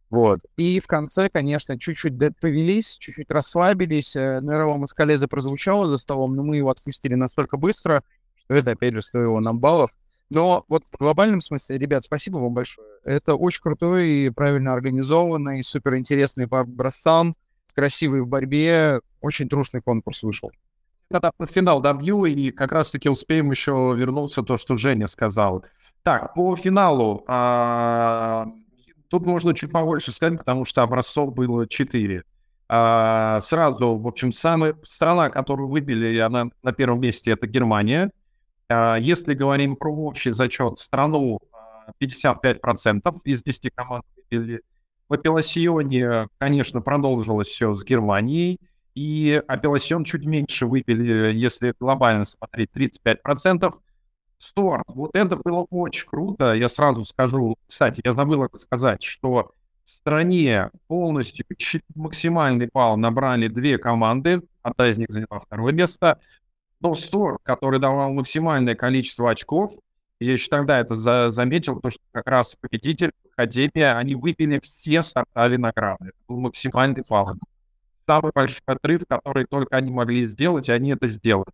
Вот. 0.08 0.40
И 0.56 0.80
в 0.80 0.86
конце, 0.86 1.28
конечно, 1.28 1.78
чуть-чуть 1.78 2.14
повелись, 2.40 2.96
чуть-чуть 2.96 3.30
расслабились. 3.30 4.16
Э, 4.16 4.40
Нерова 4.42 4.76
Маскалеза 4.76 5.28
прозвучало 5.28 5.88
за 5.88 5.98
столом, 5.98 6.34
но 6.34 6.42
мы 6.42 6.56
его 6.56 6.70
отпустили 6.70 7.14
настолько 7.14 7.56
быстро, 7.56 8.02
что 8.36 8.54
это, 8.54 8.72
опять 8.72 8.94
же, 8.94 9.02
стоило 9.02 9.38
нам 9.38 9.60
баллов. 9.60 9.90
Но 10.30 10.64
вот 10.68 10.84
в 10.86 10.96
глобальном 10.98 11.40
смысле, 11.40 11.78
ребят, 11.78 12.04
спасибо 12.04 12.38
вам 12.38 12.54
большое. 12.54 12.88
Это 13.04 13.34
очень 13.34 13.60
крутой 13.60 14.08
и 14.08 14.30
правильно 14.30 14.72
организованный, 14.72 15.62
суперинтересный 15.62 16.48
по 16.48 16.60
образцам, 16.60 17.32
красивый 17.74 18.22
в 18.22 18.28
борьбе, 18.28 19.00
очень 19.20 19.48
трушный 19.48 19.80
конкурс 19.80 20.22
вышел. 20.22 20.50
Когда 21.10 21.32
под 21.32 21.50
финал 21.50 21.80
добью, 21.80 22.24
и 22.24 22.52
как 22.52 22.70
раз-таки 22.70 23.08
успеем 23.08 23.50
еще 23.50 23.94
вернуться 23.96 24.42
то, 24.42 24.56
что 24.56 24.76
Женя 24.76 25.08
сказал. 25.08 25.64
Так, 26.04 26.34
по 26.34 26.54
финалу, 26.54 27.24
а, 27.26 28.46
тут 29.08 29.26
можно 29.26 29.52
чуть 29.52 29.72
побольше 29.72 30.12
сказать, 30.12 30.38
потому 30.38 30.64
что 30.64 30.82
образцов 30.82 31.34
было 31.34 31.66
4. 31.66 32.22
А, 32.68 33.40
сразу, 33.40 33.96
в 33.96 34.06
общем, 34.06 34.30
самая 34.30 34.76
страна, 34.84 35.30
которую 35.30 35.68
выбили, 35.68 36.16
она 36.18 36.50
на 36.62 36.72
первом 36.72 37.00
месте, 37.00 37.32
это 37.32 37.48
Германия. 37.48 38.12
А, 38.68 38.94
если 38.94 39.34
говорим 39.34 39.74
про 39.74 39.92
общий 39.92 40.30
зачет, 40.30 40.78
страну 40.78 41.40
55% 42.00 43.00
а, 43.04 43.12
из 43.24 43.42
10 43.42 43.72
команд 43.74 44.04
выбили. 44.16 44.62
В 45.08 45.14
апелласионе, 45.14 46.28
конечно, 46.38 46.80
продолжилось 46.80 47.48
все 47.48 47.74
с 47.74 47.84
Германией, 47.84 48.60
и 49.00 49.42
апелласион 49.48 50.04
чуть 50.04 50.26
меньше 50.26 50.66
выпили, 50.66 51.32
если 51.32 51.72
глобально 51.80 52.26
смотреть, 52.26 52.70
35%. 52.74 53.72
Стюарт, 54.36 54.84
вот 54.88 55.10
это 55.14 55.36
было 55.36 55.66
очень 55.70 56.06
круто, 56.06 56.52
я 56.54 56.68
сразу 56.68 57.04
скажу, 57.04 57.56
кстати, 57.66 58.02
я 58.04 58.12
забыл 58.12 58.44
это 58.44 58.58
сказать, 58.58 59.02
что 59.02 59.52
в 59.84 59.90
стране 59.90 60.70
полностью 60.86 61.46
максимальный 61.94 62.68
балл 62.72 62.98
набрали 62.98 63.48
две 63.48 63.78
команды, 63.78 64.42
одна 64.62 64.88
из 64.88 64.98
них 64.98 65.10
заняла 65.10 65.40
второе 65.40 65.72
место, 65.72 66.20
но 66.80 66.94
Стор, 66.94 67.38
который 67.42 67.80
давал 67.80 68.12
максимальное 68.12 68.74
количество 68.74 69.30
очков, 69.30 69.72
я 70.20 70.32
еще 70.32 70.48
тогда 70.50 70.78
это 70.78 70.94
за 70.94 71.30
заметил, 71.30 71.80
то, 71.80 71.90
что 71.90 72.00
как 72.12 72.26
раз 72.26 72.54
победитель 72.60 73.12
Академия, 73.32 73.94
они 73.96 74.14
выпили 74.14 74.60
все 74.62 75.00
сорта 75.00 75.48
винограда. 75.48 76.04
Это 76.04 76.18
был 76.28 76.40
максимальный 76.40 77.02
фал. 77.02 77.36
Самый 78.10 78.32
большой 78.34 78.58
отрыв, 78.66 79.02
который 79.08 79.44
только 79.44 79.76
они 79.76 79.92
могли 79.92 80.24
сделать, 80.24 80.68
и 80.68 80.72
они 80.72 80.90
это 80.90 81.06
сделали. 81.06 81.52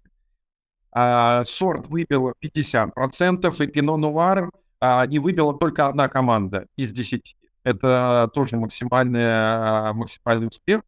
А, 0.90 1.44
сорт 1.44 1.86
выпил 1.88 2.32
50%, 2.42 3.62
и 3.62 3.66
Пино 3.66 3.98
Нуар 3.98 4.50
а, 4.80 5.04
не 5.04 5.18
выбила 5.18 5.52
только 5.52 5.86
одна 5.86 6.08
команда 6.08 6.66
из 6.74 6.94
10. 6.94 7.36
Это 7.62 8.30
тоже 8.32 8.56
максимальный, 8.56 9.20
а, 9.22 9.92
максимальный 9.92 10.46
успех. 10.46 10.80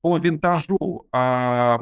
По 0.00 0.18
винтажу 0.18 1.06
а, 1.12 1.78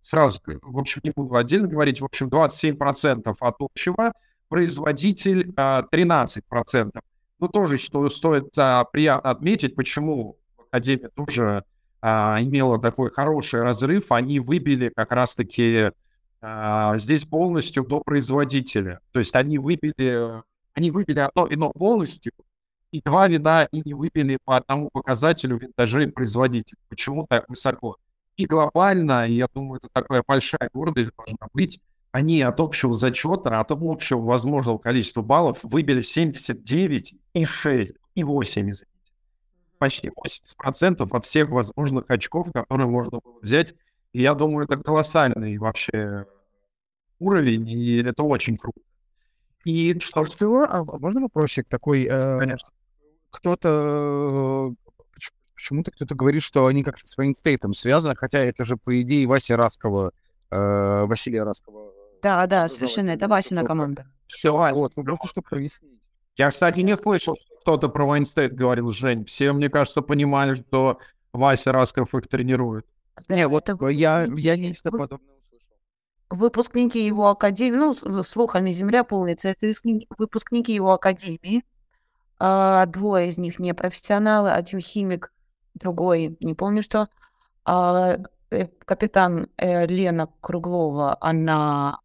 сразу, 0.00 0.40
в 0.62 0.78
общем, 0.78 1.00
не 1.02 1.10
буду 1.10 1.34
отдельно 1.34 1.66
говорить, 1.66 2.00
в 2.00 2.04
общем, 2.04 2.28
27% 2.28 3.34
от 3.40 3.56
общего, 3.58 4.12
производитель 4.48 5.52
а, 5.56 5.82
13%. 5.92 7.00
Ну, 7.40 7.48
тоже, 7.48 7.78
что 7.78 8.08
стоит 8.10 8.56
а, 8.56 8.84
приятно 8.84 9.28
отметить, 9.28 9.74
почему 9.74 10.36
Академия 10.70 11.08
тоже 11.08 11.64
а, 12.02 12.38
имела 12.40 12.80
такой 12.80 13.10
хороший 13.10 13.62
разрыв, 13.62 14.12
они 14.12 14.40
выбили 14.40 14.90
как 14.94 15.12
раз-таки 15.12 15.90
а, 16.40 16.96
здесь 16.96 17.24
полностью 17.24 17.84
до 17.84 18.00
производителя. 18.00 19.00
То 19.12 19.18
есть 19.18 19.34
они 19.36 19.58
выбили, 19.58 20.42
они 20.74 20.90
выбили 20.90 21.20
одно 21.20 21.46
вино 21.46 21.72
полностью, 21.72 22.32
и 22.90 23.00
два 23.02 23.28
вина 23.28 23.64
и 23.70 23.82
не 23.84 23.94
выбили 23.94 24.38
по 24.44 24.56
одному 24.56 24.90
показателю 24.90 25.58
винтажей 25.58 26.08
производителя. 26.08 26.78
Почему 26.88 27.26
так 27.28 27.48
высоко? 27.48 27.96
И 28.36 28.46
глобально, 28.46 29.28
я 29.28 29.48
думаю, 29.52 29.78
это 29.78 29.88
такая 29.92 30.24
большая 30.26 30.70
гордость 30.72 31.12
должна 31.16 31.48
быть, 31.52 31.80
они 32.12 32.42
от 32.42 32.58
общего 32.58 32.92
зачета, 32.94 33.60
от 33.60 33.70
общего 33.70 34.20
возможного 34.20 34.78
количества 34.78 35.22
баллов 35.22 35.60
выбили 35.62 36.00
79 36.00 37.14
и 37.34 37.44
6, 37.44 37.92
и 38.14 38.24
8, 38.24 38.70
извините. 38.70 38.89
Почти 39.80 40.10
80% 40.10 41.08
от 41.10 41.24
всех 41.24 41.48
возможных 41.48 42.04
очков, 42.10 42.48
которые 42.52 42.86
можно 42.86 43.20
было 43.24 43.40
взять. 43.40 43.74
И 44.12 44.20
я 44.20 44.34
думаю, 44.34 44.66
это 44.66 44.76
колоссальный 44.76 45.56
вообще 45.56 46.26
уровень, 47.18 47.66
и 47.66 48.02
это 48.02 48.22
очень 48.22 48.58
круто. 48.58 48.78
И 49.64 49.98
что 50.00 50.26
ж, 50.26 50.30
а 50.68 50.84
можно 50.84 51.22
вопросик 51.22 51.66
такой? 51.66 52.04
Э, 52.04 52.38
Конечно. 52.38 52.68
Кто-то 53.30 54.74
почему-то 55.54 55.90
кто-то 55.92 56.14
говорит, 56.14 56.42
что 56.42 56.66
они 56.66 56.82
как-то 56.82 57.06
с 57.06 57.16
Вейнстейтом 57.16 57.72
связаны, 57.72 58.14
хотя 58.16 58.40
это 58.40 58.66
же, 58.66 58.76
по 58.76 59.00
идее, 59.00 59.26
Вася 59.26 59.56
Раскова, 59.56 60.10
э, 60.50 61.04
Василия 61.06 61.42
Раскова. 61.42 61.90
Да, 62.22 62.46
да, 62.46 62.68
совершенно, 62.68 63.12
это 63.12 63.28
Васина 63.28 63.64
команда. 63.64 64.06
Все, 64.26 64.52
вот, 64.52 64.92
ну 64.94 65.04
просто 65.04 65.28
чтобы 65.28 65.48
прояснить. 65.48 65.99
Я, 66.40 66.48
кстати, 66.48 66.80
не 66.80 66.96
слышал, 66.96 67.36
что 67.36 67.54
кто-то 67.60 67.90
про 67.90 68.06
Вайнстейт 68.06 68.54
говорил, 68.54 68.90
Жень. 68.92 69.26
Все, 69.26 69.52
мне 69.52 69.68
кажется, 69.68 70.00
понимали, 70.00 70.54
что 70.54 70.98
Вася 71.34 71.70
Расков 71.70 72.14
их 72.14 72.28
тренирует. 72.28 72.86
Не, 73.28 73.46
вот 73.46 73.68
я, 73.90 74.22
я 74.24 74.56
нечто 74.56 74.90
подобное 74.90 75.34
услышал. 75.36 75.68
Выпускники 76.30 77.04
его 77.04 77.28
академии, 77.28 77.76
ну, 77.76 78.22
слухами 78.22 78.70
земля 78.70 79.04
полнится, 79.04 79.50
это 79.50 79.70
выпускники 80.16 80.72
его 80.72 80.94
академии. 80.94 81.62
А, 82.38 82.86
двое 82.86 83.28
из 83.28 83.36
них 83.36 83.58
не 83.58 83.74
профессионалы, 83.74 84.50
один 84.50 84.80
химик, 84.80 85.34
другой, 85.74 86.38
не 86.40 86.54
помню 86.54 86.82
что. 86.82 87.08
А, 87.66 88.16
э, 88.48 88.66
капитан 88.86 89.48
э, 89.58 89.84
Лена 89.84 90.30
Круглова, 90.40 91.18
она 91.20 92.00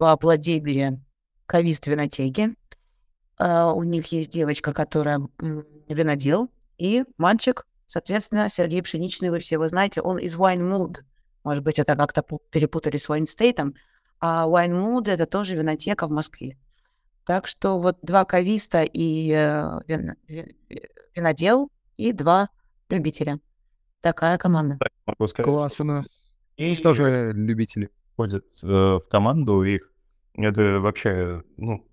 в 0.00 0.18
Владимире 0.20 0.98
кавист 1.46 1.86
винотеки. 1.86 2.56
А, 3.38 3.72
у 3.72 3.82
них 3.82 4.06
есть 4.12 4.30
девочка, 4.30 4.72
которая 4.72 5.20
винодел, 5.88 6.50
и 6.78 7.04
мальчик, 7.18 7.66
соответственно, 7.86 8.48
Сергей 8.48 8.82
Пшеничный, 8.82 9.30
вы 9.30 9.38
все 9.38 9.56
его 9.56 9.68
знаете, 9.68 10.00
он 10.00 10.18
из 10.18 10.36
Wine 10.36 10.60
Mood. 10.60 10.98
Может 11.44 11.62
быть, 11.62 11.78
это 11.78 11.96
как-то 11.96 12.22
перепутали 12.50 12.96
с 12.96 13.08
Wine 13.08 13.26
State. 13.26 13.74
А 14.20 14.46
Wine 14.48 14.72
Mood— 14.72 15.04
это 15.10 15.26
тоже 15.26 15.54
винотека 15.54 16.06
в 16.06 16.10
Москве. 16.10 16.58
Так 17.24 17.46
что 17.46 17.80
вот 17.80 17.98
два 18.02 18.24
кависта 18.24 18.82
и 18.82 19.30
э, 19.32 19.80
вин, 19.86 20.16
винодел, 21.14 21.70
и 21.96 22.12
два 22.12 22.48
любителя. 22.88 23.40
Такая 24.00 24.38
команда. 24.38 24.78
Класс 25.36 25.80
у 25.80 25.84
нас. 25.84 26.34
Есть 26.56 26.82
тоже 26.82 27.32
любители. 27.34 27.90
Ходят 28.16 28.44
э, 28.62 28.66
в 28.66 29.02
команду, 29.10 29.62
их 29.62 29.92
это 30.34 30.80
вообще, 30.80 31.42
ну, 31.56 31.86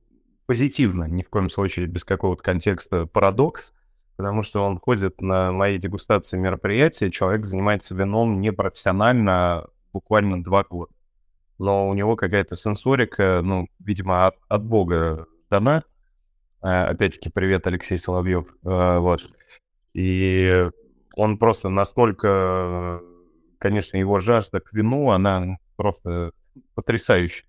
позитивно, 0.46 1.06
ни 1.06 1.24
в 1.24 1.30
коем 1.30 1.50
случае 1.50 1.88
без 1.88 2.04
какого-то 2.04 2.44
контекста 2.44 3.06
парадокс, 3.06 3.74
потому 4.16 4.42
что 4.42 4.64
он 4.64 4.80
ходит 4.80 5.22
на 5.22 5.52
мои 5.52 5.78
дегустации 5.78 6.38
мероприятия, 6.38 7.12
человек 7.12 7.46
занимается 7.46 7.96
вином 7.96 8.42
непрофессионально 8.42 9.68
буквально 9.92 10.44
два 10.44 10.64
года. 10.64 10.94
Но 11.60 11.88
у 11.88 11.94
него 11.94 12.16
какая-то 12.16 12.56
сенсорика, 12.56 13.42
ну, 13.44 13.68
видимо, 13.80 14.28
от, 14.28 14.36
от 14.48 14.66
бога 14.66 15.28
дана. 15.50 15.84
Э, 16.62 16.86
опять-таки, 16.86 17.30
привет, 17.30 17.68
Алексей 17.68 17.98
Соловьев. 17.98 18.48
Э, 18.64 18.98
вот. 18.98 19.22
И 19.94 20.70
он 21.16 21.38
просто 21.38 21.70
настолько, 21.70 23.02
конечно, 23.60 23.98
его 23.98 24.20
жажда 24.20 24.60
к 24.60 24.74
вину, 24.74 25.10
она 25.12 25.58
просто 25.76 26.32
потрясающая. 26.74 27.46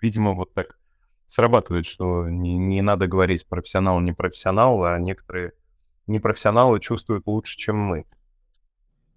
Видимо, 0.00 0.34
вот 0.34 0.54
так 0.54 0.78
срабатывает, 1.34 1.84
что 1.84 2.28
не, 2.28 2.56
не 2.56 2.80
надо 2.80 3.08
говорить 3.08 3.44
профессионал, 3.48 3.98
не 4.00 4.12
профессионал, 4.12 4.84
а 4.84 4.98
некоторые 5.00 5.52
непрофессионалы 6.06 6.78
чувствуют 6.78 7.26
лучше, 7.26 7.56
чем 7.56 7.76
мы. 7.76 8.04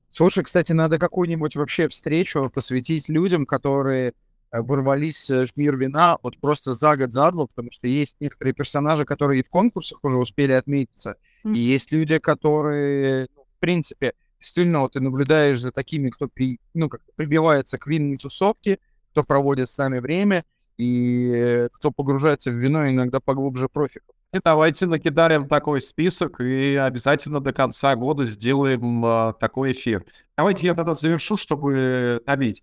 Слушай, 0.09 0.43
кстати, 0.43 0.71
надо 0.71 0.97
какую-нибудь 0.97 1.55
вообще 1.55 1.87
встречу 1.87 2.49
посвятить 2.49 3.07
людям, 3.07 3.45
которые 3.45 4.13
э, 4.51 4.61
ворвались 4.61 5.29
э, 5.29 5.45
в 5.45 5.55
мир 5.57 5.77
вина 5.77 6.17
вот 6.23 6.39
просто 6.39 6.73
за 6.73 6.97
год 6.97 7.11
за 7.11 7.31
два, 7.31 7.45
потому 7.45 7.69
что 7.71 7.87
есть 7.87 8.15
некоторые 8.19 8.55
персонажи, 8.55 9.05
которые 9.05 9.41
и 9.41 9.45
в 9.45 9.49
конкурсах 9.49 10.03
уже 10.03 10.17
успели 10.17 10.53
отметиться, 10.53 11.17
Мгм. 11.43 11.53
и 11.53 11.59
есть 11.59 11.91
люди, 11.91 12.17
которые, 12.17 13.27
ну, 13.35 13.43
в 13.43 13.59
принципе, 13.59 14.13
действительно, 14.39 14.79
вот 14.79 14.93
ты 14.93 15.01
наблюдаешь 15.01 15.61
за 15.61 15.71
такими, 15.71 16.09
кто 16.09 16.27
при, 16.27 16.59
ну, 16.73 16.89
как 16.89 17.01
прибивается 17.15 17.77
к 17.77 17.85
винной 17.85 18.17
тусовке, 18.17 18.79
кто 19.11 19.21
проводит 19.21 19.69
с 19.69 19.77
нами 19.77 19.99
время, 19.99 20.43
и 20.77 21.31
э, 21.33 21.69
кто 21.73 21.91
погружается 21.91 22.51
в 22.51 22.55
вино 22.55 22.89
иногда 22.89 23.19
поглубже 23.19 23.67
профиков. 23.67 24.15
И 24.33 24.39
давайте 24.43 24.85
накидаем 24.87 25.47
такой 25.47 25.81
список 25.81 26.41
и 26.41 26.75
обязательно 26.75 27.39
до 27.39 27.53
конца 27.53 27.95
года 27.95 28.25
сделаем 28.25 29.05
а, 29.05 29.33
такой 29.33 29.71
эфир. 29.71 30.05
Давайте 30.37 30.67
я 30.67 30.75
тогда 30.75 30.93
завершу, 30.93 31.37
чтобы 31.37 32.21
набить. 32.25 32.61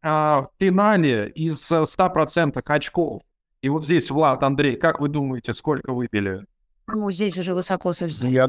А, 0.00 0.42
в 0.42 0.50
финале 0.58 1.28
из 1.30 1.70
э, 1.72 1.82
100% 1.82 2.62
очков, 2.64 3.22
и 3.62 3.68
вот 3.68 3.84
здесь, 3.84 4.10
Влад, 4.10 4.42
Андрей, 4.42 4.76
как 4.76 5.00
вы 5.00 5.08
думаете, 5.08 5.52
сколько 5.52 5.92
выпили? 5.92 6.46
Ну, 6.88 7.10
здесь 7.10 7.36
уже 7.38 7.54
высоко 7.54 7.92
совсем. 7.92 8.28
Я, 8.28 8.48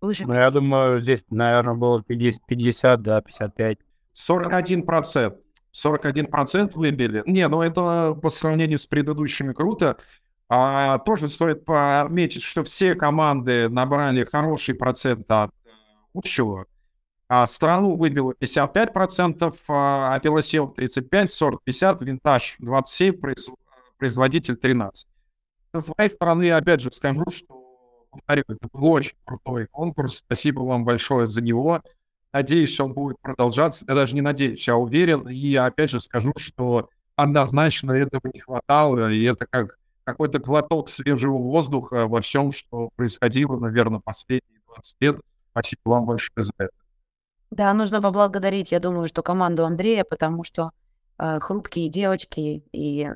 Выше 0.00 0.26
ну, 0.26 0.34
я 0.34 0.50
думаю, 0.50 1.00
здесь, 1.00 1.24
наверное, 1.30 1.74
было 1.74 2.02
50, 2.02 2.44
50 2.44 3.02
да, 3.02 3.20
55. 3.20 3.78
41%. 4.12 5.36
41% 5.74 6.72
выбили. 6.74 7.22
Не, 7.26 7.48
ну 7.48 7.62
это 7.62 8.14
по 8.14 8.30
сравнению 8.30 8.78
с 8.78 8.86
предыдущими 8.86 9.52
круто. 9.52 9.96
А, 10.48 10.98
тоже 10.98 11.28
стоит 11.28 11.62
отметить, 11.66 12.42
что 12.42 12.62
все 12.62 12.94
команды 12.94 13.68
набрали 13.70 14.24
хороший 14.24 14.74
процент 14.74 15.30
от 15.30 15.50
э, 15.64 15.70
общего. 16.12 16.66
А 17.26 17.46
страну 17.46 17.96
выбило 17.96 18.34
55%, 18.38 19.54
а 19.68 20.14
Апелласил 20.14 20.74
35%, 20.76 21.28
сорт 21.28 21.60
50%, 21.66 22.04
Винтаж 22.04 22.58
27%, 22.60 23.18
произ- 23.18 23.54
производитель 23.96 24.58
13%. 24.62 25.06
Со 25.74 25.80
своей 25.80 26.10
стороны, 26.10 26.50
опять 26.50 26.82
же, 26.82 26.92
скажу, 26.92 27.24
что, 27.30 28.06
это 28.26 28.44
был 28.74 28.92
очень 28.92 29.14
крутой 29.24 29.68
конкурс. 29.68 30.18
Спасибо 30.18 30.60
вам 30.60 30.84
большое 30.84 31.26
за 31.26 31.40
него. 31.40 31.80
Надеюсь, 32.32 32.78
он 32.80 32.94
будет 32.94 33.18
продолжаться. 33.20 33.84
Я 33.86 33.94
даже 33.94 34.14
не 34.14 34.22
надеюсь, 34.22 34.66
я 34.66 34.76
уверен. 34.76 35.28
И 35.28 35.54
опять 35.54 35.90
же 35.90 36.00
скажу, 36.00 36.32
что 36.36 36.88
однозначно 37.16 37.92
этого 37.92 38.22
не 38.32 38.40
хватало. 38.40 39.10
И 39.10 39.22
это 39.24 39.46
как 39.46 39.78
какой-то 40.04 40.38
глоток 40.38 40.88
свежего 40.88 41.36
воздуха 41.38 42.06
во 42.06 42.20
всем, 42.20 42.50
что 42.52 42.90
происходило, 42.96 43.56
наверное, 43.58 44.00
последние 44.00 44.60
20 44.66 44.96
лет. 45.00 45.20
Спасибо 45.52 45.80
вам 45.84 46.06
большое 46.06 46.44
за 46.44 46.52
это. 46.58 46.72
Да, 47.50 47.72
нужно 47.74 48.00
поблагодарить, 48.00 48.72
я 48.72 48.80
думаю, 48.80 49.08
что 49.08 49.22
команду 49.22 49.66
Андрея, 49.66 50.04
потому 50.04 50.42
что 50.42 50.70
э, 51.18 51.38
хрупкие 51.38 51.90
девочки 51.90 52.64
и 52.72 53.10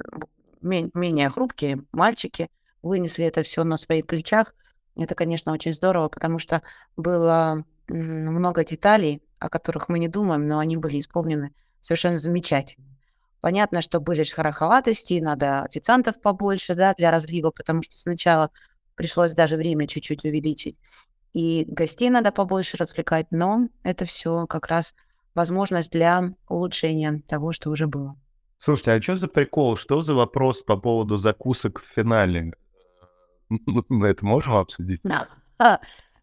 ме- 0.61 0.91
менее 0.93 1.31
хрупкие 1.31 1.83
мальчики 1.93 2.51
вынесли 2.83 3.25
это 3.25 3.43
все 3.43 3.65
на 3.65 3.79
своих 3.79 4.07
плечах. 4.07 4.55
Это, 4.95 5.15
конечно, 5.15 5.53
очень 5.53 5.73
здорово, 5.73 6.09
потому 6.09 6.39
что 6.39 6.63
было 6.99 7.65
много 7.89 8.65
деталей, 8.65 9.23
о 9.39 9.49
которых 9.49 9.89
мы 9.89 9.99
не 9.99 10.09
думаем, 10.09 10.47
но 10.47 10.59
они 10.59 10.77
были 10.77 10.99
исполнены 10.99 11.53
совершенно 11.81 12.19
замечательно. 12.19 12.87
Понятно, 13.41 13.81
что 13.81 14.01
были 14.01 14.23
шероховатости, 14.23 15.21
надо 15.21 15.63
официантов 15.63 16.21
побольше, 16.21 16.75
да, 16.75 16.95
для 16.95 17.11
разлива, 17.11 17.51
потому 17.51 17.83
что 17.83 17.97
сначала 17.97 18.51
пришлось 18.97 19.35
даже 19.35 19.57
время 19.57 19.87
чуть-чуть 19.87 20.25
увеличить. 20.25 20.81
И 21.33 21.65
гостей 21.69 22.11
надо 22.11 22.33
побольше 22.33 22.77
развлекать, 22.77 23.27
но 23.31 23.69
это 23.83 24.05
все 24.05 24.47
как 24.47 24.69
раз 24.69 24.95
возможность 25.35 25.93
для 25.93 26.31
улучшения 26.49 27.23
того, 27.29 27.53
что 27.53 27.71
уже 27.71 27.87
было. 27.87 28.17
Слушайте, 28.59 28.93
а 28.93 29.03
что 29.03 29.17
за 29.17 29.29
прикол? 29.29 29.77
Что 29.77 30.01
за 30.03 30.15
вопрос 30.15 30.63
по 30.63 30.77
поводу 30.77 31.19
закусок 31.19 31.83
в 31.83 31.85
финале? 31.85 32.53
Мы 33.49 34.09
это 34.09 34.25
можем 34.25 34.55
обсудить? 34.55 35.05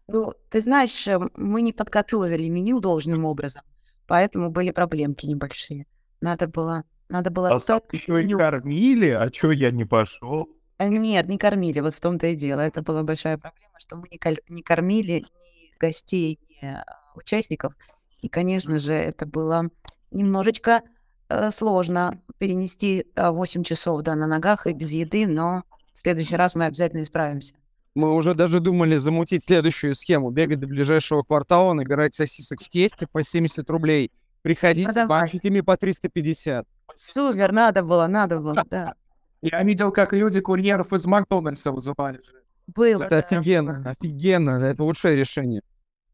Ну, 0.06 0.34
ты 0.50 0.60
знаешь, 0.60 1.06
э, 1.08 1.18
мы 1.36 1.62
не 1.62 1.72
подготовили 1.72 2.48
меню 2.48 2.80
должным 2.80 3.24
образом, 3.24 3.62
поэтому 4.06 4.50
были 4.50 4.70
проблемки 4.70 5.26
небольшие. 5.26 5.86
Надо 6.20 6.46
было, 6.46 6.84
надо 7.08 7.30
было... 7.30 7.50
А 7.50 7.60
так 7.60 7.92
еще 7.92 8.22
и 8.22 8.32
кормили, 8.32 9.08
а 9.08 9.30
чё 9.30 9.50
я 9.50 9.70
не 9.70 9.84
пошел? 9.84 10.48
Э, 10.78 10.88
Нет, 10.88 11.28
не 11.28 11.38
кормили, 11.38 11.80
вот 11.80 11.94
в 11.94 12.00
том-то 12.00 12.26
и 12.28 12.36
дело. 12.36 12.60
Это 12.60 12.82
была 12.82 13.02
большая 13.02 13.38
проблема, 13.38 13.78
что 13.78 13.96
мы 13.96 14.08
не, 14.10 14.18
не 14.48 14.62
кормили 14.62 15.24
ни 15.34 15.78
гостей, 15.78 16.38
ни 16.48 16.66
а, 16.66 16.84
участников. 17.14 17.76
И, 18.20 18.28
конечно 18.28 18.78
же, 18.78 18.94
это 18.94 19.26
было 19.26 19.70
немножечко 20.10 20.82
э, 21.28 21.50
сложно 21.50 22.20
перенести 22.38 23.06
а, 23.14 23.32
8 23.32 23.62
часов 23.64 24.02
да, 24.02 24.14
на 24.14 24.26
ногах 24.26 24.66
и 24.66 24.72
без 24.72 24.92
еды, 24.92 25.26
но 25.26 25.64
в 25.92 25.98
следующий 25.98 26.36
раз 26.36 26.54
мы 26.54 26.66
обязательно 26.66 27.02
исправимся. 27.02 27.54
Мы 27.94 28.12
уже 28.12 28.34
даже 28.34 28.58
думали 28.60 28.96
замутить 28.96 29.44
следующую 29.44 29.94
схему. 29.94 30.30
Бегать 30.30 30.60
до 30.60 30.66
ближайшего 30.66 31.22
квартала, 31.22 31.72
набирать 31.74 32.14
сосисок 32.14 32.60
в 32.62 32.68
тесте 32.68 33.06
по 33.06 33.22
70 33.22 33.68
рублей. 33.70 34.10
Приходите, 34.42 34.86
Продавать. 34.86 35.08
бачите 35.08 35.48
ими 35.48 35.60
по 35.60 35.76
350. 35.76 36.66
Супер, 36.96 37.52
надо 37.52 37.82
было, 37.82 38.06
надо 38.06 38.38
было, 38.38 38.64
да. 38.68 38.94
Я 39.42 39.62
видел, 39.62 39.92
как 39.92 40.12
люди 40.12 40.40
курьеров 40.40 40.92
из 40.92 41.06
Макдональдса 41.06 41.70
вызывали. 41.70 42.20
Было. 42.66 43.04
Это 43.04 43.10
да. 43.10 43.18
офигенно, 43.18 43.82
офигенно. 43.84 44.50
Это 44.64 44.82
лучшее 44.82 45.16
решение. 45.16 45.62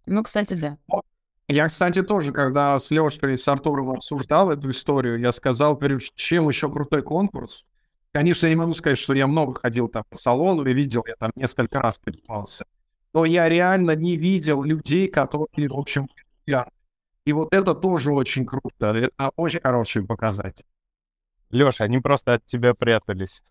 Ну, 0.06 0.22
кстати, 0.22 0.54
да. 0.54 0.76
Я, 1.48 1.66
кстати, 1.66 2.02
тоже, 2.02 2.32
когда 2.32 2.78
с 2.78 2.90
Лешей 2.90 3.34
и 3.34 3.36
с 3.36 3.48
Артуром 3.48 3.90
обсуждал 3.90 4.50
эту 4.50 4.70
историю, 4.70 5.18
я 5.18 5.32
сказал, 5.32 5.76
говорю, 5.76 5.98
чем 6.14 6.48
еще 6.48 6.70
крутой 6.70 7.02
конкурс. 7.02 7.66
Конечно, 8.12 8.46
я 8.46 8.50
не 8.50 8.56
могу 8.56 8.72
сказать, 8.74 8.98
что 8.98 9.14
я 9.14 9.26
много 9.26 9.60
ходил 9.60 9.88
там 9.88 10.04
по 10.08 10.16
салону 10.16 10.64
и 10.64 10.74
видел, 10.74 11.04
я 11.06 11.14
там 11.16 11.30
несколько 11.36 11.80
раз 11.80 11.98
поднимался. 11.98 12.64
Но 13.12 13.24
я 13.24 13.48
реально 13.48 13.92
не 13.92 14.16
видел 14.16 14.62
людей, 14.62 15.08
которые, 15.08 15.68
в 15.68 15.74
общем. 15.74 16.08
И 17.24 17.32
вот 17.32 17.54
это 17.54 17.74
тоже 17.74 18.12
очень 18.12 18.46
круто. 18.46 18.86
Это 18.88 19.30
очень 19.36 19.60
хороший 19.60 20.04
показатель. 20.04 20.64
Леша, 21.50 21.84
они 21.84 21.98
просто 21.98 22.34
от 22.34 22.46
тебя 22.46 22.74
прятались. 22.74 23.42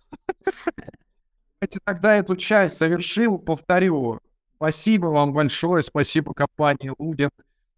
Давайте 1.62 1.80
тогда 1.84 2.16
эту 2.16 2.36
часть 2.36 2.78
завершил, 2.78 3.38
повторю. 3.38 4.20
Спасибо 4.55 5.07
вам 5.07 5.34
большое, 5.34 5.84
спасибо 5.84 6.34
компании 6.34 6.91
Лудин, 6.97 7.30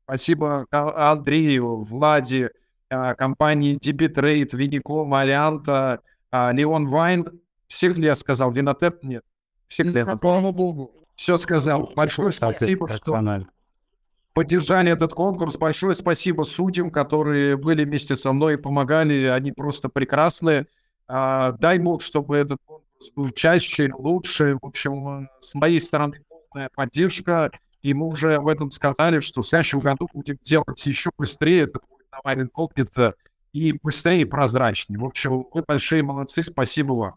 спасибо 0.03 0.65
а- 0.71 1.11
Андрею, 1.11 1.77
Владе, 1.77 2.51
а, 2.89 3.13
компании 3.15 3.77
Debitrade, 3.77 4.55
Виником, 4.55 5.13
Алианта, 5.13 6.01
а, 6.31 6.51
Леон 6.51 6.87
Вайн. 6.87 7.27
Всех 7.67 7.97
ли 7.97 8.05
я 8.05 8.15
сказал? 8.15 8.51
Винотеп? 8.51 9.03
Нет. 9.03 9.23
Всех 9.67 9.87
ли 9.87 9.93
я 9.93 10.17
Слава 10.17 10.51
богу. 10.51 10.91
Все 11.15 11.37
сказал. 11.37 11.91
Большое 11.95 12.31
спасибо, 12.31 12.87
что 12.87 13.45
поддержали 14.33 14.91
этот 14.91 15.13
конкурс. 15.13 15.57
Большое 15.57 15.93
спасибо 15.93 16.43
судьям, 16.43 16.89
которые 16.89 17.57
были 17.57 17.83
вместе 17.83 18.15
со 18.15 18.31
мной 18.31 18.55
и 18.55 18.57
помогали. 18.57 19.25
Они 19.25 19.51
просто 19.51 19.89
прекрасные. 19.89 20.67
А, 21.07 21.51
дай 21.53 21.79
бог, 21.79 22.01
чтобы 22.01 22.37
этот 22.37 22.59
конкурс 22.65 23.11
был 23.15 23.29
чаще, 23.31 23.91
лучше. 23.93 24.57
В 24.61 24.65
общем, 24.65 25.29
с 25.41 25.53
моей 25.53 25.79
стороны 25.79 26.21
полная 26.27 26.69
поддержка. 26.73 27.51
И 27.81 27.93
мы 27.93 28.07
уже 28.07 28.39
в 28.39 28.47
этом 28.47 28.71
сказали, 28.71 29.19
что 29.19 29.41
в 29.41 29.47
следующем 29.47 29.79
году 29.79 30.07
будем 30.13 30.37
делать 30.43 30.85
еще 30.85 31.09
быстрее. 31.17 31.63
Это 31.63 31.79
будет 31.89 32.11
на 32.11 32.19
Вайн 32.23 32.41
Инкогнито 32.41 33.15
и 33.53 33.73
быстрее, 33.73 34.21
и 34.21 34.25
прозрачнее. 34.25 34.99
В 34.99 35.05
общем, 35.05 35.45
вы 35.51 35.63
большие 35.67 36.03
молодцы. 36.03 36.43
Спасибо 36.43 36.93
вам. 36.93 37.15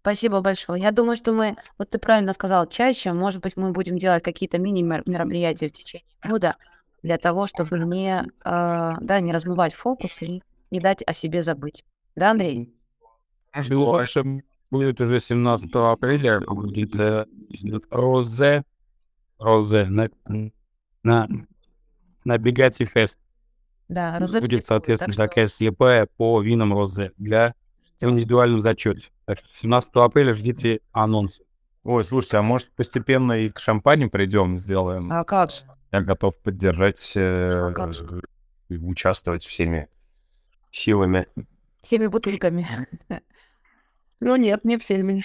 Спасибо 0.00 0.40
большое. 0.40 0.82
Я 0.82 0.90
думаю, 0.90 1.16
что 1.16 1.32
мы, 1.32 1.56
вот 1.78 1.90
ты 1.90 1.98
правильно 1.98 2.32
сказал, 2.32 2.66
чаще, 2.66 3.12
может 3.12 3.40
быть, 3.40 3.56
мы 3.56 3.70
будем 3.70 3.98
делать 3.98 4.22
какие-то 4.22 4.58
мини-мероприятия 4.58 5.68
в 5.68 5.72
течение 5.72 6.04
года 6.28 6.56
для 7.02 7.18
того, 7.18 7.46
чтобы 7.46 7.78
не, 7.78 8.24
а, 8.44 8.96
да, 9.00 9.20
не 9.20 9.32
размывать 9.32 9.74
фокус 9.74 10.22
и 10.22 10.42
не 10.72 10.80
дать 10.80 11.02
о 11.06 11.12
себе 11.12 11.40
забыть. 11.40 11.84
Да, 12.16 12.32
Андрей? 12.32 12.74
Дальше 13.52 14.42
будет 14.70 15.00
уже 15.00 15.20
17 15.20 15.70
апреля, 15.74 16.40
будет 16.40 16.96
э, 16.96 17.26
Розе, 17.90 18.64
Розе 19.38 19.84
на, 19.84 20.08
на, 21.02 21.28
на 22.24 22.38
Бегати 22.38 22.86
Фест. 22.86 23.18
Да, 23.92 24.18
Роза 24.18 24.40
Будет, 24.40 24.64
соответственно, 24.64 25.12
так 25.12 25.14
что 25.14 25.28
такая 25.28 25.46
СЕП 25.48 26.10
по 26.16 26.40
винам 26.40 26.72
Розе 26.72 27.12
для 27.18 27.54
в 28.00 28.04
индивидуальном 28.08 28.62
зачете. 28.62 29.10
Так 29.26 29.38
что 29.38 29.48
17 29.52 29.90
апреля 29.96 30.32
ждите 30.32 30.80
анонсы. 30.92 31.44
Ой, 31.84 32.02
слушайте, 32.02 32.38
а 32.38 32.42
может 32.42 32.72
постепенно 32.72 33.32
и 33.38 33.50
к 33.50 33.58
шампаню 33.58 34.08
придем, 34.08 34.56
сделаем? 34.56 35.12
А 35.12 35.24
как 35.24 35.50
же? 35.50 35.64
Я 35.90 36.00
готов 36.00 36.40
поддержать, 36.40 37.12
э, 37.16 37.74
А 37.76 37.90
и 38.70 38.78
участвовать 38.78 39.44
всеми 39.44 39.88
силами. 40.70 41.26
Всеми 41.82 42.06
бутылками. 42.06 42.66
Ну 44.20 44.36
нет, 44.36 44.64
не 44.64 44.78
всеми. 44.78 45.24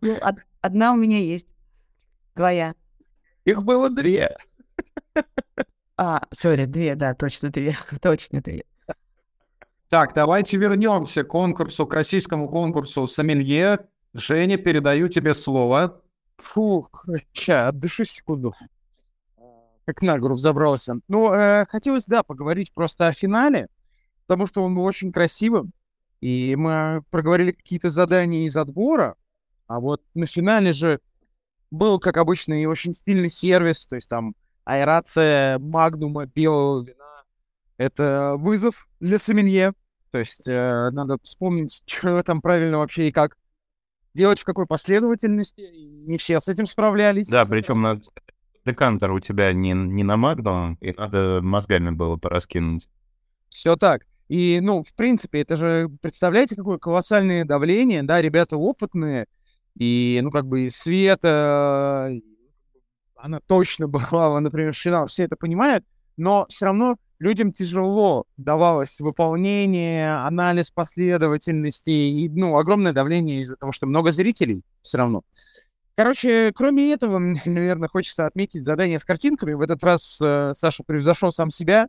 Ну, 0.00 0.14
од- 0.22 0.42
одна 0.62 0.92
у 0.94 0.96
меня 0.96 1.18
есть. 1.18 1.46
Твоя. 2.34 2.74
Их 3.44 3.62
было 3.62 3.90
две. 3.90 4.38
А, 6.00 6.22
сори, 6.30 6.66
две, 6.66 6.94
да, 6.94 7.12
точно 7.14 7.50
две, 7.50 7.76
точно 8.00 8.40
две. 8.40 8.62
Так, 9.88 10.14
давайте 10.14 10.56
вернемся 10.56 11.24
к 11.24 11.28
конкурсу, 11.28 11.86
к 11.86 11.94
российскому 11.94 12.48
конкурсу 12.48 13.06
«Сомелье». 13.06 13.88
Женя, 14.14 14.58
передаю 14.58 15.08
тебе 15.08 15.34
слово. 15.34 16.00
Фух, 16.36 17.04
ща, 17.32 17.68
отдышу 17.68 18.04
секунду. 18.04 18.54
Как 19.86 20.02
на 20.02 20.18
гору 20.18 20.36
взобрался. 20.36 21.00
Ну, 21.08 21.32
э, 21.32 21.64
хотелось, 21.66 22.04
да, 22.04 22.22
поговорить 22.22 22.72
просто 22.72 23.08
о 23.08 23.12
финале, 23.12 23.68
потому 24.26 24.46
что 24.46 24.62
он 24.62 24.76
был 24.76 24.84
очень 24.84 25.10
красивым. 25.10 25.72
И 26.20 26.54
мы 26.54 27.02
проговорили 27.10 27.52
какие-то 27.52 27.90
задания 27.90 28.44
из 28.44 28.56
отбора, 28.56 29.16
а 29.66 29.80
вот 29.80 30.02
на 30.14 30.26
финале 30.26 30.72
же 30.72 31.00
был, 31.70 31.98
как 31.98 32.18
обычно, 32.18 32.60
и 32.60 32.66
очень 32.66 32.92
стильный 32.92 33.30
сервис, 33.30 33.86
то 33.86 33.96
есть 33.96 34.08
там 34.08 34.34
аэрация 34.68 35.58
магнума 35.58 36.26
белого 36.26 36.84
вина. 36.84 37.24
Это 37.78 38.34
вызов 38.36 38.86
для 39.00 39.18
сомелье, 39.18 39.72
то 40.10 40.18
есть 40.18 40.46
э, 40.46 40.90
надо 40.92 41.16
вспомнить, 41.22 41.82
что 41.86 42.22
там 42.22 42.42
правильно 42.42 42.78
вообще 42.78 43.08
и 43.08 43.12
как 43.12 43.36
делать, 44.12 44.40
в 44.40 44.44
какой 44.44 44.66
последовательности. 44.66 45.70
Не 46.06 46.18
все 46.18 46.38
с 46.38 46.48
этим 46.48 46.66
справлялись. 46.66 47.28
Да, 47.28 47.46
причем 47.46 47.80
на 47.80 47.98
декантер 48.66 49.10
у 49.12 49.20
тебя 49.20 49.54
не, 49.54 49.72
не 49.72 50.04
на 50.04 50.18
магну, 50.18 50.76
и 50.80 50.92
надо 50.92 51.40
мозгами 51.42 51.90
было 51.90 52.16
пораскинуть. 52.16 52.90
Все 53.48 53.76
так. 53.76 54.02
И, 54.28 54.60
ну, 54.60 54.82
в 54.82 54.94
принципе, 54.94 55.40
это 55.40 55.56
же, 55.56 55.88
представляете, 56.02 56.56
какое 56.56 56.76
колоссальное 56.76 57.46
давление, 57.46 58.02
да, 58.02 58.20
ребята 58.20 58.58
опытные, 58.58 59.26
и, 59.78 60.20
ну, 60.22 60.30
как 60.30 60.46
бы, 60.46 60.66
и 60.66 60.68
Света, 60.68 62.10
она 63.18 63.40
точно 63.40 63.88
была, 63.88 64.38
например, 64.40 64.72
в 64.72 64.76
финал, 64.76 65.06
все 65.06 65.24
это 65.24 65.36
понимают, 65.36 65.84
но 66.16 66.46
все 66.48 66.66
равно 66.66 66.96
людям 67.18 67.52
тяжело 67.52 68.24
давалось 68.36 69.00
выполнение, 69.00 70.14
анализ 70.16 70.70
последовательности 70.70 71.90
и, 71.90 72.28
ну, 72.28 72.56
огромное 72.56 72.92
давление 72.92 73.40
из-за 73.40 73.56
того, 73.56 73.72
что 73.72 73.86
много 73.86 74.12
зрителей 74.12 74.62
все 74.82 74.98
равно. 74.98 75.22
Короче, 75.96 76.52
кроме 76.54 76.92
этого, 76.92 77.18
наверное, 77.44 77.88
хочется 77.88 78.26
отметить 78.26 78.64
задание 78.64 79.00
с 79.00 79.04
картинками. 79.04 79.54
В 79.54 79.60
этот 79.60 79.82
раз 79.82 80.20
э, 80.22 80.52
Саша 80.54 80.84
превзошел 80.84 81.32
сам 81.32 81.50
себя, 81.50 81.88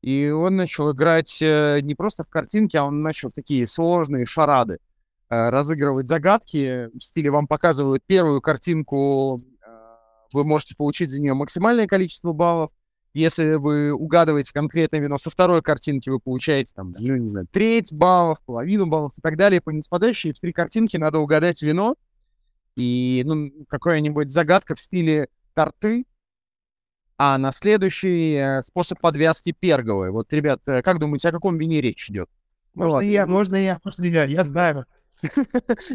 и 0.00 0.28
он 0.28 0.56
начал 0.56 0.92
играть 0.92 1.42
э, 1.42 1.80
не 1.82 1.96
просто 1.96 2.22
в 2.22 2.28
картинки, 2.28 2.76
а 2.76 2.84
он 2.84 3.02
начал 3.02 3.30
в 3.30 3.34
такие 3.34 3.66
сложные 3.66 4.26
шарады 4.26 4.78
э, 5.28 5.48
разыгрывать 5.48 6.06
загадки. 6.06 6.88
В 6.96 7.00
стиле 7.00 7.30
вам 7.30 7.48
показывают 7.48 8.04
первую 8.06 8.40
картинку, 8.40 9.40
вы 10.32 10.44
можете 10.44 10.74
получить 10.76 11.10
за 11.10 11.20
нее 11.20 11.34
максимальное 11.34 11.86
количество 11.86 12.32
баллов. 12.32 12.70
Если 13.14 13.54
вы 13.54 13.92
угадываете 13.92 14.52
конкретное 14.52 15.00
вино 15.00 15.18
со 15.18 15.30
второй 15.30 15.62
картинки, 15.62 16.10
вы 16.10 16.20
получаете 16.20 16.72
там, 16.74 16.92
ну, 16.98 17.16
не 17.16 17.28
знаю, 17.28 17.48
треть 17.50 17.92
баллов, 17.92 18.38
половину 18.44 18.86
баллов 18.86 19.12
и 19.16 19.20
так 19.22 19.36
далее. 19.36 19.60
По 19.60 19.70
неспадающей 19.70 20.32
в 20.32 20.40
три 20.40 20.52
картинки 20.52 20.96
надо 20.96 21.18
угадать 21.18 21.62
вино. 21.62 21.96
И 22.76 23.22
ну, 23.26 23.50
какая-нибудь 23.68 24.30
загадка 24.30 24.76
в 24.76 24.80
стиле 24.80 25.28
торты, 25.54 26.04
а 27.16 27.36
на 27.36 27.50
следующий 27.50 28.34
э, 28.34 28.62
способ 28.62 29.00
подвязки 29.00 29.50
перговый. 29.50 30.12
Вот, 30.12 30.32
ребят, 30.32 30.60
э, 30.66 30.82
как 30.82 31.00
думаете, 31.00 31.30
о 31.30 31.32
каком 31.32 31.58
вине 31.58 31.80
речь 31.80 32.08
идет? 32.08 32.28
Ну, 32.74 32.84
можно 32.84 32.94
ладно. 32.94 33.08
я, 33.08 33.26
можно 33.26 33.56
я, 33.56 33.80
можно 33.82 34.04
я, 34.04 34.24
я 34.24 34.44
знаю. 34.44 34.86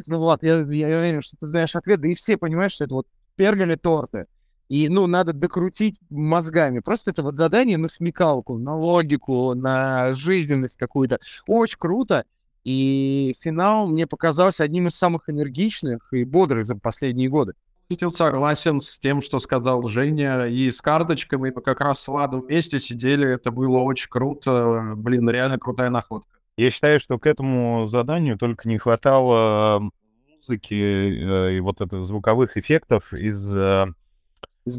ну, 0.08 0.38
я, 0.42 0.56
я 0.58 0.98
уверен, 0.98 1.22
что 1.22 1.38
ты 1.40 1.48
знаешь 1.48 1.78
ответ, 1.78 2.02
да 2.02 2.10
и 2.10 2.14
все 2.14 2.36
понимают, 2.36 2.74
что 2.74 2.84
это 2.84 2.96
вот 2.96 3.08
перголи 3.36 3.76
торты. 3.76 4.26
И, 4.70 4.90
ну, 4.90 5.08
надо 5.08 5.34
докрутить 5.34 6.00
мозгами. 6.10 6.80
Просто 6.80 7.12
это 7.12 7.22
вот 7.22 7.38
задание 7.38 7.78
на 7.78 7.88
смекалку, 7.88 8.58
на 8.58 8.76
логику, 8.76 9.54
на 9.54 10.14
жизненность 10.14 10.78
какую-то. 10.78 11.20
Очень 11.48 11.78
круто. 11.78 12.26
И 12.64 13.36
финал 13.40 13.88
мне 13.88 14.08
показался 14.08 14.64
одним 14.64 14.88
из 14.88 14.96
самых 14.96 15.30
энергичных 15.30 16.14
и 16.14 16.24
бодрых 16.24 16.66
за 16.66 16.76
последние 16.76 17.30
годы 17.30 17.54
согласен 18.16 18.80
с 18.80 19.00
тем, 19.00 19.22
что 19.22 19.40
сказал 19.40 19.84
Женя. 19.88 20.46
И 20.46 20.70
с 20.70 20.82
карточками 20.82 21.52
мы 21.56 21.62
как 21.62 21.82
раз 21.82 22.02
с 22.02 22.08
Владом 22.08 22.42
вместе 22.42 22.80
сидели. 22.80 23.28
Это 23.28 23.52
было 23.52 23.80
очень 23.80 24.10
круто. 24.10 24.94
Блин, 24.96 25.30
реально 25.30 25.58
крутая 25.58 25.90
находка. 25.90 26.30
Я 26.58 26.70
считаю, 26.70 27.00
что 27.00 27.18
к 27.18 27.26
этому 27.26 27.86
заданию 27.86 28.38
только 28.38 28.68
не 28.68 28.78
хватало 28.78 29.90
музыки 30.44 30.74
э, 30.74 31.54
и 31.56 31.60
вот 31.60 31.82
это 31.82 32.02
звуковых 32.02 32.58
эффектов 32.58 33.14
из 33.14 33.56
э, 33.56 33.86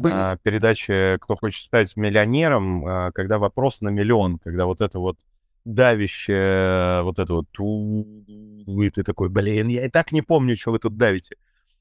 а, 0.03 0.37
передачи 0.37 1.17
«Кто 1.19 1.35
хочет 1.35 1.65
стать 1.65 1.95
миллионером», 1.95 2.85
а, 2.85 3.11
когда 3.11 3.39
вопрос 3.39 3.81
на 3.81 3.89
миллион, 3.89 4.37
когда 4.37 4.65
вот 4.65 4.81
это 4.81 4.99
вот 4.99 5.17
давящее, 5.63 7.01
вот 7.03 7.19
это 7.19 7.33
вот 7.33 7.47
и 7.57 8.89
ты 8.89 9.03
такой, 9.03 9.29
блин, 9.29 9.67
я 9.67 9.85
и 9.85 9.89
так 9.89 10.11
не 10.11 10.21
помню, 10.21 10.55
что 10.57 10.71
вы 10.71 10.79
тут 10.79 10.97
давите. 10.97 11.37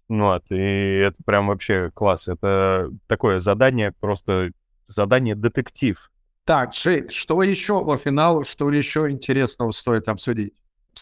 Вот, 0.08 0.44
и 0.50 0.56
это 0.56 1.22
прям 1.24 1.48
вообще 1.48 1.90
класс. 1.94 2.28
Это 2.28 2.90
такое 3.06 3.38
задание, 3.38 3.92
просто 3.92 4.50
задание 4.86 5.34
детектив. 5.34 6.10
Так, 6.44 6.74
Жень, 6.74 7.08
что 7.08 7.42
еще 7.42 7.82
по 7.84 7.96
финалу, 7.96 8.44
что 8.44 8.70
еще 8.70 9.10
интересного 9.10 9.70
стоит 9.70 10.08
обсудить? 10.08 10.52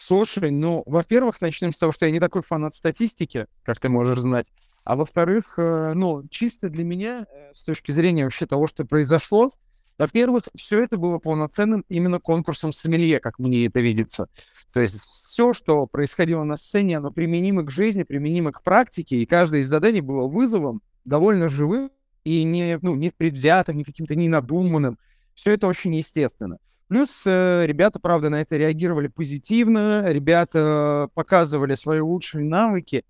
Слушай, 0.05 0.51
ну, 0.51 0.83
во-первых, 0.85 1.39
начнем 1.39 1.71
с 1.71 1.77
того, 1.77 1.93
что 1.93 2.05
я 2.05 2.11
не 2.11 2.19
такой 2.19 2.43
фанат 2.43 2.75
статистики, 2.75 3.45
как 3.63 3.79
ты 3.79 3.87
можешь 3.87 4.19
знать. 4.19 4.51
А 4.83 4.97
во-вторых, 4.97 5.53
э, 5.55 5.93
ну, 5.95 6.23
чисто 6.29 6.67
для 6.67 6.83
меня, 6.83 7.25
э, 7.25 7.51
с 7.53 7.63
точки 7.63 7.93
зрения 7.93 8.25
вообще 8.25 8.45
того, 8.45 8.67
что 8.67 8.83
произошло, 8.83 9.49
во-первых, 9.97 10.43
все 10.57 10.83
это 10.83 10.97
было 10.97 11.19
полноценным 11.19 11.85
именно 11.87 12.19
конкурсом 12.19 12.73
сомелье, 12.73 13.21
как 13.21 13.39
мне 13.39 13.67
это 13.67 13.79
видится. 13.79 14.27
То 14.73 14.81
есть 14.81 14.95
все, 14.95 15.53
что 15.53 15.87
происходило 15.87 16.43
на 16.43 16.57
сцене, 16.57 16.97
оно 16.97 17.09
применимо 17.09 17.63
к 17.63 17.71
жизни, 17.71 18.03
применимо 18.03 18.51
к 18.51 18.61
практике, 18.61 19.15
и 19.21 19.25
каждое 19.25 19.61
из 19.61 19.69
заданий 19.69 20.01
было 20.01 20.27
вызовом, 20.27 20.81
довольно 21.05 21.47
живым 21.47 21.91
и 22.25 22.43
не, 22.43 22.77
ну, 22.81 22.95
не 22.95 23.09
предвзятым, 23.09 23.77
не 23.77 23.85
каким-то 23.85 24.15
ненадуманным. 24.15 24.99
Все 25.33 25.53
это 25.53 25.67
очень 25.67 25.95
естественно. 25.95 26.57
Плюс 26.93 27.23
э, 27.25 27.65
ребята, 27.65 27.99
правда, 27.99 28.29
на 28.29 28.39
это 28.39 28.55
реагировали 28.55 29.07
позитивно, 29.07 30.05
ребята 30.11 31.09
показывали 31.15 31.73
свои 31.73 32.01
лучшие 32.01 32.45
навыки, 32.45 33.03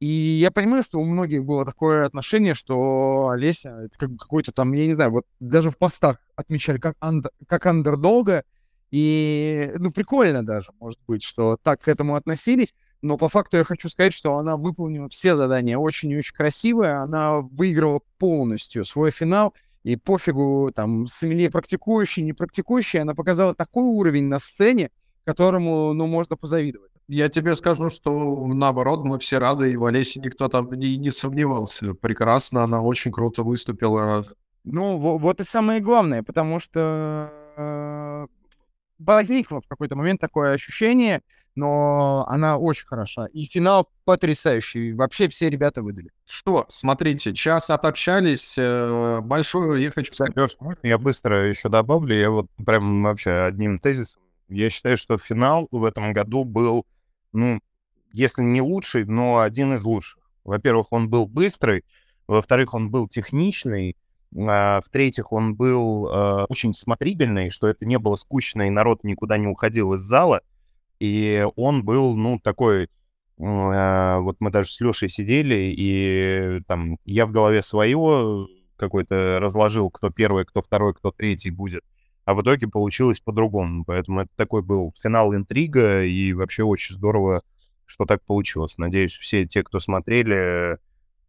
и 0.00 0.06
я 0.06 0.50
понимаю, 0.50 0.82
что 0.82 1.00
у 1.00 1.04
многих 1.06 1.42
было 1.42 1.64
такое 1.64 2.04
отношение, 2.04 2.52
что 2.52 3.30
Олеся, 3.30 3.70
это 3.86 3.96
как 3.96 4.10
какой-то 4.18 4.52
там, 4.52 4.72
я 4.72 4.86
не 4.86 4.92
знаю, 4.92 5.12
вот 5.12 5.24
даже 5.40 5.70
в 5.70 5.78
постах 5.78 6.18
отмечали 6.36 6.76
как, 6.76 6.94
анд, 7.00 7.28
как 7.46 7.64
андердога, 7.64 8.44
и, 8.90 9.72
ну, 9.78 9.92
прикольно 9.92 10.44
даже, 10.44 10.70
может 10.78 11.00
быть, 11.06 11.22
что 11.22 11.56
так 11.56 11.80
к 11.80 11.88
этому 11.88 12.16
относились, 12.16 12.74
но 13.00 13.16
по 13.16 13.30
факту 13.30 13.56
я 13.56 13.64
хочу 13.64 13.88
сказать, 13.88 14.12
что 14.12 14.36
она 14.36 14.58
выполнила 14.58 15.08
все 15.08 15.36
задания 15.36 15.78
очень 15.78 16.10
и 16.10 16.18
очень 16.18 16.36
красивая, 16.36 17.00
она 17.00 17.38
выиграла 17.38 18.02
полностью 18.18 18.84
свой 18.84 19.10
финал, 19.10 19.54
и 19.84 19.96
пофигу, 19.96 20.70
там, 20.74 21.06
сомелье 21.06 21.50
практикующий, 21.50 22.22
не 22.22 22.32
практикующий, 22.32 23.00
она 23.00 23.14
показала 23.14 23.54
такой 23.54 23.84
уровень 23.84 24.24
на 24.24 24.38
сцене, 24.38 24.90
которому, 25.24 25.92
ну, 25.92 26.06
можно 26.06 26.36
позавидовать. 26.36 26.90
Я 27.08 27.28
тебе 27.28 27.54
скажу, 27.54 27.90
что 27.90 28.46
наоборот, 28.46 29.04
мы 29.04 29.18
все 29.18 29.38
рады, 29.38 29.72
и 29.72 29.76
в 29.76 29.84
Олесе 29.84 30.20
никто 30.20 30.48
там 30.48 30.72
не, 30.72 30.96
не 30.96 31.10
сомневался. 31.10 31.94
Прекрасно, 31.94 32.62
она 32.64 32.80
очень 32.80 33.12
круто 33.12 33.42
выступила. 33.42 34.24
Ну, 34.64 34.96
вот 34.96 35.40
и 35.40 35.44
самое 35.44 35.80
главное, 35.80 36.22
потому 36.22 36.60
что 36.60 37.32
э, 37.56 38.26
возникло 38.98 39.60
в 39.60 39.66
какой-то 39.66 39.96
момент 39.96 40.20
такое 40.20 40.52
ощущение, 40.52 41.22
но 41.54 42.24
она 42.28 42.58
очень 42.58 42.86
хороша. 42.86 43.26
И 43.26 43.44
финал 43.44 43.88
потрясающий. 44.04 44.92
Вообще 44.92 45.28
все 45.28 45.50
ребята 45.50 45.82
выдали. 45.82 46.10
Что, 46.26 46.66
смотрите, 46.68 47.34
час 47.34 47.70
отобщались. 47.70 48.56
Э, 48.58 49.20
большое, 49.20 49.82
я 49.82 49.90
хочу 49.90 50.14
сказать... 50.14 50.36
Леш, 50.36 50.56
я 50.82 50.98
быстро 50.98 51.48
еще 51.48 51.68
добавлю. 51.68 52.14
Я 52.14 52.30
вот 52.30 52.46
прям 52.64 53.02
вообще 53.02 53.30
одним 53.30 53.78
тезисом 53.78 54.22
я 54.52 54.70
считаю, 54.70 54.96
что 54.96 55.18
финал 55.18 55.68
в 55.70 55.84
этом 55.84 56.12
году 56.12 56.44
был, 56.44 56.86
ну, 57.32 57.60
если 58.12 58.42
не 58.42 58.60
лучший, 58.60 59.04
но 59.04 59.40
один 59.40 59.74
из 59.74 59.84
лучших. 59.84 60.18
Во-первых, 60.44 60.88
он 60.90 61.08
был 61.08 61.26
быстрый, 61.26 61.84
во-вторых, 62.26 62.74
он 62.74 62.90
был 62.90 63.08
техничный, 63.08 63.96
а, 64.36 64.80
в-третьих, 64.80 65.32
он 65.32 65.54
был 65.54 66.08
э, 66.08 66.46
очень 66.48 66.74
смотрибельный, 66.74 67.50
что 67.50 67.68
это 67.68 67.84
не 67.84 67.98
было 67.98 68.16
скучно, 68.16 68.66
и 68.66 68.70
народ 68.70 69.04
никуда 69.04 69.36
не 69.36 69.46
уходил 69.46 69.94
из 69.94 70.00
зала. 70.00 70.40
И 71.02 71.46
он 71.56 71.84
был, 71.84 72.16
ну, 72.16 72.38
такой... 72.38 72.88
Э, 73.38 74.18
вот 74.18 74.36
мы 74.40 74.50
даже 74.50 74.70
с 74.70 74.80
Лешей 74.80 75.08
сидели, 75.08 75.74
и 75.76 76.60
там 76.68 76.98
я 77.04 77.26
в 77.26 77.32
голове 77.32 77.62
свое 77.62 78.46
какой-то 78.76 79.40
разложил, 79.40 79.90
кто 79.90 80.10
первый, 80.10 80.44
кто 80.44 80.62
второй, 80.62 80.94
кто 80.94 81.10
третий 81.10 81.50
будет 81.50 81.82
а 82.24 82.34
в 82.34 82.42
итоге 82.42 82.68
получилось 82.68 83.20
по-другому. 83.20 83.84
Поэтому 83.84 84.22
это 84.22 84.30
такой 84.36 84.62
был 84.62 84.94
финал 85.02 85.34
интрига, 85.34 86.04
и 86.04 86.32
вообще 86.32 86.62
очень 86.62 86.94
здорово, 86.94 87.42
что 87.84 88.04
так 88.04 88.22
получилось. 88.22 88.78
Надеюсь, 88.78 89.16
все 89.16 89.46
те, 89.46 89.62
кто 89.62 89.80
смотрели, 89.80 90.78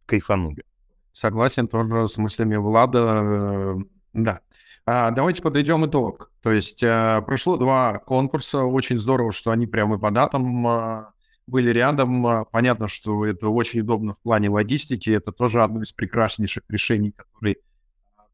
кайфанули. 0.06 0.64
Согласен 1.12 1.68
тоже 1.68 2.08
с 2.08 2.16
мыслями 2.16 2.56
Влада. 2.56 2.98
э, 2.98 3.76
Да. 4.12 4.40
А, 4.86 5.10
давайте 5.10 5.42
подведем 5.42 5.86
итог. 5.86 6.30
То 6.42 6.52
есть 6.52 6.82
э, 6.82 7.22
прошло 7.24 7.56
два 7.56 7.98
конкурса. 7.98 8.64
Очень 8.64 8.98
здорово, 8.98 9.32
что 9.32 9.50
они 9.50 9.66
прямо 9.66 9.98
по 9.98 10.10
датам 10.10 10.66
э, 10.66 11.06
были 11.46 11.70
рядом. 11.70 12.26
А, 12.26 12.44
Понятно, 12.44 12.86
что 12.86 13.24
это 13.24 13.48
очень 13.48 13.80
удобно 13.80 14.12
в 14.12 14.20
плане 14.20 14.50
логистики. 14.50 15.08
Это 15.08 15.32
тоже 15.32 15.62
одно 15.62 15.82
из 15.82 15.92
прекраснейших 15.92 16.64
решений, 16.68 17.12
которые 17.12 17.56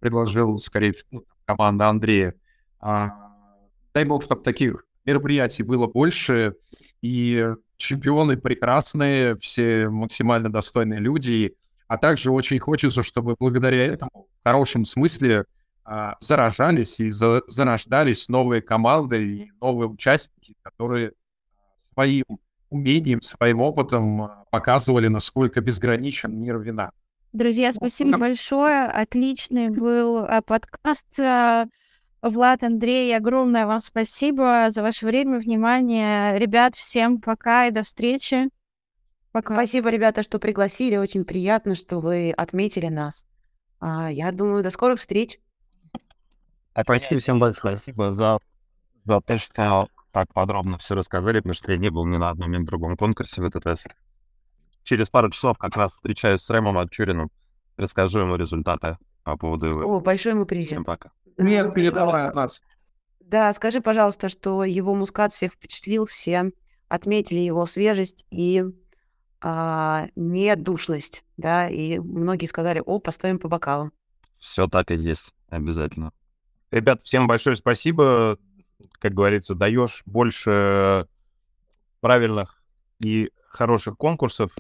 предложил, 0.01 0.59
скорее 0.59 0.93
всего, 0.93 1.23
команда 1.45 1.89
Андрея. 1.89 2.35
А, 2.81 3.11
дай 3.95 4.05
бог, 4.05 4.25
чтобы 4.25 4.43
таких 4.43 4.85
мероприятий 5.05 5.63
было 5.63 5.87
больше, 5.87 6.55
и 7.01 7.55
чемпионы 7.77 8.37
прекрасные, 8.37 9.37
все 9.37 9.89
максимально 9.89 10.51
достойные 10.51 10.99
люди, 10.99 11.55
а 11.87 11.97
также 11.97 12.33
очень 12.33 12.59
хочется, 12.59 13.03
чтобы 13.03 13.37
благодаря 13.39 13.87
этому, 13.87 14.27
в 14.41 14.45
хорошем 14.45 14.85
смысле, 14.85 15.45
а, 15.93 16.17
заражались 16.21 17.01
и 17.01 17.11
за- 17.11 17.43
зарождались 17.49 18.29
новые 18.29 18.63
команды 18.63 19.25
и 19.25 19.51
новые 19.61 19.89
участники, 19.89 20.55
которые 20.63 21.15
своим 21.93 22.25
умением, 22.69 23.21
своим 23.21 23.61
опытом 23.61 24.23
а, 24.23 24.45
показывали, 24.53 25.09
насколько 25.09 25.61
безграничен 25.61 26.41
мир 26.41 26.61
вина. 26.61 26.93
Друзья, 27.33 27.73
спасибо 27.73 28.19
большое. 28.19 28.85
Отличный 28.85 29.71
был 29.71 30.19
а, 30.19 30.41
подкаст. 30.43 31.19
Влад, 32.23 32.63
Андрей, 32.63 33.17
огромное 33.17 33.67
вам 33.67 33.81
спасибо 33.81 34.67
за 34.71 34.83
ваше 34.83 35.07
время, 35.07 35.41
внимание. 35.41 36.39
Ребят, 36.39 36.77
всем 36.77 37.21
пока 37.21 37.67
и 37.67 37.73
до 37.73 37.83
встречи. 37.83 38.49
Пока. 39.33 39.55
Спасибо, 39.55 39.91
ребята, 39.91 40.23
что 40.23 40.39
пригласили. 40.39 40.97
Очень 40.97 41.25
приятно, 41.25 41.75
что 41.75 41.99
вы 41.99 42.31
отметили 42.31 42.87
нас. 42.87 43.27
Я 43.83 44.31
думаю, 44.33 44.63
до 44.63 44.71
скорых 44.71 45.01
встреч. 45.01 45.41
Спасибо 46.79 47.21
всем 47.21 47.39
большое. 47.39 47.77
Спасибо 47.77 48.13
за, 48.13 48.39
за 49.05 49.21
то, 49.21 49.39
что 49.39 49.89
так 50.13 50.33
подробно 50.33 50.79
все 50.79 50.95
рассказали, 50.95 51.39
потому 51.39 51.55
что 51.55 51.73
я 51.73 51.79
не 51.79 51.91
был 51.91 52.05
ни 52.07 52.17
на 52.17 52.31
одном 52.31 52.51
ни 52.51 52.59
на 52.59 52.67
другом 52.67 52.97
конкурсе 52.97 53.43
в 53.43 53.45
этот 53.45 53.67
раз. 53.67 53.87
Через 54.83 55.09
пару 55.09 55.31
часов 55.31 55.59
как 55.59 55.77
раз 55.77 55.93
встречаюсь 55.93 56.41
с 56.41 56.51
Рэмом 56.51 56.79
Отчуриным, 56.79 57.31
расскажу 57.77 58.21
ему 58.21 58.37
результаты 58.37 58.99
по 59.25 59.37
поводу 59.37 59.67
его. 59.67 59.97
О, 59.97 60.01
большой 60.01 60.33
ему 60.33 60.47
привет. 60.47 60.67
Всем 60.67 60.85
пока. 60.85 61.11
Нет, 61.37 61.73
передавай 61.75 62.27
от 62.27 62.35
нас. 62.35 62.63
Да, 63.21 63.53
скажи, 63.53 63.81
пожалуйста, 63.81 64.29
что 64.29 64.65
его 64.65 64.95
мускат 64.95 65.33
всех 65.33 65.53
впечатлил, 65.53 66.07
все 66.07 66.51
отметили 66.89 67.39
его 67.39 67.67
свежесть 67.67 68.27
и 68.31 68.65
а, 69.41 70.09
недушность, 70.17 71.25
да, 71.37 71.69
и 71.69 71.99
многие 72.01 72.47
сказали, 72.47 72.83
о, 72.85 72.99
поставим 72.99 73.39
по 73.39 73.49
бокалам. 73.49 73.93
Все 74.39 74.67
так 74.67 74.91
и 74.91 74.97
есть, 74.97 75.33
обязательно. 75.49 76.13
Ребят, 76.71 77.03
всем 77.03 77.27
большое 77.27 77.57
спасибо. 77.57 78.39
Как 78.99 79.13
говорится, 79.13 79.55
даешь 79.55 80.03
больше 80.07 81.07
правильных 82.01 82.63
и 83.01 83.31
хороших 83.49 83.97
конкурсов. 83.97 84.53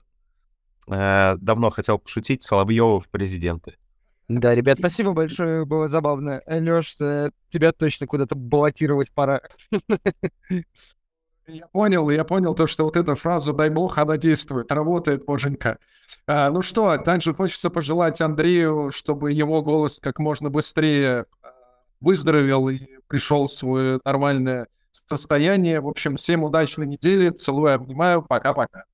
Э, 0.89 1.37
давно 1.37 1.71
хотел 1.71 1.99
пошутить, 1.99 2.43
Соловьева 2.43 3.01
в 3.01 3.09
президенты. 3.09 3.77
Да, 4.29 4.55
ребят, 4.55 4.79
спасибо 4.79 5.13
большое, 5.13 5.65
было 5.65 5.89
забавно. 5.89 6.41
Леш, 6.47 6.95
тебя 6.95 7.73
точно 7.73 8.07
куда-то 8.07 8.37
баллотировать 8.37 9.13
пора. 9.13 9.41
Я 11.47 11.67
понял, 11.67 12.09
я 12.11 12.23
понял 12.23 12.55
то, 12.55 12.69
что 12.69 12.85
вот 12.85 12.97
эта 12.97 13.17
фраза 13.17 13.53
«дай 13.53 13.71
бог», 13.71 13.99
она 13.99 14.17
действует, 14.17 14.71
работает, 14.71 15.25
боженька. 15.25 15.79
А, 16.25 16.49
ну 16.49 16.63
что, 16.63 16.97
также 16.99 17.35
хочется 17.35 17.71
пожелать 17.71 18.21
Андрею, 18.21 18.93
чтобы 18.93 19.33
его 19.33 19.61
голос 19.61 19.99
как 20.01 20.21
можно 20.21 20.49
быстрее 20.49 21.27
а, 21.43 21.53
выздоровел 22.01 22.69
и 22.69 22.79
пришел 23.07 23.47
в 23.47 23.53
свое 23.53 24.01
нормальное 24.05 24.67
состояние. 24.91 25.81
В 25.81 25.89
общем, 25.89 26.17
всем 26.17 26.45
удачной 26.45 26.87
недели, 26.87 27.31
целую, 27.31 27.75
обнимаю, 27.75 28.23
пока-пока. 28.23 28.85